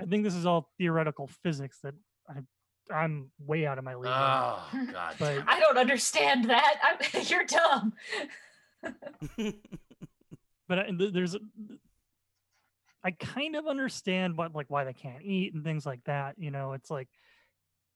I 0.00 0.04
think 0.04 0.24
this 0.24 0.34
is 0.34 0.46
all 0.46 0.68
theoretical 0.78 1.28
physics 1.44 1.78
that 1.84 1.94
I, 2.28 2.40
I'm 2.92 3.30
way 3.38 3.66
out 3.66 3.78
of 3.78 3.84
my 3.84 3.94
league. 3.94 4.10
oh 4.12 4.68
god, 4.92 5.14
But- 5.16 5.44
I 5.46 5.60
don't 5.60 5.78
understand 5.78 6.50
that. 6.50 6.74
I'm, 6.82 7.22
you're 7.26 7.44
dumb. 7.44 7.92
but 10.68 10.78
I, 10.78 10.90
there's, 11.12 11.34
a- 11.34 11.40
I 13.02 13.10
kind 13.12 13.54
of 13.56 13.66
understand 13.66 14.36
what 14.36 14.54
like 14.54 14.70
why 14.70 14.84
they 14.84 14.92
can't 14.94 15.22
eat 15.22 15.52
and 15.54 15.62
things 15.62 15.84
like 15.84 16.00
that. 16.04 16.36
You 16.38 16.50
know, 16.50 16.72
it's 16.72 16.90
like, 16.90 17.08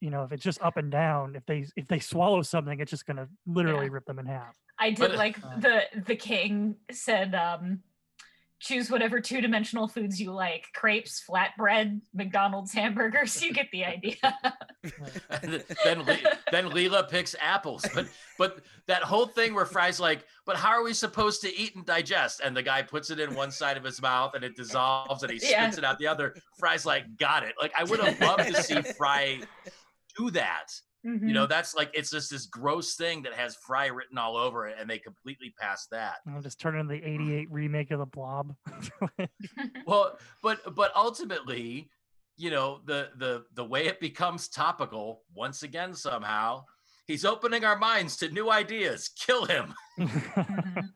you 0.01 0.09
know, 0.11 0.23
if 0.23 0.31
it's 0.31 0.43
just 0.43 0.61
up 0.61 0.77
and 0.77 0.91
down, 0.91 1.35
if 1.35 1.45
they 1.47 1.65
if 1.75 1.87
they 1.87 1.99
swallow 1.99 2.41
something, 2.43 2.79
it's 2.79 2.91
just 2.91 3.05
gonna 3.07 3.27
literally 3.47 3.89
rip 3.89 4.05
them 4.05 4.19
in 4.19 4.25
half. 4.27 4.53
I 4.77 4.91
But- 4.91 5.09
did 5.11 5.17
like 5.17 5.43
Uh. 5.43 5.59
the 5.59 5.81
the 6.05 6.15
king 6.15 6.75
said, 6.91 7.33
um, 7.33 7.81
choose 8.59 8.91
whatever 8.91 9.19
two 9.21 9.41
dimensional 9.41 9.87
foods 9.87 10.19
you 10.19 10.31
like: 10.31 10.65
crepes, 10.73 11.23
flatbread, 11.27 12.01
McDonald's 12.13 12.71
hamburgers. 12.73 13.41
You 13.41 13.53
get 13.53 13.69
the 13.71 13.85
idea. 13.85 14.15
Then 15.83 16.05
then 16.51 16.69
Leela 16.69 17.09
picks 17.09 17.35
apples. 17.41 17.85
But 17.93 18.07
but 18.37 18.59
that 18.87 19.03
whole 19.03 19.25
thing 19.27 19.53
where 19.53 19.65
Fry's 19.65 19.99
like, 19.99 20.25
but 20.45 20.55
how 20.55 20.69
are 20.69 20.83
we 20.83 20.93
supposed 20.93 21.41
to 21.41 21.55
eat 21.55 21.75
and 21.75 21.85
digest? 21.85 22.41
And 22.43 22.55
the 22.55 22.63
guy 22.63 22.81
puts 22.81 23.09
it 23.09 23.19
in 23.19 23.35
one 23.35 23.51
side 23.51 23.77
of 23.77 23.83
his 23.83 24.01
mouth 24.01 24.33
and 24.35 24.43
it 24.43 24.55
dissolves 24.55 25.23
and 25.23 25.31
he 25.31 25.39
spits 25.39 25.51
Yeah. 25.51 25.77
it 25.77 25.83
out 25.83 25.99
the 25.99 26.07
other. 26.07 26.35
Fry's 26.57 26.85
like, 26.85 27.17
got 27.17 27.43
it. 27.43 27.53
Like 27.61 27.71
I 27.77 27.83
would 27.83 27.99
have 27.99 28.19
loved 28.19 28.53
to 28.53 28.63
see 28.63 28.81
Fry 28.97 29.41
do 30.17 30.31
that. 30.31 30.67
Mhm. 31.05 31.27
You 31.27 31.33
know, 31.33 31.45
that's 31.45 31.73
like 31.75 31.91
it's 31.93 32.11
just 32.11 32.29
this 32.29 32.45
gross 32.45 32.95
thing 32.95 33.21
that 33.23 33.33
has 33.33 33.55
Fry 33.55 33.85
written 33.87 34.17
all 34.17 34.35
over 34.35 34.67
it, 34.67 34.75
and 34.79 34.89
they 34.89 34.99
completely 34.99 35.53
passed 35.57 35.89
that. 35.91 36.17
I'll 36.27 36.41
just 36.41 36.59
turn 36.59 36.77
into 36.77 36.93
the 36.95 37.01
'88 37.03 37.49
remake 37.51 37.91
of 37.91 37.99
the 37.99 38.05
Blob. 38.05 38.53
Well, 39.85 40.17
but 40.43 40.75
but 40.75 40.91
ultimately, 40.95 41.89
you 42.37 42.49
know, 42.51 42.81
the 42.85 43.11
the 43.15 43.45
the 43.53 43.63
way 43.63 43.87
it 43.87 43.99
becomes 44.01 44.49
topical 44.49 45.23
once 45.33 45.63
again 45.63 45.93
somehow, 45.93 46.65
he's 47.07 47.23
opening 47.23 47.63
our 47.63 47.77
minds 47.77 48.17
to 48.17 48.29
new 48.29 48.51
ideas. 48.51 49.09
Kill 49.09 49.45
him. 49.45 49.73
Mhm. 49.99 50.89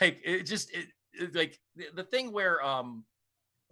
Like 0.00 0.20
it 0.24 0.44
just 0.44 0.70
it, 0.72 0.86
it- 1.12 1.34
like 1.34 1.58
the, 1.76 1.86
the 1.94 2.04
thing 2.04 2.32
where 2.32 2.62
um 2.64 3.04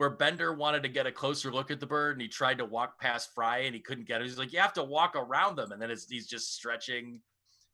where 0.01 0.09
Bender 0.09 0.55
wanted 0.55 0.83
to 0.83 0.89
get 0.89 1.07
a 1.07 1.13
closer 1.13 1.53
look 1.53 1.71
at 1.71 1.79
the 1.79 1.87
bird 1.87 2.13
and 2.13 2.23
he 2.23 2.27
tried 2.27 2.57
to 2.57 2.65
walk 2.65 2.99
past 2.99 3.35
Fry 3.35 3.59
and 3.59 3.75
he 3.75 3.83
couldn't 3.83 4.09
get 4.09 4.23
it. 4.23 4.27
He's 4.27 4.39
like, 4.39 4.51
you 4.51 4.59
have 4.59 4.73
to 4.73 4.83
walk 4.83 5.15
around 5.15 5.57
them, 5.57 5.73
and 5.73 5.83
then 5.83 5.91
it's 5.91 6.09
he's 6.09 6.27
just 6.27 6.55
stretching 6.55 7.21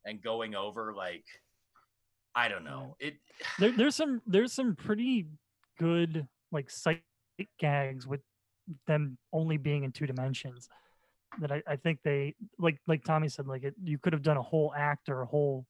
and 0.03 0.21
going 0.21 0.53
over 0.53 0.93
like 0.93 1.23
I 2.35 2.49
don't 2.49 2.65
know. 2.65 2.97
It 2.99 3.13
there, 3.59 3.71
there's 3.71 3.95
some 3.95 4.21
there's 4.27 4.51
some 4.51 4.75
pretty 4.75 5.27
good 5.79 6.27
like 6.51 6.69
sight 6.69 7.01
gags 7.59 8.05
with 8.05 8.19
them 8.87 9.17
only 9.31 9.55
being 9.55 9.85
in 9.85 9.93
two 9.93 10.05
dimensions 10.05 10.67
that 11.39 11.53
I, 11.53 11.63
I 11.65 11.77
think 11.77 11.99
they 12.03 12.35
like 12.59 12.77
like 12.87 13.05
Tommy 13.05 13.29
said 13.29 13.47
like 13.47 13.63
it, 13.63 13.73
you 13.81 13.97
could 13.97 14.11
have 14.11 14.21
done 14.21 14.35
a 14.35 14.41
whole 14.41 14.73
act 14.75 15.07
or 15.07 15.21
a 15.21 15.25
whole 15.25 15.65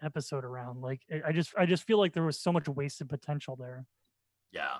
episode 0.00 0.44
around 0.44 0.80
like 0.80 1.00
I 1.26 1.32
just 1.32 1.54
I 1.58 1.66
just 1.66 1.88
feel 1.88 1.98
like 1.98 2.12
there 2.12 2.22
was 2.22 2.38
so 2.38 2.52
much 2.52 2.68
wasted 2.68 3.08
potential 3.08 3.56
there. 3.56 3.84
yeah. 4.52 4.76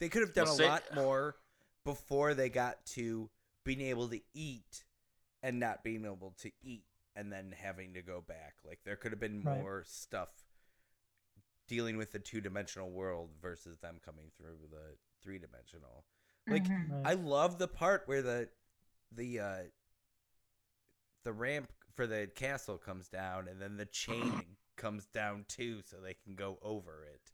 They 0.00 0.08
could 0.08 0.22
have 0.22 0.34
done 0.34 0.46
Well, 0.46 0.54
a 0.54 0.56
say- 0.58 0.68
lot 0.68 0.94
more 0.94 1.36
before 1.84 2.34
they 2.34 2.48
got 2.48 2.84
to 2.86 3.30
being 3.64 3.80
able 3.80 4.08
to 4.08 4.20
eat 4.34 4.84
and 5.42 5.58
not 5.60 5.82
being 5.82 6.04
able 6.04 6.32
to 6.38 6.50
eat 6.62 6.84
and 7.16 7.32
then 7.32 7.52
having 7.52 7.94
to 7.94 8.02
go 8.02 8.20
back. 8.20 8.54
Like 8.64 8.80
there 8.84 8.96
could 8.96 9.12
have 9.12 9.20
been 9.20 9.42
Right. 9.42 9.60
more 9.60 9.84
stuff 9.84 10.28
dealing 11.66 11.96
with 11.96 12.12
the 12.12 12.18
two 12.18 12.40
dimensional 12.40 12.90
world 12.90 13.30
versus 13.40 13.78
them 13.80 14.00
coming 14.04 14.30
through 14.36 14.68
the 14.70 14.96
three 15.22 15.38
dimensional. 15.38 16.04
Like 16.46 16.64
Mhm. 16.64 16.90
Right. 16.90 17.06
I 17.06 17.14
love 17.14 17.58
the 17.58 17.68
part 17.68 18.06
where 18.08 18.22
the 18.22 18.50
the 19.10 19.40
uh 19.40 19.64
the 21.24 21.32
ramp 21.32 21.72
for 21.94 22.06
the 22.06 22.30
castle 22.34 22.78
comes 22.78 23.08
down 23.08 23.48
and 23.48 23.60
then 23.60 23.76
the 23.76 23.86
chain 23.86 24.56
comes 24.76 25.06
down 25.06 25.44
too 25.48 25.82
so 25.82 26.00
they 26.00 26.14
can 26.14 26.34
go 26.36 26.58
over 26.62 27.04
it. 27.04 27.32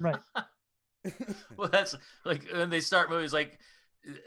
right. 0.00 0.20
Well, 1.56 1.68
that's 1.68 1.94
like 2.24 2.46
when 2.52 2.70
they 2.70 2.80
start 2.80 3.10
movies, 3.10 3.32
like 3.32 3.58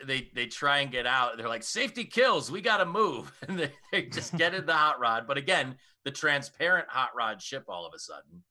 they 0.05 0.29
they 0.33 0.45
try 0.47 0.79
and 0.79 0.91
get 0.91 1.05
out. 1.05 1.37
They're 1.37 1.47
like, 1.49 1.63
safety 1.63 2.05
kills. 2.05 2.51
We 2.51 2.61
got 2.61 2.77
to 2.77 2.85
move, 2.85 3.31
and 3.47 3.59
they, 3.59 3.71
they 3.91 4.03
just 4.03 4.35
get 4.37 4.53
in 4.53 4.65
the 4.65 4.73
hot 4.85 4.99
rod. 4.99 5.25
But 5.27 5.37
again, 5.37 5.75
the 6.05 6.11
transparent 6.11 6.87
hot 6.89 7.09
rod 7.15 7.41
ship. 7.41 7.65
All 7.67 7.85
of 7.85 7.93
a 7.95 7.99
sudden, 7.99 8.43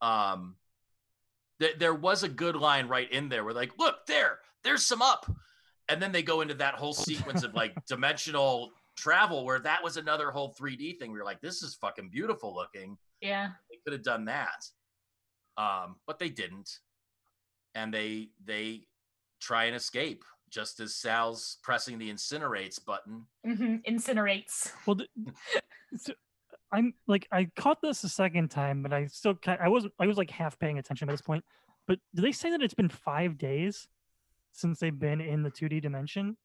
um, 0.00 0.56
th- 1.60 1.78
there 1.78 1.94
was 1.94 2.22
a 2.22 2.28
good 2.28 2.56
line 2.56 2.88
right 2.88 3.10
in 3.10 3.28
there. 3.28 3.44
Where 3.44 3.54
like, 3.54 3.78
look 3.78 4.06
there, 4.06 4.38
there's 4.64 4.84
some 4.84 5.02
up, 5.02 5.30
and 5.88 6.00
then 6.02 6.12
they 6.12 6.22
go 6.22 6.40
into 6.40 6.54
that 6.54 6.74
whole 6.74 6.94
sequence 6.94 7.44
of 7.44 7.54
like 7.54 7.74
dimensional 7.86 8.72
travel, 8.96 9.44
where 9.44 9.60
that 9.60 9.82
was 9.82 9.96
another 9.96 10.30
whole 10.30 10.54
3D 10.60 10.98
thing. 10.98 11.12
We 11.12 11.18
were 11.18 11.24
like, 11.24 11.40
this 11.40 11.62
is 11.62 11.74
fucking 11.76 12.10
beautiful 12.10 12.54
looking 12.54 12.98
Yeah. 13.20 13.50
they 13.70 13.78
could 13.84 13.92
have 13.92 14.02
done 14.02 14.24
that 14.26 14.64
um 15.58 15.96
but 16.06 16.18
they 16.18 16.30
didn't 16.30 16.78
and 17.74 17.92
they 17.92 18.28
they 18.44 18.82
try 19.40 19.64
and 19.64 19.76
escape 19.76 20.24
just 20.50 20.80
as 20.80 20.94
sal's 20.94 21.58
pressing 21.62 21.98
the 21.98 22.10
incinerates 22.10 22.84
button 22.84 23.24
hmm 23.44 23.76
Incinerates. 23.88 24.70
Well, 24.86 24.96
th- 24.96 25.10
so 25.96 26.12
I'm 26.70 26.94
like 27.06 27.26
I 27.32 27.48
caught 27.56 27.82
this 27.82 28.04
a 28.04 28.08
second 28.08 28.50
time, 28.50 28.82
but 28.82 28.92
I 28.92 29.06
still 29.06 29.34
ki 29.34 29.52
I 29.52 29.68
was 29.68 29.86
I 29.98 30.06
was 30.06 30.16
like 30.16 30.30
half 30.30 30.58
paying 30.58 30.78
attention 30.78 31.06
by 31.06 31.12
this 31.12 31.22
point. 31.22 31.44
But 31.86 31.98
do 32.14 32.22
they 32.22 32.32
say 32.32 32.50
that 32.50 32.62
it's 32.62 32.74
been 32.74 32.88
five 32.88 33.38
days 33.38 33.88
since 34.52 34.78
they've 34.78 34.98
been 34.98 35.20
in 35.20 35.42
the 35.42 35.50
2D 35.50 35.80
dimension? 35.82 36.36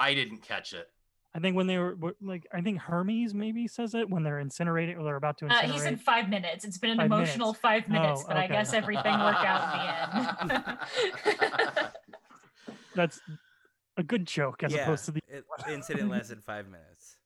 i 0.00 0.14
didn't 0.14 0.42
catch 0.42 0.72
it 0.72 0.88
I 1.34 1.38
think 1.38 1.54
when 1.56 1.66
they 1.68 1.78
were 1.78 1.94
were- 1.94 2.16
like 2.20 2.46
I 2.52 2.60
think 2.60 2.80
Hermes 2.80 3.34
maybe 3.34 3.68
says 3.68 3.94
it 3.94 4.10
when 4.10 4.22
they're 4.24 4.42
incinerating 4.42 4.98
or 4.98 5.04
they're 5.04 5.14
about 5.16 5.38
to 5.38 5.46
Uh, 5.46 5.50
incinerate. 5.50 5.70
he 5.72 5.78
said 5.78 6.00
five 6.00 6.28
minutes. 6.28 6.64
It's 6.64 6.78
been 6.78 6.90
an 6.90 6.96
Five 6.96 7.06
emotional 7.06 7.46
minutes. 7.48 7.60
five 7.60 7.88
minutes, 7.88 8.22
Oh, 8.24 8.28
but 8.28 8.36
I 8.36 8.46
guess 8.48 8.72
everything 8.72 9.12
worked 9.18 9.44
out 9.44 10.40
in 10.42 10.48
the 10.48 10.54
end. 10.54 10.78
That's 12.94 13.20
a 13.96 14.02
good 14.02 14.26
joke 14.26 14.62
as 14.62 14.72
yeah, 14.72 14.82
opposed 14.82 15.04
to 15.06 15.12
the 15.12 15.22
it, 15.28 15.44
incident 15.70 16.10
lasted 16.10 16.42
five 16.42 16.66
minutes. 16.66 17.16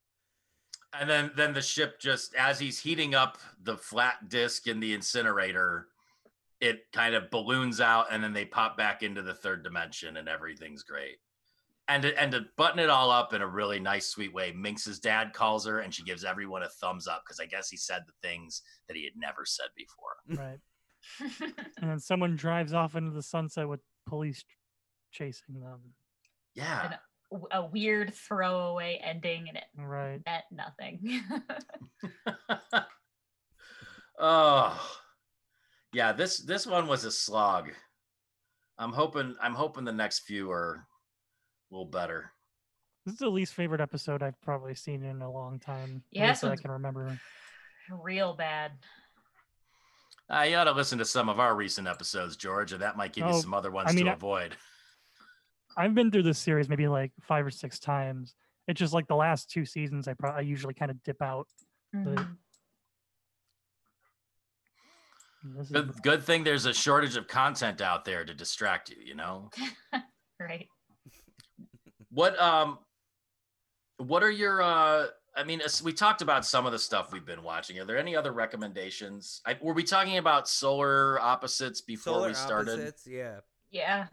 and 0.98 1.08
then 1.08 1.30
then 1.36 1.52
the 1.54 1.62
ship 1.62 1.98
just 1.98 2.34
as 2.34 2.58
he's 2.58 2.78
heating 2.80 3.14
up 3.14 3.38
the 3.62 3.76
flat 3.76 4.28
disc 4.28 4.66
in 4.66 4.80
the 4.80 4.92
incinerator 4.92 5.88
it 6.60 6.84
kind 6.92 7.14
of 7.14 7.30
balloons 7.30 7.80
out 7.80 8.06
and 8.12 8.22
then 8.22 8.32
they 8.32 8.44
pop 8.44 8.76
back 8.76 9.02
into 9.02 9.20
the 9.22 9.34
third 9.34 9.62
dimension 9.64 10.16
and 10.18 10.28
everything's 10.28 10.82
great 10.82 11.16
and 11.88 12.02
to, 12.02 12.20
and 12.20 12.32
to 12.32 12.42
button 12.56 12.78
it 12.78 12.88
all 12.90 13.10
up 13.10 13.32
in 13.34 13.42
a 13.42 13.46
really 13.46 13.78
nice 13.78 14.06
sweet 14.06 14.32
way 14.32 14.52
minx's 14.52 14.98
dad 15.00 15.32
calls 15.32 15.66
her 15.66 15.80
and 15.80 15.92
she 15.94 16.02
gives 16.02 16.24
everyone 16.24 16.62
a 16.62 16.68
thumbs 16.68 17.06
up 17.06 17.22
because 17.24 17.40
i 17.40 17.46
guess 17.46 17.68
he 17.68 17.76
said 17.76 18.02
the 18.06 18.12
things 18.28 18.62
that 18.88 18.96
he 18.96 19.04
had 19.04 19.12
never 19.16 19.44
said 19.44 19.66
before 19.76 20.16
right. 20.42 20.58
And 21.80 21.90
then 21.90 21.98
someone 22.00 22.34
drives 22.36 22.72
off 22.72 22.96
into 22.96 23.10
the 23.10 23.22
sunset 23.22 23.68
with 23.68 23.80
police 24.06 24.42
chasing 25.12 25.60
them. 25.60 25.80
yeah 26.54 26.92
And 27.30 27.40
a 27.52 27.66
weird 27.66 28.14
throwaway 28.14 29.00
ending, 29.04 29.48
and 29.48 29.56
it 29.58 29.64
Right. 29.76 30.20
meant 30.24 30.44
nothing. 30.50 31.20
oh 34.18 34.98
yeah 35.92 36.12
this 36.12 36.38
this 36.38 36.66
one 36.66 36.86
was 36.86 37.04
a 37.04 37.10
slog 37.10 37.70
i'm 38.78 38.92
hoping 38.92 39.34
i'm 39.42 39.54
hoping 39.54 39.84
the 39.84 39.92
next 39.92 40.20
few 40.20 40.50
are 40.50 40.86
a 40.92 40.93
little 41.74 41.90
better 41.90 42.30
This 43.04 43.14
is 43.14 43.18
the 43.18 43.28
least 43.28 43.52
favorite 43.54 43.80
episode 43.80 44.22
I've 44.22 44.40
probably 44.42 44.74
seen 44.74 45.02
in 45.02 45.20
a 45.22 45.30
long 45.30 45.58
time. 45.58 46.02
at 46.16 46.42
Yeah, 46.42 46.50
I 46.50 46.56
can 46.56 46.70
remember. 46.70 47.18
Real 47.90 48.32
bad. 48.34 48.72
Uh, 50.32 50.42
you 50.42 50.56
ought 50.56 50.64
to 50.64 50.72
listen 50.72 50.98
to 50.98 51.04
some 51.04 51.28
of 51.28 51.38
our 51.38 51.54
recent 51.54 51.86
episodes, 51.86 52.36
George, 52.36 52.72
and 52.72 52.80
that 52.80 52.96
might 52.96 53.12
give 53.12 53.26
you 53.26 53.32
Oh, 53.34 53.40
some 53.40 53.52
other 53.52 53.70
ones 53.70 53.90
I 53.90 53.94
mean, 53.94 54.06
to 54.06 54.12
I- 54.12 54.14
avoid. 54.14 54.56
I've 55.76 55.94
been 55.94 56.10
through 56.10 56.22
this 56.22 56.38
series 56.38 56.68
maybe 56.68 56.86
like 56.88 57.10
five 57.20 57.44
or 57.44 57.50
six 57.50 57.78
times. 57.80 58.34
It's 58.68 58.78
just 58.78 58.94
like 58.94 59.06
the 59.08 59.16
last 59.16 59.50
two 59.50 59.64
seasons. 59.66 60.06
I 60.08 60.14
probably 60.14 60.38
I 60.38 60.42
usually 60.42 60.72
kind 60.74 60.90
of 60.90 61.02
dip 61.02 61.20
out. 61.20 61.48
Mhm. 61.94 62.36
This 65.56 65.68
Good, 65.68 66.02
good 66.02 66.22
thing 66.22 66.42
there's 66.44 66.64
a 66.64 66.72
shortage 66.72 67.16
of 67.16 67.28
content 67.28 67.82
out 67.82 68.04
there 68.06 68.24
to 68.24 68.32
distract 68.32 68.88
you. 68.90 68.96
You 69.04 69.14
know 69.16 69.50
Right. 70.40 70.68
What? 72.14 72.40
Um, 72.40 72.78
what 73.98 74.22
are 74.22 74.30
your? 74.30 74.62
uh 74.62 75.06
I 75.36 75.42
mean, 75.42 75.60
we 75.82 75.92
talked 75.92 76.22
about 76.22 76.46
some 76.46 76.64
of 76.64 76.70
the 76.70 76.78
stuff 76.78 77.12
we've 77.12 77.26
been 77.26 77.42
watching. 77.42 77.78
Are 77.80 77.84
there 77.84 77.98
any 77.98 78.14
other 78.14 78.30
recommendations? 78.30 79.42
I, 79.44 79.58
were 79.60 79.72
we 79.72 79.82
talking 79.82 80.18
about 80.18 80.48
solar 80.48 81.20
opposites 81.20 81.80
before 81.80 82.14
Solar 82.14 82.28
we 82.28 82.34
started? 82.34 82.74
opposites, 82.74 83.06
yeah. 83.06 83.40
Yeah. 83.70 84.06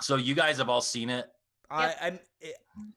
So 0.00 0.16
you 0.16 0.34
guys 0.34 0.56
have 0.56 0.70
all 0.70 0.80
seen 0.80 1.10
it. 1.10 1.26
I, 1.70 1.94
I'm 2.00 2.18
it, 2.40 2.54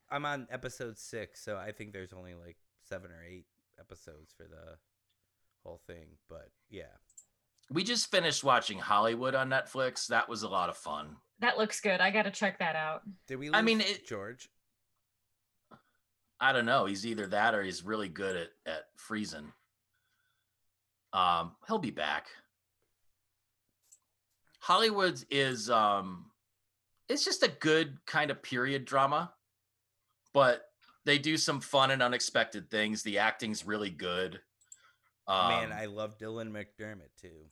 I'm 0.10 0.26
on 0.26 0.48
episode 0.52 0.98
six, 0.98 1.44
so 1.44 1.58
I 1.58 1.72
think 1.72 1.92
there's 1.92 2.14
only 2.14 2.36
like 2.36 2.58
seven 2.88 3.12
or 3.12 3.24
eight 3.28 3.46
episodes 3.80 4.34
for 4.38 4.44
the 4.44 4.78
whole 5.64 5.82
thing. 5.88 6.06
But 6.30 6.50
yeah, 6.70 6.84
We 7.72 7.84
just 7.84 8.10
finished 8.10 8.44
watching 8.44 8.80
Hollywood 8.80 9.36
on 9.36 9.50
Netflix. 9.50 10.08
That 10.08 10.28
was 10.28 10.44
a 10.44 10.50
lot 10.50 10.70
of 10.70 10.78
fun. 10.78 11.16
That 11.40 11.58
looks 11.58 11.80
good. 11.80 12.02
I 12.02 12.10
got 12.12 12.24
to 12.24 12.32
check 12.32 12.60
that 12.60 12.76
out. 12.76 13.04
did 13.28 13.38
we? 13.38 13.48
Lose 13.50 13.56
I 13.56 13.62
mean, 13.62 13.82
it- 13.82 14.08
George. 14.08 14.50
I 16.42 16.54
don't 16.54 16.66
know. 16.66 16.86
He's 16.86 17.06
either 17.06 17.28
that 17.28 17.54
or 17.54 17.62
he's 17.64 17.84
really 17.84 18.08
good 18.08 18.36
at 18.38 18.50
at 18.66 18.84
freezing. 18.96 19.52
Um, 21.12 21.52
he'll 21.68 21.80
be 21.80 21.92
back. 21.92 22.28
Hollywood 24.60 25.22
is 25.30 25.70
um, 25.70 26.26
it's 27.10 27.26
just 27.26 27.44
a 27.44 27.48
good 27.50 27.98
kind 28.06 28.32
of 28.32 28.42
period 28.42 28.86
drama, 28.86 29.34
but 30.34 30.66
they 31.06 31.18
do 31.18 31.36
some 31.38 31.60
fun 31.60 31.92
and 31.92 32.02
unexpected 32.02 32.70
things. 32.70 33.04
The 33.04 33.18
acting's 33.18 33.66
really 33.66 33.90
good. 33.90 34.40
Um, 35.28 35.50
Man, 35.50 35.72
I 35.72 35.86
love 35.88 36.18
Dylan 36.18 36.52
McDermott 36.52 37.12
too. 37.20 37.48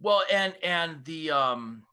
Well, 0.00 0.22
and 0.32 0.54
and 0.62 1.04
the 1.04 1.30
um 1.30 1.84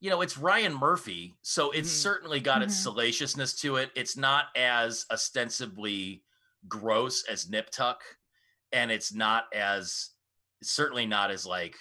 you 0.00 0.10
know, 0.10 0.20
it's 0.20 0.36
Ryan 0.36 0.74
Murphy, 0.74 1.34
so 1.40 1.70
it's 1.70 1.88
Mhm. 1.90 2.02
certainly 2.02 2.40
got 2.40 2.62
its 2.62 2.74
Mhm. 2.78 2.82
salaciousness 2.82 3.54
to 3.60 3.76
it. 3.76 3.90
It's 3.94 4.16
not 4.18 4.48
as 4.54 5.06
ostensibly 5.10 6.22
gross 6.68 7.24
as 7.24 7.48
Nip 7.48 7.70
Tuck, 7.70 8.02
and 8.70 8.90
it's 8.92 9.12
not 9.14 9.46
as 9.54 10.10
certainly 10.62 11.06
not 11.06 11.30
as 11.30 11.46
like 11.46 11.76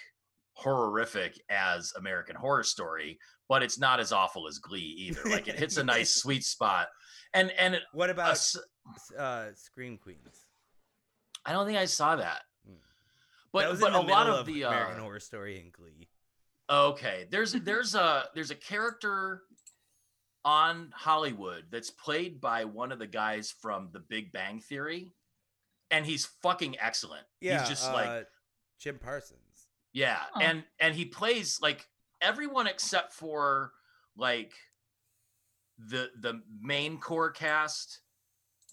horrific 0.54 1.42
as 1.50 1.92
American 1.98 2.36
Horror 2.36 2.64
Story, 2.64 3.20
but 3.50 3.62
it's 3.62 3.78
not 3.78 4.00
as 4.00 4.14
awful 4.14 4.48
as 4.48 4.58
Glee 4.60 4.80
either. 4.80 5.24
Like 5.26 5.48
it 5.50 5.60
hits 5.60 5.76
a 5.78 5.84
nice 5.84 6.16
sweet 6.24 6.46
spot. 6.46 6.90
And 7.34 7.52
and 7.52 7.76
it, 7.76 7.84
What 7.92 8.10
about 8.10 8.32
s- 8.32 8.56
uh, 9.18 9.54
Scream 9.56 9.98
Queens? 9.98 10.46
I 11.46 11.52
don't 11.52 11.66
think 11.66 11.78
I 11.78 11.86
saw 11.86 12.16
that. 12.16 12.44
But 13.54 13.62
that 13.62 13.72
was 13.72 13.80
but 13.80 13.88
in 13.88 13.94
the 13.94 14.00
a 14.00 14.02
lot 14.12 14.26
middle 14.26 14.40
of 14.40 14.46
the 14.48 14.66
uh, 14.66 14.70
American 14.72 15.02
Horror 15.02 15.20
Story 15.20 15.60
and 15.62 15.72
Glee. 15.72 16.10
Okay, 16.70 17.28
there's 17.30 17.54
there's 17.54 17.94
a 17.96 18.26
there's 18.34 18.52
a 18.52 18.56
character 18.56 19.44
on 20.44 20.92
Hollywood 20.94 21.66
that's 21.72 21.90
played 21.92 22.42
by 22.42 22.66
one 22.66 22.92
of 22.92 23.00
the 23.00 23.08
guys 23.08 23.54
from 23.62 23.90
The 23.94 24.00
Big 24.00 24.32
Bang 24.34 24.60
Theory, 24.60 25.14
and 25.92 26.06
he's 26.06 26.26
fucking 26.42 26.78
excellent. 26.80 27.26
Yeah, 27.42 27.60
he's 27.60 27.70
just 27.70 27.90
uh, 27.90 27.94
like 27.94 28.28
Jim 28.80 28.98
Parsons. 28.98 29.68
yeah, 29.94 30.20
Huh. 30.34 30.40
and 30.44 30.64
and 30.80 30.96
he 30.96 31.06
plays 31.06 31.60
like 31.62 31.88
everyone 32.22 32.66
except 32.68 33.14
for 33.14 33.72
like 34.18 34.54
the 35.78 36.10
the 36.20 36.42
main 36.62 36.98
core 37.00 37.32
cast 37.32 38.00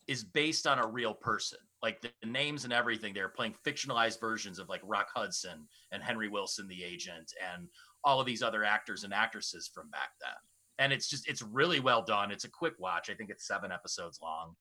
is 0.07 0.25
based 0.25 0.67
on 0.67 0.79
a 0.79 0.87
real 0.87 1.15
person. 1.15 1.59
Like 1.83 2.01
the, 2.03 2.11
the 2.21 2.29
names 2.29 2.65
and 2.65 2.73
everything, 2.73 3.15
they're 3.15 3.29
playing 3.31 3.55
fictionalized 3.67 4.21
versions 4.21 4.59
of 4.59 4.69
like 4.69 4.83
Rock 4.85 5.09
Hudson 5.15 5.67
and 5.93 6.03
Henry 6.03 6.29
Willson, 6.29 6.69
the 6.69 6.85
agent, 6.85 7.33
and 7.55 7.69
all 8.05 8.21
of 8.21 8.27
these 8.27 8.43
other 8.43 8.65
actors 8.65 9.05
and 9.05 9.15
actresses 9.15 9.71
from 9.73 9.89
back 9.91 10.11
then. 10.21 10.35
And 10.79 10.93
it's 10.93 11.09
just 11.09 11.27
it's 11.29 11.43
really 11.43 11.81
well 11.81 12.03
done. 12.03 12.31
It's 12.31 12.45
a 12.45 12.51
quick 12.51 12.75
watch. 12.79 13.09
I 13.11 13.15
think 13.15 13.31
it's 13.31 13.47
seven 13.47 13.73
episodes 13.73 14.19
long. 14.23 14.55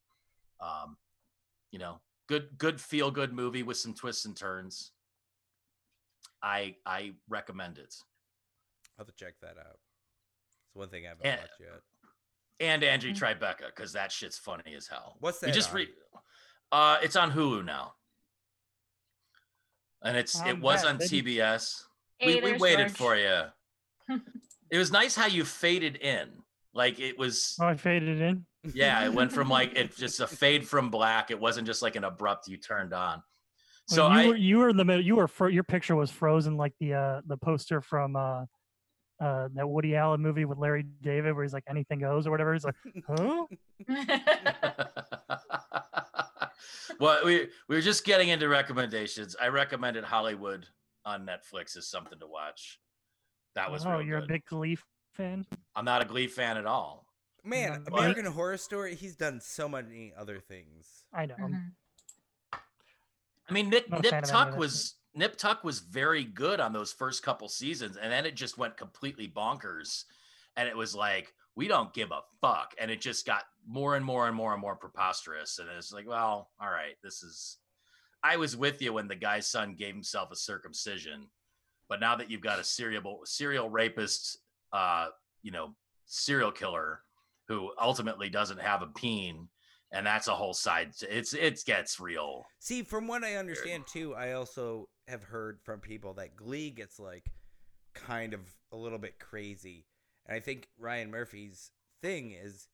Um, 0.62 0.98
you 1.72 1.80
know, 1.80 2.00
good 2.28 2.58
good 2.58 2.80
feel 2.80 3.12
good 3.12 3.34
movie 3.34 3.64
with 3.64 3.78
some 3.78 3.94
twists 3.94 4.26
and 4.26 4.36
turns. 4.36 4.92
I 6.42 6.76
I 6.86 7.14
recommend 7.28 7.78
it. 7.80 7.94
I'll 8.98 9.06
have 9.06 9.14
to 9.16 9.24
check 9.26 9.34
that 9.42 9.58
out. 9.58 9.80
It's 10.68 10.76
one 10.76 10.90
thing 10.90 11.06
I 11.06 11.10
haven't 11.10 11.26
Yeah. 11.26 11.38
watched 11.40 11.60
yet. 11.60 11.82
And 12.62 12.84
Angie 12.84 13.14
Mm. 13.14 13.18
Tribeca, 13.40 13.68
because 13.68 13.94
that 13.94 14.12
shit's 14.12 14.38
funny 14.38 14.74
as 14.76 14.88
hell. 14.88 15.16
What's 15.20 15.42
We 15.42 15.48
that 15.48 15.54
just 15.54 15.70
on? 15.74 15.88
Re- 16.72 16.80
uh 16.80 16.98
it's 17.02 17.16
on 17.16 17.32
Hulu 17.32 17.66
now. 17.66 17.94
And 20.02 20.18
it's 20.18 20.40
it 20.40 20.44
I'm 20.48 20.62
was 20.62 20.84
back, 20.84 20.92
on 20.94 20.98
baby. 21.00 21.36
TBS. 21.36 21.84
Hey, 22.18 22.42
we 22.42 22.54
we 22.54 22.58
waited 22.58 22.88
George. 22.88 22.98
for 22.98 23.16
you. 23.16 23.44
it 24.72 24.78
was 24.78 24.92
nice 24.92 25.16
how 25.16 25.28
you 25.28 25.44
faded 25.46 25.98
in. 25.98 26.30
Like 26.74 27.00
it 27.00 27.18
was 27.18 27.56
Oh, 27.62 27.66
I 27.68 27.76
faded 27.76 28.22
in. 28.22 28.46
yeah, 28.74 29.04
it 29.06 29.14
went 29.14 29.32
from 29.34 29.50
like 29.50 29.76
it 29.76 29.96
just 29.98 30.20
a 30.22 30.28
fade 30.28 30.68
from 30.68 30.90
black. 30.90 31.32
It 31.32 31.40
wasn't 31.40 31.68
just 31.68 31.82
like 31.82 31.96
an 31.96 32.04
abrupt 32.06 32.48
you 32.48 32.58
turned 32.58 32.94
on. 32.94 33.22
So 33.88 34.08
Well, 34.08 34.14
you 34.14 34.20
I 34.20 34.28
were 34.30 34.36
you 34.38 34.58
were 34.60 34.70
in 34.70 34.78
the 34.78 34.86
middle. 34.86 35.04
You 35.04 35.16
were 35.16 35.28
fro- 35.28 35.48
your 35.48 35.64
picture 35.64 35.96
was 35.96 36.12
frozen 36.12 36.56
like 36.58 36.74
the 36.80 36.94
uh 36.94 37.22
the 37.26 37.38
poster 37.38 37.82
from 37.82 38.16
uh 38.16 38.46
uh 39.20 39.50
that 39.56 39.68
Woody 39.68 39.96
Allen 39.98 40.22
movie 40.22 40.46
with 40.46 40.60
Larry 40.60 40.86
David 41.02 41.34
where 41.34 41.44
he's 41.44 41.52
like 41.54 41.64
anything 41.68 42.00
goes 42.00 42.26
or 42.28 42.32
whatever. 42.32 42.54
He's 42.54 42.64
like, 42.64 42.76
huh? 43.08 43.46
well, 47.00 47.26
we 47.26 47.50
we 47.68 47.76
were 47.76 47.82
just 47.82 48.06
getting 48.06 48.30
into 48.30 48.48
recommendations. 48.48 49.36
I 49.42 49.48
recommended 49.48 50.04
Hollywood 50.04 50.68
on 51.06 51.26
Netflix 51.26 51.78
as 51.78 51.88
something 51.88 52.20
to 52.20 52.28
watch. 52.28 52.80
That 53.56 53.72
was 53.72 53.86
oh, 53.86 54.00
you're 54.00 54.20
good. 54.22 54.30
a 54.30 54.34
big 54.34 54.46
Glee 54.46 54.78
fan. 55.14 55.46
I'm 55.76 55.86
not 55.86 56.02
a 56.02 56.06
Glee 56.06 56.28
fan 56.28 56.58
at 56.58 56.66
all. 56.66 57.06
Man, 57.44 57.86
American 57.92 58.26
Horror 58.26 58.58
Story. 58.58 58.96
He's 58.96 59.16
done 59.16 59.40
so 59.42 59.68
many 59.70 60.14
other 60.18 60.40
things. 60.40 61.06
I 61.14 61.26
know. 61.26 61.36
Mhm. 61.36 61.72
I 62.54 63.54
mean, 63.54 63.70
Nip, 63.70 63.90
Not 63.90 64.04
Nip 64.04 64.12
fan 64.12 64.24
of 64.24 64.30
any 64.30 64.32
Tuck 64.32 64.48
of 64.50 64.54
that 64.54 64.60
was 64.60 64.96
Nip 65.16 65.36
Tuck 65.36 65.64
was 65.64 65.80
very 65.80 66.24
good 66.24 66.60
on 66.60 66.74
those 66.74 66.92
first 66.92 67.24
couple 67.24 67.50
seasons, 67.50 67.98
and 67.98 68.12
then 68.12 68.26
it 68.26 68.36
just 68.36 68.58
went 68.58 68.78
completely 68.78 69.28
bonkers. 69.28 70.04
And 70.56 70.68
it 70.68 70.76
was 70.76 70.94
like, 70.94 71.34
we 71.60 71.68
don't 71.68 71.94
give 71.94 72.12
a 72.12 72.22
fuck. 72.40 72.74
And 72.80 72.90
it 72.90 73.02
just 73.02 73.26
got 73.26 73.44
more 73.68 73.98
and 73.98 74.06
more 74.06 74.28
and 74.28 74.36
more 74.36 74.54
and 74.54 74.62
more 74.62 74.78
preposterous. 74.78 75.60
And 75.60 75.68
it's 75.78 75.92
like, 75.92 76.08
well, 76.08 76.52
all 76.60 76.70
right, 76.70 76.96
this 77.04 77.22
is. 77.22 77.58
I 78.24 78.38
was 78.38 78.56
with 78.56 78.82
you 78.82 78.94
when 78.94 79.10
the 79.10 79.16
guy's 79.16 79.46
son 79.46 79.76
gave 79.78 79.94
himself 79.94 80.32
a 80.32 80.38
circumcision, 80.38 81.28
but 81.90 82.00
now 82.00 82.16
that 82.16 82.32
you've 82.32 82.40
got 82.40 82.60
a 82.60 82.64
serial 82.64 83.20
serial 83.26 83.70
rapist, 83.70 84.40
uh, 84.72 85.08
you 85.44 85.52
know, 85.52 85.76
serial 86.06 86.52
killer 86.52 87.02
who 87.50 87.72
ultimately 87.82 88.30
doesn't 88.30 88.62
have 88.62 88.82
a 88.82 88.88
peen, 88.88 89.50
and 89.92 90.06
that's 90.06 90.30
a 90.30 90.36
whole 90.36 90.54
side. 90.54 90.92
It's 91.02 91.34
it 91.34 91.62
gets 91.66 92.00
real. 92.00 92.46
See, 92.60 92.84
from 92.84 93.06
what 93.06 93.26
I 93.26 93.36
understand 93.36 93.84
too, 93.86 94.16
I 94.16 94.32
also 94.32 94.88
have 95.10 95.24
heard 95.24 95.60
from 95.64 95.82
people 95.82 96.14
that 96.14 96.38
Glee 96.38 96.70
gets 96.70 97.00
like 97.00 97.26
kind 97.94 98.34
of 98.34 98.42
a 98.72 98.78
little 98.78 99.00
bit 99.00 99.20
crazy, 99.20 99.86
and 100.30 100.36
I 100.38 100.40
think 100.40 100.68
Ryan 100.78 101.12
Murphy's 101.12 101.72
thing 102.02 102.32
is 102.32 102.68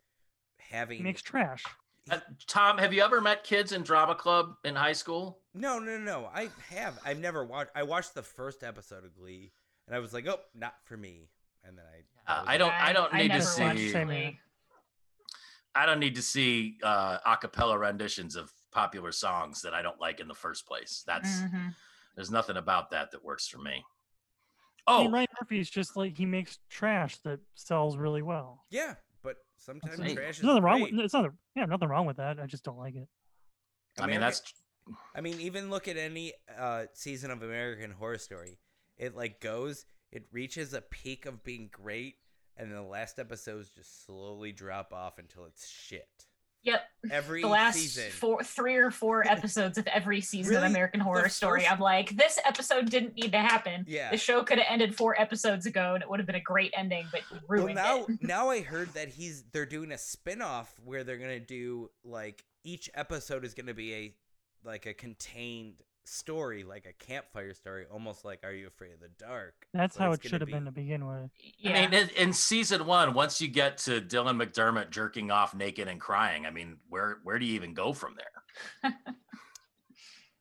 having 0.60 0.98
He 0.98 1.04
makes 1.04 1.22
trash. 1.22 1.64
Uh, 2.12 2.20
Tom, 2.46 2.78
have 2.78 2.94
you 2.94 3.02
ever 3.02 3.20
met 3.20 3.44
kids 3.44 3.72
in 3.72 3.82
drama 3.82 4.14
club 4.14 4.56
in 4.64 4.76
high 4.76 4.94
school? 4.94 5.40
no, 5.56 5.80
no, 5.80 5.98
no, 5.98 6.04
no. 6.22 6.30
I 6.34 6.50
have. 6.70 7.00
I've 7.04 7.18
never 7.20 7.44
watched. 7.44 7.72
I 7.76 7.82
watched 7.84 8.14
the 8.14 8.22
first 8.22 8.62
episode 8.64 9.06
of 9.06 9.16
Glee, 9.16 9.52
and 9.88 9.96
I 9.96 10.00
was 10.00 10.14
like, 10.14 10.28
oh, 10.28 10.40
not 10.54 10.76
for 10.84 10.96
me. 10.98 11.30
And 11.64 11.76
then 11.78 11.86
I. 12.28 12.32
Uh, 12.32 12.44
I 12.46 12.58
don't- 12.60 12.68
like, 12.68 12.82
I 12.82 12.94
don't 12.94 13.14
need 13.14 13.22
to 13.24 13.28
never 13.30 13.42
see- 13.44 13.64
watched 13.64 13.92
Same 13.92 14.08
Glee. 14.08 14.16
here. 14.18 14.34
I 15.74 15.86
don't 15.86 16.00
need 16.00 16.16
to 16.16 16.22
see 16.22 16.78
uh, 16.84 17.18
a 17.26 17.38
cappella 17.38 17.78
renditions 17.78 18.36
of 18.36 18.52
popular 18.72 19.12
songs 19.12 19.62
that 19.64 19.74
I 19.74 19.82
don't 19.82 20.00
like 20.00 20.20
in 20.20 20.28
the 20.28 20.34
first 20.36 20.68
place. 20.68 21.04
That's 21.08 21.42
Mhm. 21.42 21.76
there's 22.16 22.32
nothing 22.32 22.58
about 22.58 22.92
that 22.92 23.12
that 23.12 23.24
works 23.24 23.48
for 23.48 23.58
me. 23.58 23.84
I 24.88 24.94
Oh, 24.94 25.04
mean, 25.04 25.12
Ryan 25.12 25.28
Murphy's 25.42 25.70
just 25.70 25.96
like 25.96 26.18
he 26.18 26.26
makes 26.26 26.60
trash 26.70 27.18
that 27.20 27.40
sells 27.56 27.98
really 27.98 28.22
well. 28.22 28.66
Yeah, 28.70 28.96
but 29.24 29.38
sometimes 29.58 29.98
There's 29.98 30.14
trash 30.14 30.38
is 30.38 30.44
nothing 30.44 30.64
wrong 30.64 30.82
with 30.82 30.94
it's 30.94 31.14
not 31.14 31.32
yeah, 31.56 31.66
nothing 31.66 31.90
wrong 31.90 32.06
with 32.06 32.18
that. 32.18 32.40
I 32.40 32.46
just 32.46 32.64
don't 32.64 32.78
like 32.78 32.96
it. 32.96 33.08
I 34.00 34.08
mean 34.08 34.20
that's 34.20 34.42
I 35.16 35.22
mean, 35.22 35.40
even 35.40 35.70
look 35.72 35.88
at 35.88 35.98
any 35.98 36.34
uh, 36.58 36.86
season 36.94 37.32
of 37.32 37.42
American 37.42 37.92
Horror 37.92 38.20
Story. 38.20 38.60
It 38.98 39.16
like 39.16 39.42
goes, 39.42 39.86
it 40.12 40.26
reaches 40.32 40.74
a 40.74 40.82
peak 40.82 41.26
of 41.26 41.44
being 41.44 41.70
great, 41.72 42.18
and 42.56 42.70
then 42.70 42.78
the 42.78 42.84
last 42.84 43.18
episodes 43.18 43.72
just 43.72 44.06
slowly 44.06 44.52
drop 44.52 44.94
off 44.94 45.18
until 45.18 45.46
it's 45.46 45.68
shit. 45.68 46.28
Yep. 46.66 46.82
Every 47.12 47.42
The 47.42 47.48
last 47.48 47.76
season. 47.76 48.10
four, 48.12 48.44
three 48.44 48.76
or 48.76 48.90
four 48.90 49.26
episodes 49.28 49.78
of 49.78 49.86
every 49.88 50.20
season 50.20 50.56
of 50.56 50.64
American 50.64 51.00
Horror 51.00 51.24
The 51.24 51.30
Story, 51.30 51.68
I'm 51.68 51.80
like, 51.80 52.18
this 52.18 52.40
episode 52.44 52.90
didn't 52.90 53.16
need 53.16 53.32
to 53.34 53.40
happen. 53.40 53.86
Yeah. 53.88 54.10
The 54.10 54.18
show 54.18 54.44
could 54.44 54.58
have 54.58 54.68
ended 54.70 54.96
four 54.96 55.20
episodes 55.20 55.68
ago, 55.68 55.94
and 55.94 56.02
it 56.02 56.10
would 56.10 56.20
have 56.20 56.26
been 56.26 56.36
a 56.36 56.42
great 56.42 56.74
ending, 56.76 57.06
but 57.12 57.22
you 57.32 57.40
Well, 57.48 57.68
now 57.74 58.06
it. 58.06 58.18
now 58.22 58.50
I 58.50 58.62
heard 58.62 58.92
that 58.96 59.10
he's 59.10 59.44
they're 59.52 59.68
doing 59.68 59.92
a 59.92 59.98
spin-off 59.98 60.74
where 60.84 61.04
they're 61.04 61.20
gonna 61.20 61.40
do 61.40 61.92
like 62.04 62.44
each 62.64 62.90
episode 62.96 63.46
is 63.46 63.54
gonna 63.54 63.76
be 63.76 63.94
a 63.94 64.16
like 64.64 64.88
a 64.88 64.94
contained 64.96 65.84
story, 66.08 66.64
like 66.64 66.86
a 66.86 66.94
campfire 67.06 67.54
story, 67.54 67.86
almost 67.92 68.24
like 68.26 68.40
Are 68.44 68.52
You 68.54 68.68
Afraid 68.68 68.94
of 68.94 69.00
the 69.00 69.10
Dark? 69.10 69.54
That's 69.74 69.98
but 69.98 70.04
how 70.04 70.12
it 70.14 70.24
should 70.24 70.42
have 70.42 70.48
be- 70.48 70.54
been 70.54 70.66
to 70.66 70.72
begin 70.72 71.06
with. 71.08 71.30
Yeah. 71.60 71.72
I 71.80 71.88
mean, 71.88 71.94
in, 71.94 72.10
in 72.18 72.34
season 72.34 72.86
one, 72.86 73.14
once 73.14 73.42
you 73.42 73.48
get 73.48 73.78
to 73.80 74.02
Dylan 74.02 74.42
McDermott 74.42 74.90
jerking 74.92 75.32
off 75.32 75.54
naked 75.56 75.88
and 75.88 76.00
crying, 76.00 76.46
I 76.46 76.52
mean, 76.52 76.78
where 76.90 77.18
where 77.24 77.40
do 77.40 77.46
you 77.46 77.54
even 77.56 77.74
go 77.74 77.94
from 77.94 78.16
there? 78.16 78.94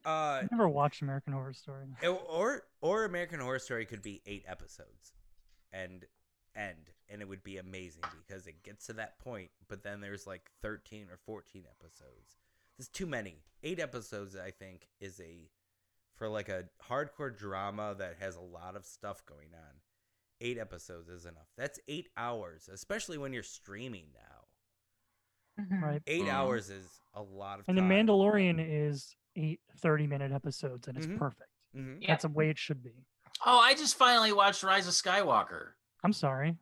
Uh 0.07 0.43
I 0.43 0.49
never 0.51 0.69
watched 0.69 1.01
American 1.01 1.33
Horror 1.33 1.55
Story. 1.55 1.87
or- 2.03 2.11
or 2.19 2.63
or 2.83 3.05
American 3.07 3.41
Horror 3.41 3.59
Story 3.59 3.87
could 3.87 4.03
be 4.03 4.21
8 4.27 4.45
episodes 4.47 5.15
and 5.73 6.05
end 6.55 6.91
and 7.09 7.23
it 7.23 7.29
would 7.29 7.43
be 7.43 7.57
amazing 7.57 8.03
because 8.27 8.47
it 8.47 8.63
gets 8.63 8.87
to 8.87 8.93
that 8.95 9.19
point, 9.19 9.51
but 9.69 9.83
then 9.83 10.01
there's 10.03 10.27
like 10.27 10.51
13 10.63 11.09
or 11.11 11.19
14 11.25 11.65
episodes. 11.81 12.37
There's 12.79 12.89
too 12.89 13.07
many. 13.07 13.43
8 13.63 13.81
episodes 13.81 14.37
I 14.37 14.51
think 14.51 14.89
is 15.01 15.21
a 15.21 15.49
for 16.17 16.29
like 16.29 16.49
a 16.49 16.65
hardcore 16.89 17.37
drama 17.37 17.95
that 17.99 18.17
has 18.21 18.37
a 18.37 18.41
lot 18.41 18.77
of 18.77 18.85
stuff 18.85 19.25
going 19.27 19.49
on. 19.55 19.81
8 20.41 20.59
episodes 20.59 21.09
is 21.09 21.25
enough. 21.25 21.49
That's 21.57 21.81
8 21.89 22.09
hours, 22.17 22.69
especially 22.73 23.19
when 23.19 23.33
you're 23.33 23.43
streaming 23.43 24.09
now. 24.15 25.65
Mhm. 25.65 25.83
Right. 25.83 26.03
8 26.07 26.23
Mhm. 26.25 26.29
hours 26.29 26.69
is 26.71 27.01
a 27.15 27.23
lot 27.23 27.61
of 27.61 27.69
And 27.69 27.79
The. 27.79 27.83
Mandalorian 27.83 28.57
is 28.59 29.17
eight 29.37 29.61
30 29.79 30.07
minute 30.07 30.31
episodes 30.33 30.87
and 30.89 30.97
it's 30.99 31.07
Mhm. 31.07 31.19
perfect. 31.19 31.51
Mhm. 31.75 32.01
Yeah. 32.01 32.09
That's 32.09 32.23
the 32.23 32.29
way 32.29 32.51
it 32.51 32.59
should 32.59 32.83
be. 32.83 33.05
Oh, 33.47 33.59
I 33.59 33.75
just 33.75 33.97
finally 33.97 34.33
watched 34.33 34.63
Rise 34.63 34.87
of 34.87 34.93
Skywalker. 34.95 35.73
I'm 36.05 36.13
sorry. 36.13 36.57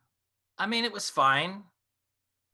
I 0.57 0.65
mean, 0.67 0.83
it 0.85 0.91
was 0.91 1.09
fine. 1.09 1.65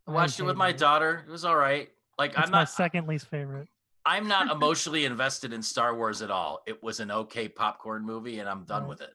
I 0.07 0.11
I 0.11 0.13
watched 0.13 0.39
it 0.39 0.43
with 0.43 0.57
my 0.57 0.69
it. 0.69 0.77
daughter. 0.77 1.19
It 1.27 1.29
was 1.29 1.45
all 1.45 1.55
right. 1.55 1.93
Like 2.19 2.31
It's 2.31 2.39
I'm 2.45 2.51
my 2.51 2.59
not 2.59 2.69
second 2.69 3.07
least 3.07 3.27
favorite. 3.27 3.69
I'm 4.05 4.27
not 4.27 4.51
emotionally 4.55 5.05
invested 5.05 5.53
in 5.53 5.63
Star 5.63 5.95
Wars 5.95 6.21
at 6.21 6.29
all. 6.29 6.59
It 6.67 6.83
was 6.83 6.99
an 6.99 7.09
okay 7.09 7.47
popcorn 7.47 8.05
movie 8.05 8.39
and 8.39 8.49
I'm 8.49 8.65
done 8.65 8.83
Right. 8.83 8.89
with 8.89 9.01
it. 9.01 9.13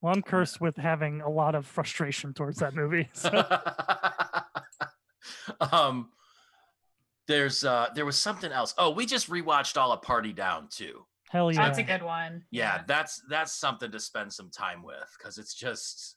Well, 0.00 0.12
I'm 0.12 0.22
cursed 0.22 0.60
with 0.60 0.76
having 0.76 1.20
a 1.20 1.30
lot 1.30 1.54
of 1.54 1.64
frustration 1.66 2.34
towards 2.34 2.58
that 2.58 2.74
movie. 2.74 3.08
So 3.14 3.30
um 5.72 6.10
there's 7.28 7.64
uh 7.64 7.88
there 7.94 8.04
was 8.04 8.18
something 8.18 8.50
else. 8.50 8.74
Oh, 8.76 8.90
we 8.90 9.06
just 9.06 9.30
rewatched 9.30 9.80
all 9.80 9.92
a 9.92 9.96
party 9.96 10.32
down 10.32 10.66
too. 10.68 11.06
hell 11.30 11.52
yeah. 11.52 11.64
That's 11.64 11.78
a 11.78 11.84
good 11.84 12.02
one. 12.02 12.44
Yeah, 12.50 12.82
that's 12.86 13.22
that's 13.28 13.52
something 13.52 13.92
to 13.92 14.00
spend 14.00 14.32
some 14.32 14.50
time 14.50 14.82
with 14.82 15.14
because 15.16 15.38
it's 15.38 15.54
just 15.54 16.16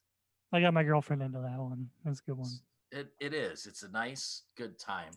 I 0.51 0.61
got 0.61 0.73
my 0.73 0.83
girlfriend 0.83 1.21
into 1.21 1.39
that 1.39 1.59
one. 1.59 1.89
That's 2.03 2.21
a 2.21 2.23
good 2.23 2.37
one. 2.37 2.49
it 2.91 3.09
it 3.19 3.33
is. 3.35 3.67
It's 3.67 3.83
a 3.83 3.91
nice, 3.91 4.41
good 4.57 4.79
time. 4.79 5.11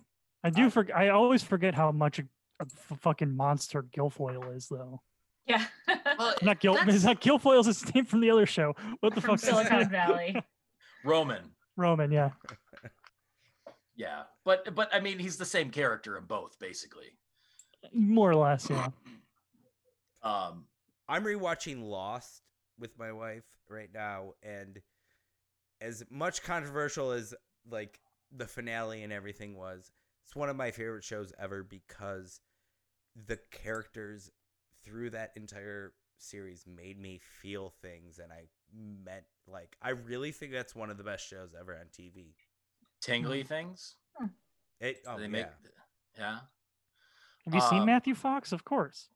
I 0.44 0.50
do 0.50 0.70
forget. 0.70 0.96
I 0.96 1.08
always 1.08 1.42
forget 1.42 1.74
how 1.74 1.90
much 1.92 2.18
a, 2.18 2.22
a 2.60 2.64
f- 2.66 2.98
fucking 3.00 3.34
monster 3.36 3.82
Gilfoyle 3.82 4.54
is, 4.56 4.68
though. 4.68 5.00
Yeah. 5.46 5.64
Well, 6.18 6.34
Not 6.42 6.58
Gil. 6.60 6.74
that's 6.74 6.88
Is 6.94 7.02
that 7.04 7.20
Gilfoyle's 7.20 7.66
his 7.66 7.94
name 7.94 8.04
from 8.04 8.20
the 8.20 8.30
other 8.30 8.46
show? 8.46 8.74
What 9.00 9.14
the 9.14 9.20
fuck? 9.20 9.38
Silicon 9.38 9.78
name? 9.80 9.88
Valley. 9.88 10.42
Roman. 11.04 11.42
Roman. 11.76 12.10
Yeah. 12.10 12.30
Yeah, 13.94 14.22
but 14.44 14.74
but 14.74 14.92
I 14.92 14.98
mean, 15.00 15.18
he's 15.18 15.36
the 15.36 15.44
same 15.44 15.70
character 15.70 16.16
in 16.16 16.24
both, 16.24 16.58
basically. 16.58 17.06
More 17.92 18.30
or 18.30 18.36
less. 18.36 18.68
Yeah. 18.70 18.88
Um, 20.20 20.64
I'm 21.08 21.22
rewatching 21.24 21.80
Lost 21.88 22.42
with 22.78 22.98
my 22.98 23.12
wife 23.12 23.44
right 23.68 23.88
now, 23.94 24.32
and 24.42 24.80
as 25.80 26.02
much 26.10 26.42
controversial 26.42 27.12
as 27.12 27.34
like 27.70 28.00
the 28.36 28.48
finale 28.48 29.04
and 29.04 29.12
everything 29.12 29.56
was, 29.56 29.92
it's 30.28 30.36
one 30.36 30.50
of 30.50 30.56
my 30.56 30.70
favorite 30.70 31.04
shows 31.04 31.32
ever 31.38 31.62
because 31.62 32.40
the 33.26 33.38
characters 33.50 34.30
through 34.84 35.08
that 35.08 35.32
entire 35.36 35.94
series 36.18 36.66
made 36.66 37.00
me 37.00 37.18
feel 37.40 37.72
things, 37.80 38.18
and 38.18 38.30
I 38.30 38.48
meant 38.76 39.24
like 39.46 39.74
I 39.80 39.90
really 39.90 40.30
think 40.30 40.52
that's 40.52 40.74
one 40.74 40.90
of 40.90 40.98
the 40.98 41.02
best 41.02 41.26
shows 41.26 41.54
ever 41.58 41.74
on 41.74 41.86
TV. 41.98 42.34
tingly 43.00 43.42
things. 43.42 43.94
It, 44.80 44.98
oh 45.06 45.16
they 45.16 45.22
yeah, 45.22 45.28
make, 45.28 45.46
yeah. 46.18 46.38
Have 47.46 47.54
you 47.54 47.60
seen 47.62 47.80
Um, 47.80 47.86
Matthew 47.86 48.14
Fox? 48.14 48.52
Of 48.52 48.64
course. 48.66 49.08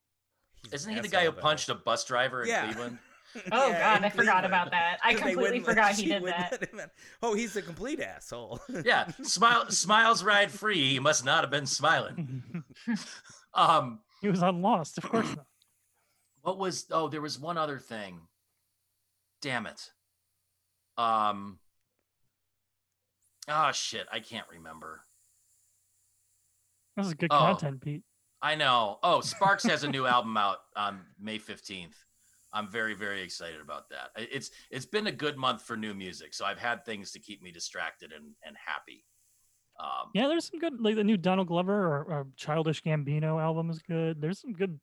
Isn't 0.73 0.95
he 0.95 1.01
the 1.01 1.09
guy 1.09 1.21
who 1.25 1.27
asshole, 1.29 1.35
though. 1.37 1.41
punched 1.43 1.69
a 1.69 1.75
bus 1.75 2.05
driver 2.07 2.43
in 2.43 2.49
Yeah. 2.49 2.65
Cleveland? 2.65 2.99
Oh 3.53 3.69
Yeah, 3.69 3.95
god, 3.99 4.05
I 4.05 4.11
forgot 4.11 4.15
Cleveland. 4.43 4.47
about 4.47 4.71
that. 4.73 4.99
I 5.03 5.15
completely 5.15 5.61
forgot 5.61 5.93
he 5.97 6.07
did 6.07 6.25
that. 6.25 6.59
let 6.61 6.71
him 6.71 6.81
in. 6.81 6.91
Oh, 7.23 7.35
he's 7.35 7.57
a 7.57 7.63
complete 7.63 8.01
asshole. 8.01 8.61
yeah, 8.85 9.09
smile, 9.23 9.71
smiles 9.71 10.23
ride 10.23 10.51
free. 10.51 10.91
He 10.91 10.99
must 10.99 11.25
not 11.25 11.43
have 11.43 11.51
been 11.51 11.67
smiling. 11.67 12.43
Um, 13.55 14.01
he 14.21 14.29
was 14.29 14.43
on 14.43 14.63
Lost. 14.63 14.99
Of 14.99 15.05
course 15.05 15.29
not. 15.37 15.47
what 16.43 16.59
was? 16.59 16.87
Oh, 16.91 17.09
there 17.09 17.21
was 17.21 17.39
one 17.39 17.57
other 17.59 17.79
thing. 17.79 18.21
Damn 19.41 19.67
it. 19.67 19.91
Um. 20.99 21.59
Oh 23.49 23.71
shit, 23.73 24.07
I 24.13 24.21
can't 24.21 24.47
remember. 24.53 25.01
This 26.97 27.07
is 27.07 27.15
good 27.15 27.33
Oh. 27.33 27.39
content, 27.39 27.81
Pete. 27.81 28.03
I 28.41 28.55
know. 28.57 28.99
Oh, 29.03 29.21
Sparks 29.21 29.65
has 29.65 29.85
a 29.85 29.89
new 29.89 30.05
album 30.07 30.37
out 30.37 30.59
on 30.77 31.01
May 31.21 31.39
15th. 31.39 31.95
I'm 32.53 32.69
very, 32.69 32.95
very 32.95 33.23
excited 33.23 33.61
about 33.61 33.89
that. 33.91 34.11
It's 34.17 34.51
it's 34.71 34.87
been 34.87 35.07
a 35.07 35.13
good 35.13 35.37
month 35.37 35.63
for 35.63 35.77
new 35.77 35.95
music, 35.95 36.35
so 36.35 36.45
I've 36.45 36.59
had 36.59 36.85
things 36.85 37.13
to 37.13 37.19
keep 37.19 37.43
me 37.43 37.51
distracted 37.51 38.13
and, 38.13 38.33
and 38.45 38.57
happy. 38.63 39.05
Um, 39.81 40.11
Yeah, 40.15 40.29
there's 40.29 40.49
some 40.51 40.61
good, 40.61 40.75
like 40.81 40.97
the 40.97 41.05
new 41.05 41.17
Donald 41.17 41.49
Glover 41.49 41.73
or, 41.87 42.05
or 42.05 42.27
Childish 42.37 42.83
Gambino 42.83 43.41
album 43.41 43.71
is 43.71 43.81
good. 43.81 44.21
There's 44.21 44.41
some 44.41 44.53
good 44.53 44.79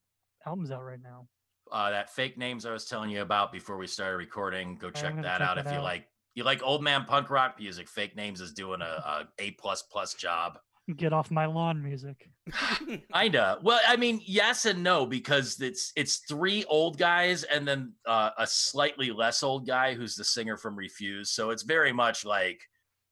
albums 0.45 0.71
out 0.71 0.83
right 0.83 1.01
now. 1.01 1.27
uh, 1.71 1.91
that 1.91 2.09
fake 2.09 2.37
names 2.37 2.65
I 2.65 2.71
was 2.71 2.85
telling 2.85 3.11
you 3.11 3.21
about 3.21 3.51
before 3.51 3.77
we 3.77 3.85
started 3.85 4.17
recording, 4.17 4.75
go 4.77 4.89
check 4.89 5.15
that 5.17 5.23
check 5.23 5.41
out 5.41 5.55
that 5.57 5.65
if 5.67 5.71
you 5.71 5.79
like. 5.83 6.07
You 6.33 6.43
like 6.43 6.63
old 6.63 6.81
man 6.83 7.05
punk 7.05 7.29
rock 7.29 7.59
music? 7.59 7.87
Fake 7.89 8.15
names 8.15 8.39
is 8.41 8.53
doing 8.53 8.81
a, 8.81 8.85
a 8.85 9.27
A 9.39 9.51
plus 9.51 9.83
plus 9.83 10.13
job. 10.15 10.57
Get 10.97 11.13
off 11.13 11.29
my 11.29 11.45
lawn 11.45 11.83
music. 11.83 12.29
Kinda. 13.13 13.59
Well, 13.61 13.79
I 13.87 13.95
mean, 13.95 14.21
yes 14.25 14.65
and 14.65 14.81
no 14.83 15.05
because 15.05 15.59
it's 15.61 15.91
it's 15.95 16.17
three 16.17 16.65
old 16.65 16.97
guys 16.97 17.43
and 17.43 17.67
then 17.67 17.93
uh, 18.05 18.31
a 18.37 18.47
slightly 18.47 19.11
less 19.11 19.43
old 19.43 19.67
guy 19.67 19.93
who's 19.93 20.15
the 20.15 20.23
singer 20.23 20.57
from 20.57 20.75
Refused. 20.75 21.33
So 21.33 21.51
it's 21.51 21.63
very 21.63 21.93
much 21.93 22.25
like 22.25 22.61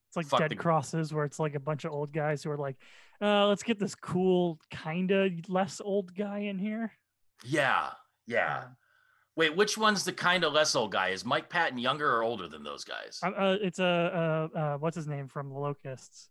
It's 0.10 0.18
like 0.18 0.30
Dead 0.42 0.52
the- 0.52 0.56
Crosses, 0.56 1.14
where 1.14 1.26
it's 1.26 1.40
like 1.40 1.56
a 1.56 1.60
bunch 1.60 1.86
of 1.86 1.92
old 1.92 2.12
guys 2.14 2.44
who 2.44 2.50
are 2.52 2.58
like, 2.58 2.78
uh, 3.22 3.48
let's 3.48 3.64
get 3.64 3.80
this 3.80 3.96
cool, 3.96 4.60
kind 4.72 5.12
of 5.12 5.32
less 5.50 5.82
old 5.84 6.16
guy 6.16 6.40
in 6.40 6.58
here. 6.60 6.92
yeah, 7.46 7.90
yeah. 8.26 8.60
Um, 8.66 8.76
Wait, 9.36 9.56
which 9.56 9.78
one's 9.78 10.04
the 10.04 10.12
kind 10.14 10.44
of 10.44 10.52
less 10.54 10.76
old 10.76 10.92
guy? 10.92 11.10
Is 11.10 11.24
Mike 11.24 11.48
Patton 11.48 11.78
younger 11.78 12.12
or 12.12 12.24
older 12.24 12.48
than 12.48 12.64
those 12.64 12.84
guys? 12.84 13.20
Uh, 13.24 13.28
uh, 13.30 13.58
it's 13.62 13.78
a 13.78 14.50
uh, 14.56 14.58
uh, 14.58 14.78
what's 14.80 14.96
his 14.96 15.06
name 15.08 15.28
from 15.28 15.50
the 15.50 15.56
Locusts? 15.60 16.30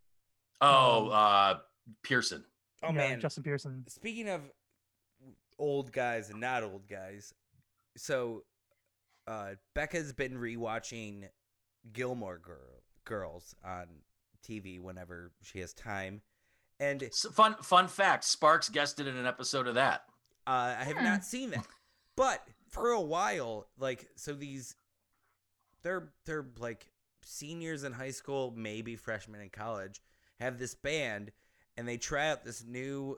Oh, 0.61 1.07
um, 1.07 1.11
uh, 1.13 1.55
Pearson. 2.03 2.45
oh 2.83 2.89
Yeah, 2.89 2.93
man, 2.93 3.21
Justin 3.21 3.43
Pearson. 3.43 3.85
Speaking 3.89 4.29
of 4.29 4.41
old 5.59 5.93
guys 5.93 6.31
and 6.31 6.41
not 6.41 6.63
old 6.63 6.89
guys, 6.89 7.33
so 7.97 8.45
uh, 9.27 9.53
Becca's 9.75 10.13
been 10.13 10.35
rewatching 10.39 11.29
Gilmore 11.93 12.39
Girl, 12.39 12.83
Girls 13.05 13.55
on 13.65 13.87
TV 14.47 14.81
whenever 14.81 15.33
she 15.43 15.61
has 15.61 15.73
time, 15.75 16.23
and 16.81 17.09
So 17.13 17.31
fun 17.31 17.57
fun 17.63 17.89
fact: 17.89 18.25
Sparks 18.25 18.69
guested 18.69 19.07
in 19.07 19.17
an 19.17 19.27
episode 19.27 19.67
of 19.67 19.75
that. 19.75 20.03
Uh, 20.47 20.75
I 20.79 20.85
have 20.85 20.97
Hmm. 20.97 21.05
not 21.05 21.25
seen 21.25 21.51
that. 21.51 21.67
But 22.17 22.43
for 22.71 22.91
a 22.91 23.01
while, 23.01 23.69
like 23.79 24.09
so 24.17 24.33
these 24.33 24.75
they're 25.83 26.13
they're 26.25 26.47
like 26.59 26.89
seniors 27.23 27.85
in 27.85 27.93
high 27.93 28.11
school, 28.11 28.53
maybe 28.57 28.97
freshmen 28.97 29.41
in 29.41 29.51
college, 29.51 30.01
have 30.41 30.59
this 30.59 30.75
band 30.75 31.33
and 31.77 31.87
they 31.89 31.97
try 31.97 32.31
out 32.31 32.45
this 32.45 32.65
new 32.65 33.17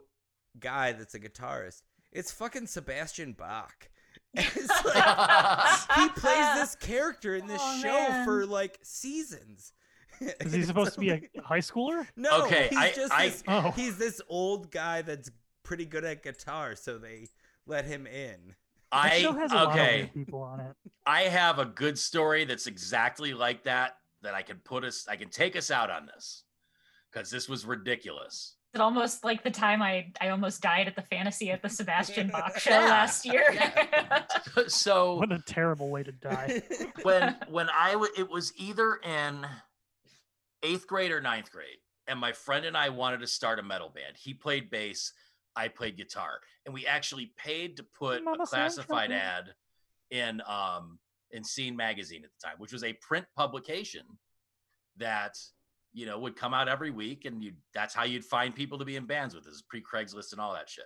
guy 0.59 0.91
that's 0.93 1.15
a 1.15 1.19
guitarist. 1.19 1.81
It's 2.11 2.31
fucking 2.31 2.67
Sebastian 2.67 3.33
Bach. 3.33 3.89
It's 4.33 4.85
like 4.85 5.79
he 5.95 6.09
plays 6.19 6.55
this 6.55 6.75
character 6.75 7.35
in 7.35 7.47
this 7.47 7.61
Oh, 7.63 7.79
show 7.81 7.87
man. 8.09 8.25
for 8.25 8.45
like 8.45 8.77
seasons. 8.83 9.73
Is 10.21 10.53
he 10.53 10.61
supposed 10.65 10.93
to 10.95 10.99
be 10.99 11.09
a 11.11 11.21
high 11.43 11.59
schooler? 11.59 12.05
No, 12.15 12.43
Okay, 12.45 12.67
he's 12.69 12.77
I- 12.77 12.91
just 12.91 13.13
I- 13.13 13.29
this, 13.29 13.43
Oh. 13.47 13.71
he's 13.71 13.97
this 13.97 14.21
old 14.29 14.71
guy 14.71 15.01
that's 15.01 15.31
pretty 15.63 15.85
good 15.85 16.03
at 16.03 16.21
guitar, 16.23 16.75
so 16.75 16.97
they 16.99 17.27
let 17.65 17.85
him 17.85 18.05
in. 18.07 18.55
I 18.91 19.19
show 19.21 19.33
has 19.33 19.51
a 19.51 19.55
lot 19.55 19.63
of 19.69 19.71
okay. 19.75 20.11
people 20.13 20.41
on 20.41 20.59
it. 20.59 20.75
I 21.05 21.21
have 21.23 21.57
a 21.59 21.65
good 21.65 21.97
story 21.97 22.45
that's 22.45 22.65
exactly 22.67 23.33
like 23.33 23.63
that 23.63 23.97
that 24.21 24.33
I 24.35 24.41
can 24.41 24.57
put 24.57 24.83
us, 24.83 25.07
I 25.07 25.15
can 25.15 25.29
take 25.29 25.55
us 25.55 25.71
out 25.71 25.89
on 25.89 26.05
this 26.07 26.43
because 27.11 27.29
this 27.29 27.49
was 27.49 27.65
ridiculous. 27.65 28.55
It 28.73 28.81
almost 28.81 29.23
like 29.23 29.43
the 29.43 29.49
time 29.51 29.81
I 29.81 30.11
I 30.21 30.29
almost 30.29 30.61
died 30.61 30.87
at 30.87 30.95
the 30.95 31.01
fantasy 31.01 31.49
at 31.49 31.61
the 31.63 31.69
Sebastian 31.69 32.29
Bach 32.29 32.59
show 32.59 32.69
Yeah, 32.69 32.85
last 32.85 33.25
year. 33.25 33.43
so 34.67 35.15
What 35.15 35.31
a 35.31 35.39
terrible 35.39 35.89
way 35.89 36.03
to 36.03 36.11
die. 36.11 36.61
when 37.01 37.35
when 37.49 37.67
I 37.69 37.93
w- 37.93 38.11
it 38.15 38.29
was 38.29 38.53
either 38.57 38.99
in 39.03 39.45
eighth 40.61 40.85
grade 40.87 41.11
or 41.11 41.19
ninth 41.21 41.51
grade, 41.51 41.77
and 42.07 42.19
my 42.19 42.31
friend 42.31 42.65
and 42.65 42.77
I 42.77 42.89
wanted 42.89 43.21
to 43.21 43.27
start 43.27 43.57
a 43.59 43.63
metal 43.63 43.89
band. 43.89 44.17
He 44.17 44.33
played 44.35 44.69
bass, 44.69 45.13
I 45.55 45.67
played 45.67 45.97
guitar, 45.97 46.39
and 46.65 46.73
we 46.73 46.85
actually 46.85 47.31
paid 47.37 47.77
to 47.77 47.83
put 47.83 48.23
Mama 48.23 48.43
a 48.43 48.45
classified 48.47 49.09
trumpet. 49.09 49.15
ad 49.15 49.43
in 50.11 50.41
um 50.47 50.99
in 51.31 51.43
Scene 51.43 51.75
magazine 51.75 52.23
at 52.23 52.29
the 52.39 52.47
time, 52.47 52.57
which 52.59 52.71
was 52.73 52.83
a 52.83 52.93
print 52.93 53.25
publication 53.35 54.03
that 54.97 55.33
you 55.93 56.05
know 56.05 56.19
would 56.19 56.35
come 56.35 56.53
out 56.53 56.67
every 56.67 56.91
week, 56.91 57.25
and 57.25 57.43
you 57.43 57.53
that's 57.73 57.93
how 57.93 58.03
you'd 58.03 58.25
find 58.25 58.53
people 58.55 58.77
to 58.79 58.85
be 58.85 58.95
in 58.95 59.05
bands 59.05 59.35
with. 59.35 59.43
This 59.43 59.55
is 59.55 59.63
pre 59.63 59.81
Craigslist 59.81 60.31
and 60.31 60.41
all 60.41 60.53
that 60.53 60.69
shit. 60.69 60.85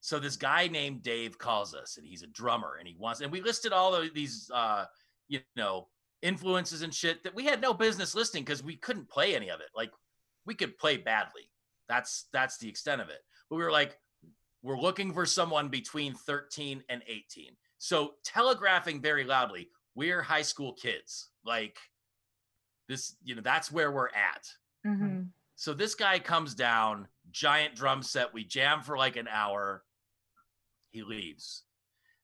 So 0.00 0.18
this 0.18 0.36
guy 0.36 0.68
named 0.68 1.02
Dave 1.02 1.38
calls 1.38 1.74
us, 1.74 1.96
and 1.96 2.06
he's 2.06 2.22
a 2.22 2.28
drummer, 2.28 2.76
and 2.78 2.86
he 2.86 2.96
wants, 2.98 3.20
and 3.20 3.32
we 3.32 3.40
listed 3.40 3.72
all 3.72 3.94
of 3.94 4.14
these, 4.14 4.50
uh, 4.54 4.84
you 5.26 5.40
know, 5.56 5.88
influences 6.22 6.82
and 6.82 6.94
shit 6.94 7.22
that 7.24 7.34
we 7.34 7.44
had 7.44 7.60
no 7.60 7.74
business 7.74 8.14
listing 8.14 8.44
because 8.44 8.62
we 8.62 8.76
couldn't 8.76 9.08
play 9.08 9.34
any 9.34 9.50
of 9.50 9.60
it. 9.60 9.68
Like 9.74 9.90
we 10.46 10.54
could 10.54 10.78
play 10.78 10.96
badly. 10.96 11.50
That's 11.88 12.26
that's 12.32 12.58
the 12.58 12.68
extent 12.68 13.00
of 13.00 13.08
it. 13.08 13.20
But 13.48 13.56
we 13.56 13.64
were 13.64 13.72
like, 13.72 13.98
we're 14.62 14.78
looking 14.78 15.12
for 15.12 15.26
someone 15.26 15.68
between 15.68 16.14
13 16.14 16.82
and 16.88 17.02
18. 17.06 17.52
So 17.78 18.14
telegraphing 18.24 19.00
very 19.00 19.24
loudly, 19.24 19.68
we're 19.94 20.22
high 20.22 20.42
school 20.42 20.74
kids. 20.74 21.30
Like 21.44 21.78
this, 22.88 23.16
you 23.22 23.34
know, 23.34 23.42
that's 23.42 23.70
where 23.70 23.92
we're 23.92 24.08
at. 24.08 24.48
Mhm. 24.86 25.28
So 25.56 25.74
this 25.74 25.94
guy 25.94 26.18
comes 26.18 26.54
down, 26.54 27.08
giant 27.30 27.74
drum 27.74 28.02
set. 28.02 28.32
We 28.32 28.44
jam 28.44 28.82
for 28.82 28.96
like 28.96 29.16
an 29.16 29.28
hour. 29.28 29.84
He 30.90 31.02
leaves. 31.02 31.64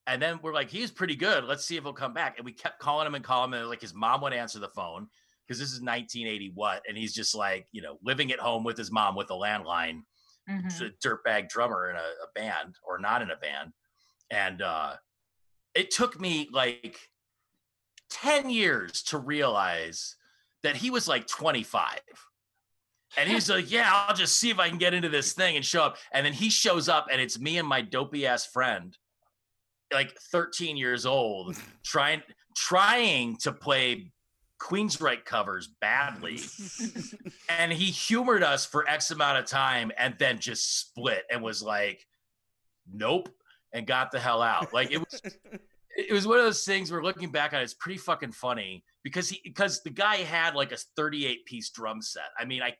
And 0.06 0.20
then 0.20 0.40
we're 0.42 0.54
like, 0.54 0.70
he's 0.70 0.90
pretty 0.90 1.16
good. 1.16 1.44
Let's 1.44 1.64
see 1.64 1.76
if 1.76 1.82
he'll 1.84 1.92
come 1.92 2.12
back. 2.14 2.36
And 2.38 2.44
we 2.44 2.52
kept 2.52 2.78
calling 2.78 3.06
him 3.06 3.14
and 3.14 3.24
calling 3.24 3.50
him. 3.52 3.54
And 3.60 3.68
like 3.68 3.80
his 3.80 3.94
mom 3.94 4.20
wouldn't 4.20 4.40
answer 4.40 4.58
the 4.58 4.68
phone 4.68 5.08
because 5.46 5.58
this 5.58 5.72
is 5.72 5.80
1980 5.80 6.52
what? 6.54 6.82
And 6.88 6.96
he's 6.96 7.14
just 7.14 7.34
like, 7.34 7.66
you 7.72 7.82
know, 7.82 7.98
living 8.02 8.32
at 8.32 8.38
home 8.38 8.64
with 8.64 8.76
his 8.78 8.90
mom 8.90 9.14
with 9.16 9.30
a 9.30 9.34
landline, 9.34 10.02
Mhm. 10.48 10.64
He's 10.64 10.80
a 10.82 10.90
dirtbag 10.90 11.48
drummer 11.48 11.88
in 11.88 11.96
a, 11.96 12.00
a 12.00 12.26
band 12.34 12.76
or 12.82 12.98
not 12.98 13.22
in 13.22 13.30
a 13.30 13.36
band. 13.36 13.72
And 14.30 14.60
uh 14.62 14.96
it 15.74 15.90
took 15.90 16.20
me 16.20 16.48
like 16.52 17.10
10 18.10 18.50
years 18.50 19.02
to 19.04 19.18
realize 19.18 20.16
that 20.64 20.76
he 20.76 20.90
was 20.90 21.06
like 21.06 21.26
25. 21.28 22.00
And 23.16 23.30
he's 23.30 23.48
like, 23.48 23.70
Yeah, 23.70 23.88
I'll 23.92 24.16
just 24.16 24.38
see 24.38 24.50
if 24.50 24.58
I 24.58 24.68
can 24.68 24.78
get 24.78 24.92
into 24.92 25.08
this 25.08 25.32
thing 25.32 25.54
and 25.54 25.64
show 25.64 25.82
up. 25.82 25.98
And 26.12 26.26
then 26.26 26.32
he 26.32 26.50
shows 26.50 26.88
up, 26.88 27.06
and 27.12 27.20
it's 27.20 27.38
me 27.38 27.58
and 27.58 27.68
my 27.68 27.80
dopey 27.80 28.26
ass 28.26 28.44
friend, 28.46 28.96
like 29.92 30.18
13 30.32 30.76
years 30.76 31.06
old, 31.06 31.56
trying 31.84 32.22
trying 32.56 33.36
to 33.38 33.52
play 33.52 34.10
Queensryche 34.60 35.24
covers 35.24 35.68
badly. 35.80 36.40
and 37.48 37.72
he 37.72 37.90
humored 37.90 38.42
us 38.42 38.66
for 38.66 38.88
X 38.88 39.12
amount 39.12 39.38
of 39.38 39.44
time 39.44 39.92
and 39.96 40.16
then 40.18 40.38
just 40.40 40.80
split 40.80 41.22
and 41.30 41.42
was 41.42 41.62
like, 41.62 42.04
Nope, 42.92 43.28
and 43.72 43.86
got 43.86 44.10
the 44.10 44.18
hell 44.18 44.42
out. 44.42 44.72
Like 44.72 44.90
it 44.90 44.98
was 44.98 45.20
it 45.96 46.12
was 46.12 46.26
one 46.26 46.38
of 46.38 46.44
those 46.44 46.64
things 46.64 46.90
where 46.90 47.02
looking 47.02 47.30
back 47.30 47.52
on 47.52 47.60
it, 47.60 47.64
it's 47.64 47.74
pretty 47.74 47.98
fucking 47.98 48.32
funny 48.32 48.84
because 49.02 49.28
he 49.28 49.40
because 49.44 49.82
the 49.82 49.90
guy 49.90 50.16
had 50.16 50.54
like 50.54 50.72
a 50.72 50.76
38 50.96 51.44
piece 51.46 51.70
drum 51.70 52.02
set. 52.02 52.30
I 52.38 52.44
mean, 52.44 52.62
I 52.62 52.74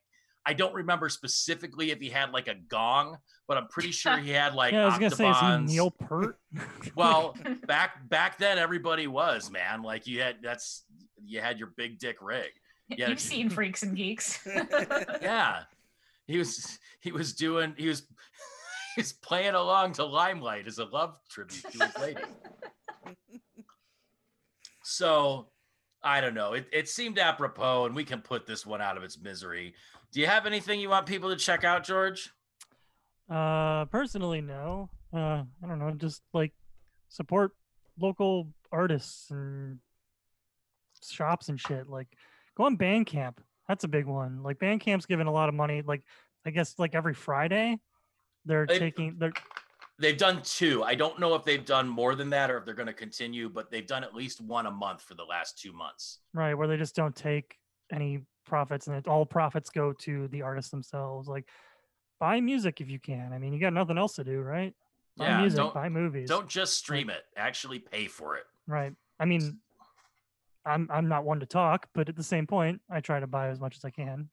I 0.45 0.53
don't 0.53 0.73
remember 0.73 1.09
specifically 1.09 1.91
if 1.91 1.99
he 1.99 2.09
had 2.09 2.31
like 2.31 2.47
a 2.47 2.55
gong, 2.55 3.17
but 3.47 3.57
I'm 3.57 3.67
pretty 3.67 3.91
sure 3.91 4.17
he 4.17 4.31
had 4.31 4.53
like 4.53 4.73
yeah, 4.73 4.83
I 4.83 4.85
was 4.85 4.95
gonna 4.95 5.11
say, 5.11 5.29
is 5.29 5.39
he. 5.39 5.75
Neil 5.75 5.91
Peart? 5.91 6.39
Well, 6.95 7.35
back 7.67 8.07
back 8.09 8.37
then 8.37 8.57
everybody 8.57 9.07
was, 9.07 9.49
man. 9.49 9.81
Like 9.81 10.07
you 10.07 10.21
had 10.21 10.37
that's 10.43 10.85
you 11.25 11.41
had 11.41 11.57
your 11.57 11.73
big 11.75 11.99
dick 11.99 12.17
rig. 12.21 12.51
Yeah, 12.89 13.09
You've 13.09 13.19
seen 13.19 13.49
Freaks 13.49 13.81
and 13.81 13.95
Geeks. 13.95 14.47
Yeah. 15.21 15.63
He 16.27 16.37
was 16.37 16.79
he 17.01 17.11
was 17.11 17.33
doing 17.33 17.73
he 17.77 17.87
was 17.87 18.03
he's 18.95 19.13
playing 19.13 19.55
along 19.55 19.93
to 19.93 20.05
Limelight 20.05 20.67
as 20.67 20.77
a 20.77 20.85
love 20.85 21.17
tribute 21.29 21.63
to 21.71 21.85
his 21.85 21.97
lady. 21.97 22.21
So 24.87 25.47
I 26.03 26.21
don't 26.21 26.35
know. 26.35 26.53
It, 26.53 26.67
it 26.71 26.87
seemed 26.87 27.17
apropos, 27.17 27.85
and 27.85 27.95
we 27.95 28.03
can 28.03 28.21
put 28.21 28.45
this 28.45 28.65
one 28.65 28.81
out 28.81 28.97
of 28.97 29.03
its 29.03 29.19
misery. 29.19 29.73
Do 30.11 30.19
you 30.19 30.27
have 30.27 30.45
anything 30.45 30.79
you 30.79 30.89
want 30.89 31.07
people 31.07 31.29
to 31.31 31.35
check 31.35 31.63
out, 31.63 31.83
George? 31.83 32.29
Uh, 33.29 33.85
personally, 33.85 34.41
no. 34.41 34.89
Uh, 35.11 35.43
I 35.63 35.67
don't 35.67 35.79
know. 35.79 35.91
Just 35.97 36.21
like 36.33 36.53
support 37.09 37.53
local 37.99 38.49
artists 38.71 39.31
and 39.31 39.79
shops 41.03 41.49
and 41.49 41.59
shit. 41.59 41.89
Like, 41.89 42.07
go 42.55 42.65
on 42.65 42.77
Bandcamp. 42.77 43.37
That's 43.67 43.83
a 43.83 43.87
big 43.87 44.05
one. 44.05 44.43
Like, 44.43 44.59
Bandcamp's 44.59 45.07
giving 45.07 45.25
a 45.25 45.31
lot 45.31 45.49
of 45.49 45.55
money. 45.55 45.81
Like, 45.83 46.03
I 46.45 46.51
guess 46.51 46.75
like 46.77 46.93
every 46.93 47.15
Friday, 47.15 47.79
they're 48.45 48.67
They- 48.67 48.77
taking. 48.77 49.15
They're 49.17 49.33
They've 49.97 50.17
done 50.17 50.41
two. 50.43 50.83
I 50.83 50.95
don't 50.95 51.19
know 51.19 51.35
if 51.35 51.45
they've 51.45 51.63
done 51.65 51.87
more 51.87 52.15
than 52.15 52.29
that 52.31 52.51
or 52.51 52.57
if 52.57 52.65
they're 52.65 52.73
going 52.73 52.87
to 52.87 52.93
continue, 52.93 53.47
but 53.49 53.71
they've 53.71 53.87
done 53.87 54.03
at 54.03 54.13
least 54.13 54.41
one 54.41 54.65
a 54.65 54.71
month 54.71 55.01
for 55.01 55.13
the 55.13 55.23
last 55.23 55.57
two 55.57 55.71
months. 55.71 56.19
right 56.33 56.53
where 56.53 56.67
they 56.67 56.75
just 56.77 56.95
don't 56.95 57.15
take 57.15 57.57
any 57.91 58.19
profits, 58.45 58.87
and 58.87 58.97
it, 58.97 59.07
all 59.07 59.25
profits 59.25 59.69
go 59.69 59.93
to 59.93 60.27
the 60.27 60.41
artists 60.41 60.69
themselves. 60.71 61.27
Like, 61.27 61.47
buy 62.19 62.41
music 62.41 62.81
if 62.81 62.89
you 62.89 62.99
can. 62.99 63.31
I 63.33 63.37
mean, 63.37 63.53
you 63.53 63.59
got 63.59 63.73
nothing 63.73 63.97
else 63.97 64.15
to 64.15 64.23
do, 64.23 64.41
right? 64.41 64.73
Buy 65.17 65.27
Yeah, 65.27 65.39
music, 65.41 65.57
don't- 65.57 65.73
buy 65.73 65.87
movies. 65.87 66.27
Don't 66.27 66.49
just 66.49 66.77
stream 66.77 67.09
it, 67.09 67.23
actually 67.37 67.79
pay 67.79 68.07
for 68.07 68.35
it. 68.35 68.43
Right. 68.67 68.93
I 69.19 69.25
mean, 69.25 69.59
I'm 70.65 70.89
I'm 70.91 71.07
not 71.07 71.23
one 71.23 71.39
to 71.39 71.45
talk, 71.45 71.87
but 71.93 72.09
at 72.09 72.15
the 72.17 72.23
same 72.23 72.47
point, 72.47 72.81
I 72.89 72.99
try 72.99 73.19
to 73.21 73.27
buy 73.27 73.47
as 73.49 73.59
much 73.61 73.77
as 73.77 73.85
I 73.85 73.91
can. 73.91 74.27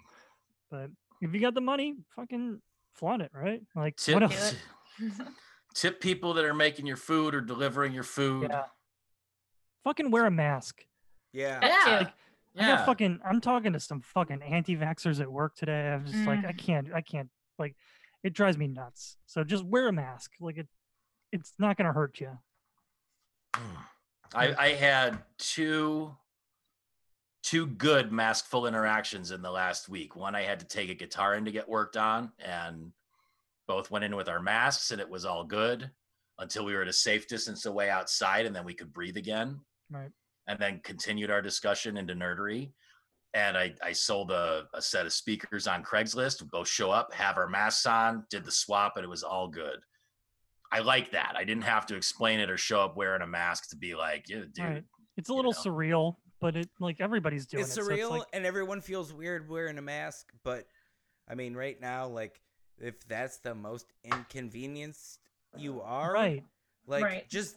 But 0.71 0.91
if 1.21 1.33
you 1.33 1.41
got 1.41 1.55
the 1.55 1.61
money, 1.61 1.95
fucking 2.17 2.61
flaunt 2.95 3.23
it, 3.23 3.31
right? 3.33 3.63
Like 3.77 3.97
Tip, 3.97 4.15
what 4.15 4.23
else? 4.25 4.55
it. 5.73 5.77
tip 5.77 6.01
people 6.01 6.35
that 6.35 6.45
are 6.45 6.55
making 6.55 6.87
your 6.87 6.97
food 6.97 7.35
or 7.35 7.41
delivering 7.41 7.93
your 7.93 8.03
food. 8.05 8.49
Yeah. 8.51 8.65
Fucking 9.85 10.11
wear 10.11 10.27
a 10.27 10.31
mask. 10.31 10.85
yeah. 11.33 11.59
That 11.61 12.05
too. 12.05 12.11
Yeah. 12.55 12.73
I 12.73 12.77
got 12.77 12.87
fucking 12.87 13.19
I'm 13.25 13.41
talking 13.41 13.73
to 13.73 13.81
some 13.81 14.01
fucking 14.03 14.43
anti-vaxxers 14.43 15.21
at 15.21 15.31
work 15.33 15.55
today. 15.57 15.89
I'm 15.93 16.05
just 16.05 16.27
like 16.27 16.45
I 16.45 16.53
Mm. 16.53 16.59
can't 16.59 16.93
I 16.95 17.01
can't 17.01 17.31
like 17.59 17.75
it 18.23 18.35
drives 18.35 18.57
me 18.59 18.69
nuts. 18.69 19.17
So 19.27 19.43
just 19.43 19.65
wear 19.65 19.89
a 19.89 19.93
mask. 19.93 20.33
Like 20.41 20.59
it 20.59 20.69
it's 21.33 21.53
not 21.59 21.77
gonna 21.79 21.93
hurt 21.95 22.21
you. 22.21 22.39
I, 24.35 24.55
I 24.57 24.69
had 24.75 25.19
two 25.39 26.15
two 27.43 27.67
good 27.67 28.11
maskful 28.11 28.69
interactions 28.69 29.31
in 29.31 29.43
the 29.43 29.51
last 29.51 29.89
week. 29.89 30.15
One 30.15 30.35
I 30.35 30.43
had 30.43 30.61
to 30.61 30.67
take 30.67 30.91
a 30.91 30.95
guitar 30.95 31.35
in 31.35 31.45
to 31.47 31.51
get 31.53 31.69
worked 31.69 31.97
on, 31.97 32.33
and 32.39 32.93
both 33.73 33.91
went 33.91 34.05
in 34.05 34.15
with 34.15 34.29
our 34.29 34.43
masks, 34.43 34.91
and 34.91 35.01
it 35.01 35.09
was 35.09 35.25
all 35.25 35.45
good 35.45 35.91
until 36.39 36.67
we 36.67 36.75
were 36.75 36.83
at 36.83 36.89
a 36.89 36.93
safe 36.93 37.27
distance 37.27 37.65
away 37.65 37.89
outside, 37.89 38.45
and 38.45 38.55
then 38.55 38.67
we 38.67 38.75
could 38.75 38.93
breathe 38.93 39.17
again. 39.17 39.59
Right. 39.91 40.11
And 40.47 40.59
then 40.59 40.81
continued 40.85 41.31
our 41.31 41.41
discussion 41.41 41.97
into 41.97 42.15
nerdery. 42.15 42.73
And 43.33 43.57
I, 43.57 43.73
I 43.83 43.93
sold 43.93 44.31
a, 44.31 44.65
a 44.75 44.83
set 44.83 45.07
of 45.07 45.13
speakers 45.15 45.67
on 45.67 45.83
Craigslist. 45.83 46.43
We 46.43 46.49
both 46.53 46.69
show 46.69 46.91
up, 46.91 47.15
have 47.15 47.39
our 47.39 47.49
masks 47.49 47.87
on, 47.87 48.27
did 48.29 48.45
the 48.45 48.53
swap, 48.53 48.97
and 48.97 49.05
it 49.05 49.09
was 49.09 49.23
all 49.23 49.49
good. 49.49 49.79
I 50.71 50.81
like 50.81 51.11
that. 51.13 51.33
I 51.35 51.45
didn't 51.45 51.65
have 51.65 51.87
to 51.87 51.97
explain 51.97 52.41
it 52.41 52.51
or 52.51 52.59
show 52.59 52.83
up 52.83 52.95
wearing 52.95 53.23
a 53.23 53.27
mask 53.27 53.71
to 53.71 53.77
be 53.77 53.95
like, 53.95 54.29
yeah, 54.29 54.41
dude. 54.53 54.65
Right. 54.65 54.85
It's 55.17 55.31
a 55.31 55.33
you 55.33 55.37
little 55.37 55.53
know. 55.53 55.71
surreal, 55.71 56.17
but 56.43 56.57
it 56.57 56.69
like 56.79 57.01
everybody's 57.01 57.47
doing 57.47 57.63
it's 57.63 57.75
it. 57.75 57.83
so 57.83 57.89
surreal 57.89 58.11
like, 58.11 58.23
and 58.35 58.45
everyone 58.45 58.83
feels 58.83 59.15
weird 59.15 59.49
wearing 59.49 59.79
a 59.79 59.83
mask 59.83 60.27
but 60.43 60.65
i 61.29 61.35
mean 61.35 61.55
right 61.55 61.81
now 61.81 62.09
like 62.09 62.41
if 62.81 63.07
that's 63.09 63.39
the 63.39 63.55
most 63.55 63.87
inconvenienced 64.05 65.19
you 65.57 65.81
are 65.83 66.13
right. 66.13 66.43
like 66.87 67.05
Right. 67.05 67.29
just 67.29 67.57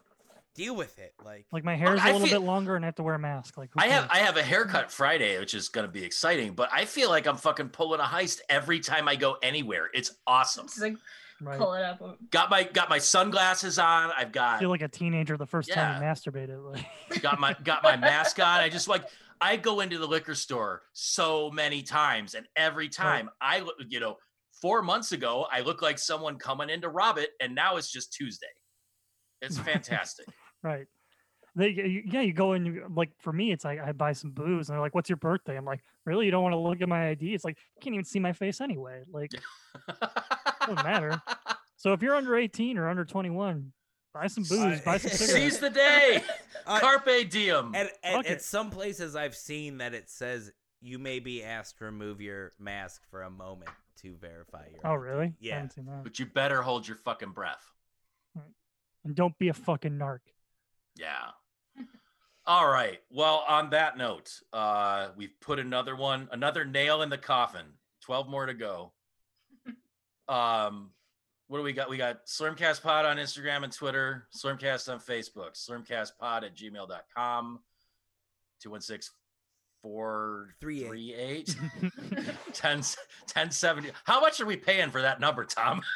deal 0.54 0.76
with 0.76 0.98
it 1.00 1.14
like 1.24 1.46
Like 1.52 1.64
my 1.64 1.76
hair 1.76 1.96
is 1.96 2.02
a 2.02 2.06
little 2.06 2.28
feel- 2.28 2.40
bit 2.42 2.46
longer 2.46 2.76
and 2.76 2.84
I 2.86 2.88
have 2.88 2.96
to 2.96 3.04
wear 3.04 3.16
a 3.16 3.20
mask. 3.20 3.58
Like 3.58 3.70
I 3.78 3.88
have 3.88 4.08
cares? 4.10 4.22
I 4.22 4.26
have 4.26 4.38
a 4.38 4.44
haircut 4.44 4.92
Friday, 4.92 5.38
which 5.40 5.54
is 5.54 5.70
gonna 5.70 5.88
be 5.88 6.04
exciting, 6.04 6.54
but 6.54 6.70
I 6.74 6.86
feel 6.86 7.10
like 7.10 7.28
I'm 7.28 7.38
fucking 7.38 7.70
pulling 7.70 8.00
a 8.00 8.04
heist 8.04 8.40
every 8.50 8.80
time 8.80 9.08
I 9.08 9.16
go 9.16 9.38
anywhere. 9.42 9.90
It's 9.94 10.12
awesome. 10.28 10.68
Just 10.68 10.82
like 10.82 10.96
right. 11.42 11.58
pull 11.58 11.74
it 11.74 11.84
up. 11.84 12.02
Got 12.32 12.50
my 12.50 12.64
got 12.64 12.90
my 12.90 12.98
sunglasses 13.00 13.80
on. 13.80 14.12
I've 14.18 14.32
got 14.32 14.56
I 14.56 14.60
feel 14.60 14.70
like 14.70 14.82
a 14.82 14.88
teenager 14.88 15.36
the 15.38 15.46
first 15.48 15.72
time 15.72 16.02
you 16.02 16.08
masturbated. 16.08 16.64
Like 16.64 16.86
got 17.22 17.40
my 17.40 17.56
got 17.64 17.84
my 17.84 17.98
mask 17.98 18.40
on. 18.40 18.60
I 18.62 18.70
just 18.70 18.88
like 18.88 19.04
I 19.42 19.58
go 19.58 19.82
into 19.82 19.98
the 19.98 20.08
liquor 20.08 20.36
store 20.36 20.84
so 20.94 21.52
many 21.52 21.82
times, 21.82 22.36
and 22.36 22.48
every 22.56 22.88
time 22.88 23.30
I 23.42 23.60
look, 23.60 23.76
you 23.90 24.00
know, 24.00 24.18
four 24.66 24.82
months 24.82 25.12
ago 25.12 25.46
I 25.52 25.62
look 25.62 25.84
like 25.84 26.00
someone 26.00 26.38
coming 26.38 26.72
in 26.72 26.82
to 26.82 26.90
rob 26.90 27.20
it, 27.20 27.30
and 27.40 27.54
now 27.54 27.78
it's 27.78 27.92
just 27.92 28.12
Tuesday. 28.12 28.48
It's 29.40 29.60
fantastic. 29.72 30.26
right. 30.64 30.88
They, 31.56 32.04
yeah, 32.12 32.22
you 32.22 32.34
go 32.34 32.54
and 32.54 32.66
you, 32.66 32.92
like 32.94 33.12
for 33.20 33.32
me, 33.32 33.52
it's 33.52 33.64
like 33.64 33.80
I 33.80 33.92
buy 33.92 34.12
some 34.14 34.32
booze, 34.32 34.68
and 34.68 34.74
they're 34.74 34.82
like, 34.82 34.96
"What's 34.96 35.08
your 35.08 35.18
birthday?" 35.18 35.56
I'm 35.56 35.66
like, 35.66 35.82
"Really? 36.04 36.26
You 36.26 36.32
don't 36.32 36.42
want 36.42 36.54
to 36.54 36.58
look 36.58 36.82
at 36.82 36.90
my 36.90 37.10
ID?" 37.10 37.36
It's 37.36 37.46
like 37.46 37.58
you 37.76 37.80
can't 37.80 37.94
even 37.94 38.04
see 38.04 38.20
my 38.20 38.34
face 38.34 38.60
anyway. 38.60 39.04
Like, 39.10 39.32
doesn't 40.62 40.84
matter. 40.84 41.22
so 41.78 41.94
if 41.94 42.02
you're 42.02 42.16
under 42.16 42.36
18 42.36 42.80
or 42.80 42.90
under 42.90 43.06
21, 43.06 43.72
buy 44.14 44.28
some 44.28 44.44
booze, 44.44 44.82
buy 44.82 44.98
some 44.98 45.12
cigarettes. 45.12 45.34
Seize 45.34 45.60
the 45.60 45.70
day. 45.70 46.24
Carpe 46.66 47.30
diem. 47.30 47.74
At, 47.76 47.92
at, 48.04 48.26
at 48.26 48.42
some 48.42 48.72
places, 48.72 49.16
I've 49.16 49.36
seen 49.36 49.78
that 49.78 49.94
it 49.94 50.10
says 50.10 50.52
you 50.86 51.00
may 51.00 51.20
be 51.20 51.44
asked 51.44 51.80
to 51.80 51.86
remove 51.86 52.22
your 52.22 52.52
mask 52.60 53.02
for 53.10 53.24
a 53.24 53.30
moment 53.30 53.72
to 54.02 54.16
verify 54.18 54.66
your. 54.72 54.82
Oh, 54.84 54.94
ID. 54.94 55.02
really? 55.02 55.34
Yeah. 55.40 55.56
haven't 55.56 55.74
seen 55.74 55.86
that. 55.86 56.04
But 56.04 56.20
you 56.20 56.28
better 56.28 56.62
hold 56.62 56.88
your 56.88 56.98
fucking 56.98 57.32
breath. 57.32 57.72
And 59.04 59.16
don't 59.16 59.38
be 59.38 59.50
a 59.50 59.54
fucking 59.54 59.94
narc. 59.94 60.20
Yeah. 60.96 61.32
All 62.48 62.68
right. 62.68 63.00
Well, 63.10 63.44
on 63.48 63.72
that 63.72 63.98
note, 63.98 64.32
uh, 64.54 65.10
we've 65.16 65.34
put 65.42 65.60
another 65.60 65.96
one, 65.96 66.28
another 66.32 66.66
nail 66.66 67.02
in 67.02 67.10
the 67.10 67.18
coffin. 67.18 67.66
12 68.02 68.30
more 68.30 68.46
to 68.46 68.54
go. 68.54 68.94
Um, 70.28 70.90
what 71.48 71.60
do 71.60 71.64
we 71.64 71.72
got? 71.72 71.88
We 71.88 71.98
got 71.98 72.26
Slurmcast 72.26 72.82
Pod 72.82 73.06
on 73.06 73.18
Instagram 73.18 73.64
and 73.64 73.72
Twitter, 73.72 74.28
Slurmcast 74.36 74.92
on 74.92 75.00
Facebook, 75.00 75.54
slurmcastpod 75.54 76.44
at 76.44 76.56
gmail.com, 76.56 77.60
216 78.60 79.14
438 79.86 81.46
10 82.54 82.78
1070. 82.78 83.92
How 84.06 84.20
much 84.20 84.42
are 84.42 84.46
we 84.48 84.58
paying 84.58 84.90
for 84.90 85.02
that 85.02 85.20
number, 85.20 85.46
Tom? 85.46 85.82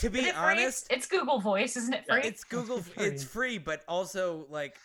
To 0.00 0.08
be 0.08 0.20
it 0.20 0.22
free? 0.22 0.32
honest, 0.34 0.86
it's 0.90 1.06
Google 1.06 1.40
Voice, 1.40 1.76
isn't 1.76 1.92
it 1.92 2.04
Yeah, 2.08 2.14
free? 2.20 2.22
it's 2.24 2.42
Google. 2.42 2.78
free. 2.80 3.04
It's 3.04 3.22
free, 3.22 3.58
but 3.58 3.82
also 3.86 4.46
like 4.48 4.78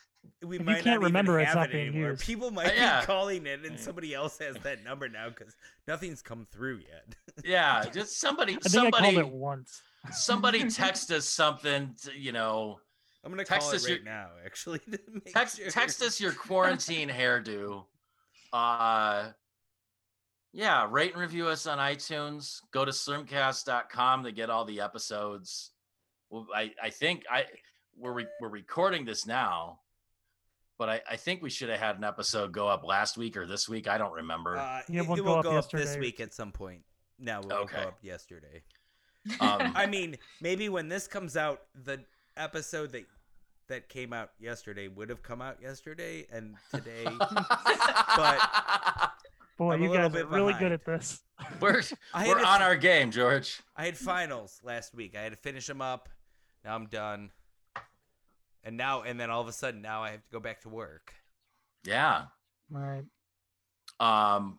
we 0.43 0.57
If 0.57 0.59
you 0.59 0.65
might 0.65 0.84
can't 0.84 0.99
not 0.99 1.03
remember, 1.05 1.34
even 1.39 1.45
it's 1.47 1.55
not 1.55 1.69
it 1.69 1.71
being 1.71 1.88
anymore. 1.89 2.09
used. 2.09 2.21
People 2.26 2.51
might 2.51 2.67
uh, 2.67 2.73
yeah. 2.76 2.99
be 2.99 3.05
calling 3.05 3.45
it, 3.45 3.63
and 3.65 3.80
somebody 3.80 4.13
else 4.13 4.38
has 4.39 4.57
that 4.63 4.84
number 4.84 5.07
now 5.07 5.30
because 5.30 5.55
nothing's 5.88 6.21
come 6.21 6.45
through 6.51 6.80
yet. 6.89 7.15
yeah, 7.45 7.86
just 7.93 8.19
somebody, 8.19 8.55
I 8.55 8.67
think 8.67 8.73
somebody, 8.73 8.97
I 8.97 9.13
called 9.13 9.17
it 9.26 9.30
once. 9.30 9.82
somebody 10.11 10.69
text 10.69 11.11
us 11.11 11.30
something, 11.30 11.95
to, 12.03 12.11
you 12.19 12.34
know, 12.34 12.80
I'm 13.26 13.32
gonna 13.32 13.43
Text 13.43 13.65
call 13.67 13.73
it 13.73 13.76
us 13.78 13.86
right 13.89 13.95
your- 13.95 14.03
now. 14.03 14.30
Actually, 14.45 14.80
to 14.80 14.99
make 15.11 15.34
text 15.34 15.57
sure. 15.57 15.69
text 15.71 16.01
us 16.03 16.19
your 16.21 16.32
quarantine 16.47 17.09
hairdo. 17.09 17.86
Uh 18.53 19.32
yeah, 20.53 20.88
rate 20.89 21.11
and 21.11 21.19
review 21.21 21.47
us 21.47 21.67
on 21.67 21.80
iTunes. 21.80 22.61
Go 22.71 22.86
to 22.86 22.91
slimcast.com 22.91 24.23
to 24.23 24.32
get 24.32 24.49
all 24.49 24.63
the 24.63 24.80
episodes. 24.80 25.71
Well, 26.30 26.47
I, 26.55 26.71
I 26.82 26.89
think 26.91 27.23
I 27.30 27.43
we're 27.97 28.13
re- 28.13 28.28
we're 28.39 28.47
recording 28.49 29.03
this 29.05 29.26
now, 29.26 29.80
but 30.78 30.88
I, 30.89 31.01
I 31.11 31.15
think 31.17 31.41
we 31.41 31.49
should 31.49 31.69
have 31.69 31.80
had 31.80 31.97
an 31.97 32.03
episode 32.05 32.53
go 32.53 32.67
up 32.69 32.86
last 32.86 33.17
week 33.17 33.36
or 33.36 33.45
this 33.45 33.67
week. 33.67 33.88
I 33.89 33.97
don't 33.97 34.13
remember. 34.13 34.55
Uh, 34.57 34.80
Yeah, 34.88 35.01
it, 35.01 35.07
we'll 35.07 35.17
it 35.17 35.23
go 35.23 35.26
will 35.26 35.38
up 35.39 35.43
go 35.43 35.57
up 35.57 35.69
this 35.71 35.97
week 35.97 36.19
at 36.21 36.34
some 36.34 36.51
point. 36.53 36.84
No, 37.19 37.39
it 37.39 37.45
will 37.47 37.53
Okay. 37.63 37.82
go 37.82 37.88
up 37.89 37.97
yesterday. 38.01 38.63
Um, 39.41 39.59
I 39.76 39.86
mean, 39.88 40.17
maybe 40.41 40.69
when 40.69 40.88
this 40.88 41.05
comes 41.07 41.36
out, 41.36 41.63
the 41.84 41.99
episode 42.38 42.91
that 42.93 43.05
that 43.68 43.89
came 43.89 44.13
out 44.13 44.32
yesterday 44.39 44.88
would 44.88 45.09
have 45.09 45.24
come 45.24 45.41
out 45.41 45.61
yesterday, 45.61 46.26
and 46.32 46.55
today. 46.72 47.05
But 47.05 48.39
boy, 49.57 49.74
I'm 49.74 49.84
you 49.84 49.93
guys 49.93 50.05
are 50.05 50.09
bit 50.09 50.28
really 50.28 50.53
good 50.53 50.72
at 50.72 50.86
this. 50.86 51.22
we're 51.59 51.82
I 52.13 52.28
we're 52.28 52.38
had 52.38 52.43
a 52.43 52.47
on 52.47 52.61
our 52.61 52.76
game, 52.76 53.11
George. 53.11 53.61
I 53.76 53.86
had 53.86 53.97
finals 53.97 54.59
last 54.63 54.93
week. 54.93 55.16
I 55.18 55.22
had 55.22 55.32
to 55.32 55.38
finish 55.38 55.68
them 55.68 55.82
up. 55.82 56.09
Now 56.63 56.76
I'm 56.76 56.88
done. 56.88 57.32
And 58.63 58.78
now, 58.78 59.03
and 59.03 59.20
then 59.20 59.30
all 59.30 59.41
of 59.41 59.47
a 59.47 59.53
sudden, 59.53 59.82
now 59.82 60.01
I 60.01 60.11
have 60.11 60.24
to 60.24 60.32
go 60.32 60.39
back 60.39 60.61
to 60.61 60.70
work. 60.70 61.13
Yeah. 61.86 62.24
All 62.74 62.82
right. 62.82 63.05
Um, 63.99 64.57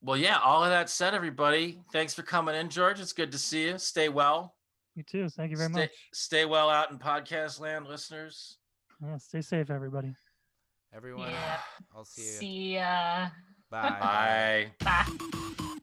well, 0.00 0.16
yeah, 0.16 0.38
all 0.38 0.64
of 0.64 0.70
that 0.70 0.88
said, 0.88 1.14
everybody, 1.14 1.80
thanks 1.92 2.14
for 2.14 2.22
coming 2.22 2.54
in, 2.54 2.70
George. 2.70 2.98
It's 2.98 3.12
good 3.12 3.30
to 3.32 3.38
see 3.38 3.66
you. 3.66 3.78
Stay 3.78 4.08
well. 4.08 4.54
You 4.94 5.02
too. 5.02 5.28
Thank 5.28 5.50
you 5.50 5.56
very 5.56 5.70
stay, 5.70 5.80
much. 5.80 5.90
Stay 6.12 6.44
well 6.44 6.68
out 6.68 6.90
in 6.90 6.98
podcast 6.98 7.60
land, 7.60 7.86
listeners. 7.86 8.58
Yeah, 9.02 9.16
stay 9.16 9.40
safe, 9.40 9.70
everybody. 9.70 10.14
Everyone, 10.94 11.30
Yeah. 11.30 11.58
I'll 11.94 12.04
see 12.04 12.22
you. 12.22 12.28
See 12.28 12.74
ya. 12.74 13.28
Bye. 13.70 14.70
Bye. 14.80 15.06
Bye. 15.06 15.82